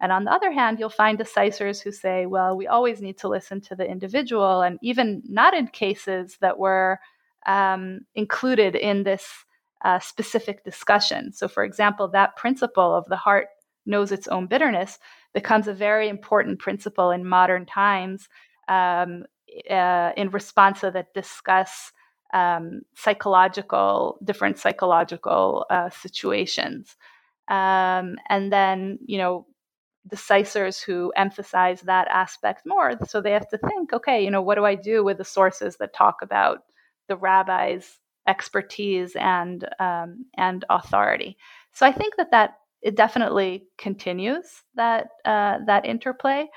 And 0.00 0.12
on 0.12 0.24
the 0.24 0.32
other 0.32 0.50
hand, 0.50 0.78
you'll 0.78 0.88
find 0.88 1.18
decisors 1.18 1.82
who 1.82 1.92
say, 1.92 2.26
well, 2.26 2.56
we 2.56 2.66
always 2.66 3.02
need 3.02 3.18
to 3.18 3.28
listen 3.28 3.60
to 3.62 3.76
the 3.76 3.84
individual, 3.84 4.62
and 4.62 4.78
even 4.82 5.22
not 5.26 5.54
in 5.54 5.66
cases 5.68 6.38
that 6.40 6.58
were 6.58 7.00
um, 7.46 8.00
included 8.14 8.74
in 8.74 9.02
this 9.02 9.26
uh, 9.84 9.98
specific 9.98 10.64
discussion. 10.64 11.32
So, 11.32 11.48
for 11.48 11.64
example, 11.64 12.08
that 12.08 12.36
principle 12.36 12.94
of 12.94 13.06
the 13.08 13.16
heart 13.16 13.48
knows 13.86 14.12
its 14.12 14.28
own 14.28 14.46
bitterness 14.46 14.98
becomes 15.32 15.68
a 15.68 15.74
very 15.74 16.08
important 16.08 16.58
principle 16.58 17.10
in 17.10 17.26
modern 17.26 17.66
times 17.66 18.28
um, 18.68 19.24
uh, 19.70 20.12
in 20.16 20.30
that 20.90 21.12
discuss 21.14 21.92
um, 22.32 22.82
psychological, 22.94 24.18
different 24.22 24.58
psychological 24.58 25.66
uh, 25.70 25.90
situations. 25.90 26.96
Um, 27.48 28.16
and 28.28 28.52
then, 28.52 28.98
you 29.04 29.18
know, 29.18 29.46
decisors 30.08 30.82
who 30.82 31.12
emphasize 31.16 31.82
that 31.82 32.08
aspect 32.08 32.62
more. 32.66 32.92
So 33.06 33.20
they 33.20 33.32
have 33.32 33.48
to 33.48 33.58
think, 33.58 33.92
okay, 33.92 34.24
you 34.24 34.30
know, 34.30 34.42
what 34.42 34.56
do 34.56 34.64
I 34.64 34.74
do 34.74 35.04
with 35.04 35.18
the 35.18 35.24
sources 35.24 35.76
that 35.76 35.94
talk 35.94 36.22
about 36.22 36.60
the 37.08 37.16
rabbi's 37.16 37.98
expertise 38.26 39.16
and 39.16 39.68
um, 39.78 40.26
and 40.36 40.64
authority? 40.70 41.36
So 41.72 41.86
I 41.86 41.92
think 41.92 42.16
that 42.16 42.30
that 42.30 42.54
it 42.82 42.96
definitely 42.96 43.66
continues 43.76 44.62
that 44.74 45.08
uh, 45.24 45.58
that 45.66 45.84
interplay, 45.84 46.48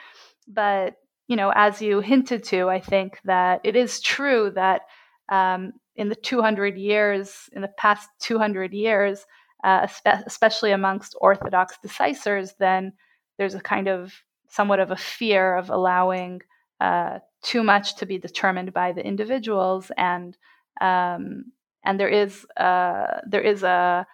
but 0.48 0.96
you 1.28 1.36
know, 1.36 1.52
as 1.56 1.82
you 1.82 2.00
hinted 2.00 2.44
to, 2.46 2.70
I 2.70 2.80
think 2.80 3.20
that 3.26 3.62
it 3.64 3.76
is 3.76 4.02
true 4.02 4.52
that 4.56 4.82
um, 5.30 5.74
in 5.96 6.10
the 6.10 6.16
200 6.16 6.78
years, 6.78 7.50
in 7.54 7.62
the 7.62 7.70
past 7.78 8.10
200 8.20 8.74
years, 8.74 9.26
uh, 9.64 9.88
especially 10.26 10.72
amongst 10.72 11.16
Orthodox 11.22 11.78
decisors, 11.84 12.52
then 12.60 12.94
there's 13.38 13.56
a 13.56 13.62
kind 13.62 13.88
of 13.88 14.14
somewhat 14.50 14.80
of 14.80 14.92
a 14.92 14.96
fear 14.96 15.56
of 15.56 15.70
allowing 15.70 16.42
uh, 16.80 17.20
too 17.42 17.64
much 17.64 17.96
to 17.98 18.06
be 18.06 18.18
determined 18.18 18.74
by 18.74 18.92
the 18.92 19.06
individuals, 19.06 19.92
and 19.98 20.38
um, 20.82 21.52
and 21.84 22.00
there 22.00 22.10
is 22.10 22.46
uh, 22.58 23.20
there 23.28 23.42
is 23.42 23.64
a 23.64 24.06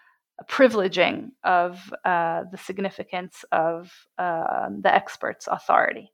privileging 0.50 1.32
of 1.44 1.94
uh, 2.06 2.44
the 2.52 2.58
significance 2.58 3.44
of 3.52 3.92
uh, 4.18 4.70
the 4.82 4.94
expert's 4.94 5.48
authority. 5.48 6.12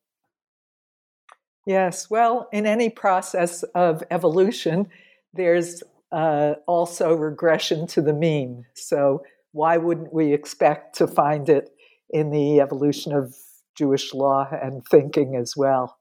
Yes, 1.66 2.10
well, 2.10 2.48
in 2.52 2.66
any 2.66 2.90
process 2.90 3.64
of 3.64 4.04
evolution, 4.12 4.88
there's 5.34 5.82
uh, 6.12 6.54
also 6.68 7.14
regression 7.14 7.88
to 7.88 8.02
the 8.02 8.14
mean. 8.14 8.66
So, 8.76 9.24
why 9.52 9.78
wouldn't 9.78 10.14
we 10.14 10.34
expect 10.34 10.96
to 10.98 11.08
find 11.08 11.50
it 11.50 11.75
in 12.10 12.32
the 12.32 12.62
evolution 12.62 13.14
of 13.14 13.36
Jewish 13.76 14.14
law 14.14 14.48
and 14.52 14.86
thinking 14.86 15.36
as 15.36 15.54
well? 15.56 15.98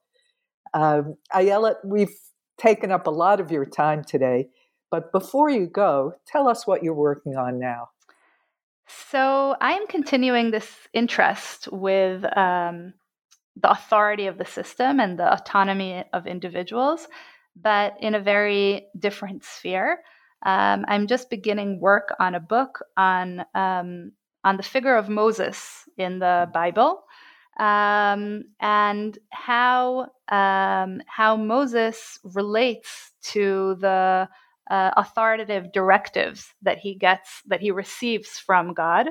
Um, 0.73 1.17
Ayelet, 1.33 1.77
we've 1.85 2.17
taken 2.59 2.91
up 2.91 3.07
a 3.07 3.11
lot 3.11 3.41
of 3.41 3.51
your 3.51 3.65
time 3.65 4.03
today, 4.05 4.49
but 4.91 5.13
before 5.13 5.51
you 5.51 5.67
go, 5.67 6.15
tell 6.27 6.49
us 6.49 6.67
what 6.67 6.83
you're 6.83 6.95
working 6.95 7.37
on 7.37 7.59
now. 7.59 7.89
So, 8.87 9.57
I 9.61 9.73
am 9.73 9.87
continuing 9.87 10.51
this 10.51 10.71
interest 10.93 11.69
with 11.73 12.25
um, 12.37 12.93
the 13.57 13.71
authority 13.71 14.27
of 14.27 14.37
the 14.37 14.45
system 14.45 15.01
and 15.01 15.19
the 15.19 15.33
autonomy 15.33 16.05
of 16.13 16.27
individuals, 16.27 17.07
but 17.57 17.95
in 18.01 18.15
a 18.15 18.21
very 18.21 18.87
different 18.99 19.45
sphere. 19.45 20.01
Um, 20.45 20.85
I'm 20.89 21.07
just 21.07 21.31
beginning 21.31 21.81
work 21.81 22.15
on 22.21 22.35
a 22.35 22.41
book 22.41 22.81
on 22.97 23.45
um, 23.55 24.13
on 24.45 24.57
the 24.57 24.63
figure 24.63 24.97
of 24.97 25.09
Moses 25.09 25.89
in 25.97 26.19
the 26.19 26.49
Bible 26.53 27.05
um, 27.59 28.45
and 28.61 29.19
how 29.31 30.09
um, 30.29 31.03
how 31.07 31.37
Moses 31.37 32.19
relates 32.25 33.13
to 33.23 33.77
the 33.81 34.29
uh, 34.71 34.91
authoritative 34.97 35.73
directives 35.73 36.53
that 36.63 36.79
he 36.79 36.95
gets 36.95 37.43
that 37.47 37.61
he 37.61 37.71
receives 37.71 38.39
from 38.39 38.75
God. 38.75 39.09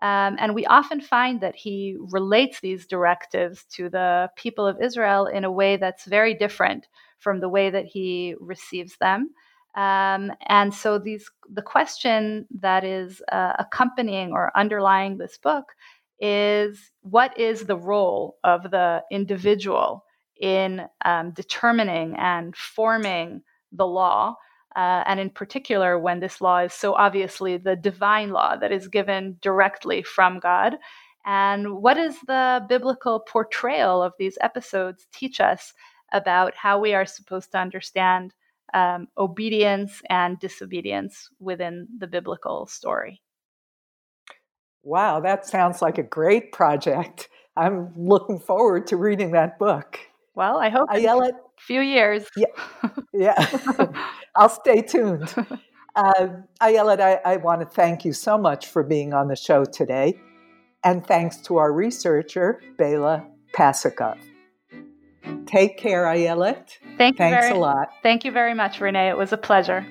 Um, 0.00 0.36
and 0.40 0.54
we 0.54 0.66
often 0.66 1.00
find 1.00 1.40
that 1.42 1.54
he 1.54 1.96
relates 1.98 2.60
these 2.60 2.86
directives 2.86 3.64
to 3.76 3.88
the 3.88 4.30
people 4.36 4.66
of 4.66 4.82
Israel 4.82 5.26
in 5.26 5.44
a 5.44 5.52
way 5.52 5.76
that's 5.76 6.06
very 6.06 6.34
different 6.34 6.88
from 7.18 7.38
the 7.38 7.48
way 7.48 7.70
that 7.70 7.86
he 7.86 8.34
receives 8.40 8.96
them. 9.00 9.30
Um, 9.74 10.32
and 10.48 10.72
so 10.74 10.98
these 10.98 11.30
the 11.50 11.62
question 11.62 12.46
that 12.60 12.84
is 12.84 13.22
uh, 13.32 13.54
accompanying 13.58 14.32
or 14.32 14.52
underlying 14.54 15.16
this 15.16 15.38
book 15.38 15.72
is 16.20 16.90
what 17.00 17.38
is 17.38 17.64
the 17.64 17.76
role 17.76 18.36
of 18.44 18.70
the 18.70 19.02
individual 19.10 20.04
in 20.40 20.82
um, 21.04 21.30
determining 21.30 22.16
and 22.16 22.54
forming 22.54 23.42
the 23.72 23.86
law 23.86 24.36
uh, 24.76 25.04
and 25.06 25.20
in 25.20 25.30
particular 25.30 25.98
when 25.98 26.20
this 26.20 26.40
law 26.40 26.58
is 26.58 26.72
so 26.72 26.94
obviously 26.94 27.56
the 27.56 27.76
divine 27.76 28.30
law 28.30 28.56
that 28.56 28.72
is 28.72 28.88
given 28.88 29.36
directly 29.40 30.02
from 30.02 30.38
God. 30.38 30.76
And 31.24 31.76
what 31.76 31.94
does 31.94 32.16
the 32.26 32.64
biblical 32.68 33.20
portrayal 33.20 34.02
of 34.02 34.12
these 34.18 34.38
episodes 34.40 35.06
teach 35.12 35.40
us 35.40 35.72
about 36.12 36.54
how 36.54 36.78
we 36.78 36.94
are 36.94 37.06
supposed 37.06 37.52
to 37.52 37.58
understand 37.58 38.34
um, 38.74 39.08
obedience 39.18 40.02
and 40.08 40.38
disobedience 40.38 41.28
within 41.38 41.88
the 41.98 42.06
biblical 42.06 42.66
story? 42.66 43.22
Wow, 44.82 45.20
that 45.20 45.46
sounds 45.46 45.80
like 45.80 45.98
a 45.98 46.02
great 46.02 46.52
project. 46.52 47.28
I'm 47.56 47.92
looking 47.96 48.38
forward 48.38 48.86
to 48.88 48.96
reading 48.96 49.32
that 49.32 49.58
book. 49.58 49.98
Well, 50.34 50.58
I 50.58 50.70
hope 50.70 50.88
Ayelet, 50.88 51.28
in 51.28 51.34
a 51.34 51.38
few 51.58 51.80
years. 51.82 52.26
Yeah, 52.36 52.46
yeah. 53.12 54.06
I'll 54.36 54.48
stay 54.48 54.82
tuned. 54.82 55.34
Uh, 55.94 56.28
Ayelet, 56.62 57.02
I, 57.02 57.20
I 57.22 57.36
want 57.36 57.60
to 57.60 57.66
thank 57.66 58.02
you 58.02 58.14
so 58.14 58.38
much 58.38 58.68
for 58.68 58.82
being 58.82 59.12
on 59.12 59.28
the 59.28 59.36
show 59.36 59.66
today. 59.66 60.18
And 60.84 61.06
thanks 61.06 61.36
to 61.42 61.58
our 61.58 61.70
researcher, 61.70 62.62
Bela 62.78 63.26
Pasikov. 63.54 64.18
Take 65.46 65.78
care, 65.78 66.04
Ayelet. 66.04 66.78
Thank 66.98 67.18
Thanks 67.18 67.46
very, 67.46 67.50
a 67.50 67.58
lot. 67.58 67.90
Thank 68.02 68.24
you 68.24 68.32
very 68.32 68.54
much, 68.54 68.80
Renee. 68.80 69.08
It 69.08 69.16
was 69.16 69.32
a 69.32 69.36
pleasure. 69.36 69.86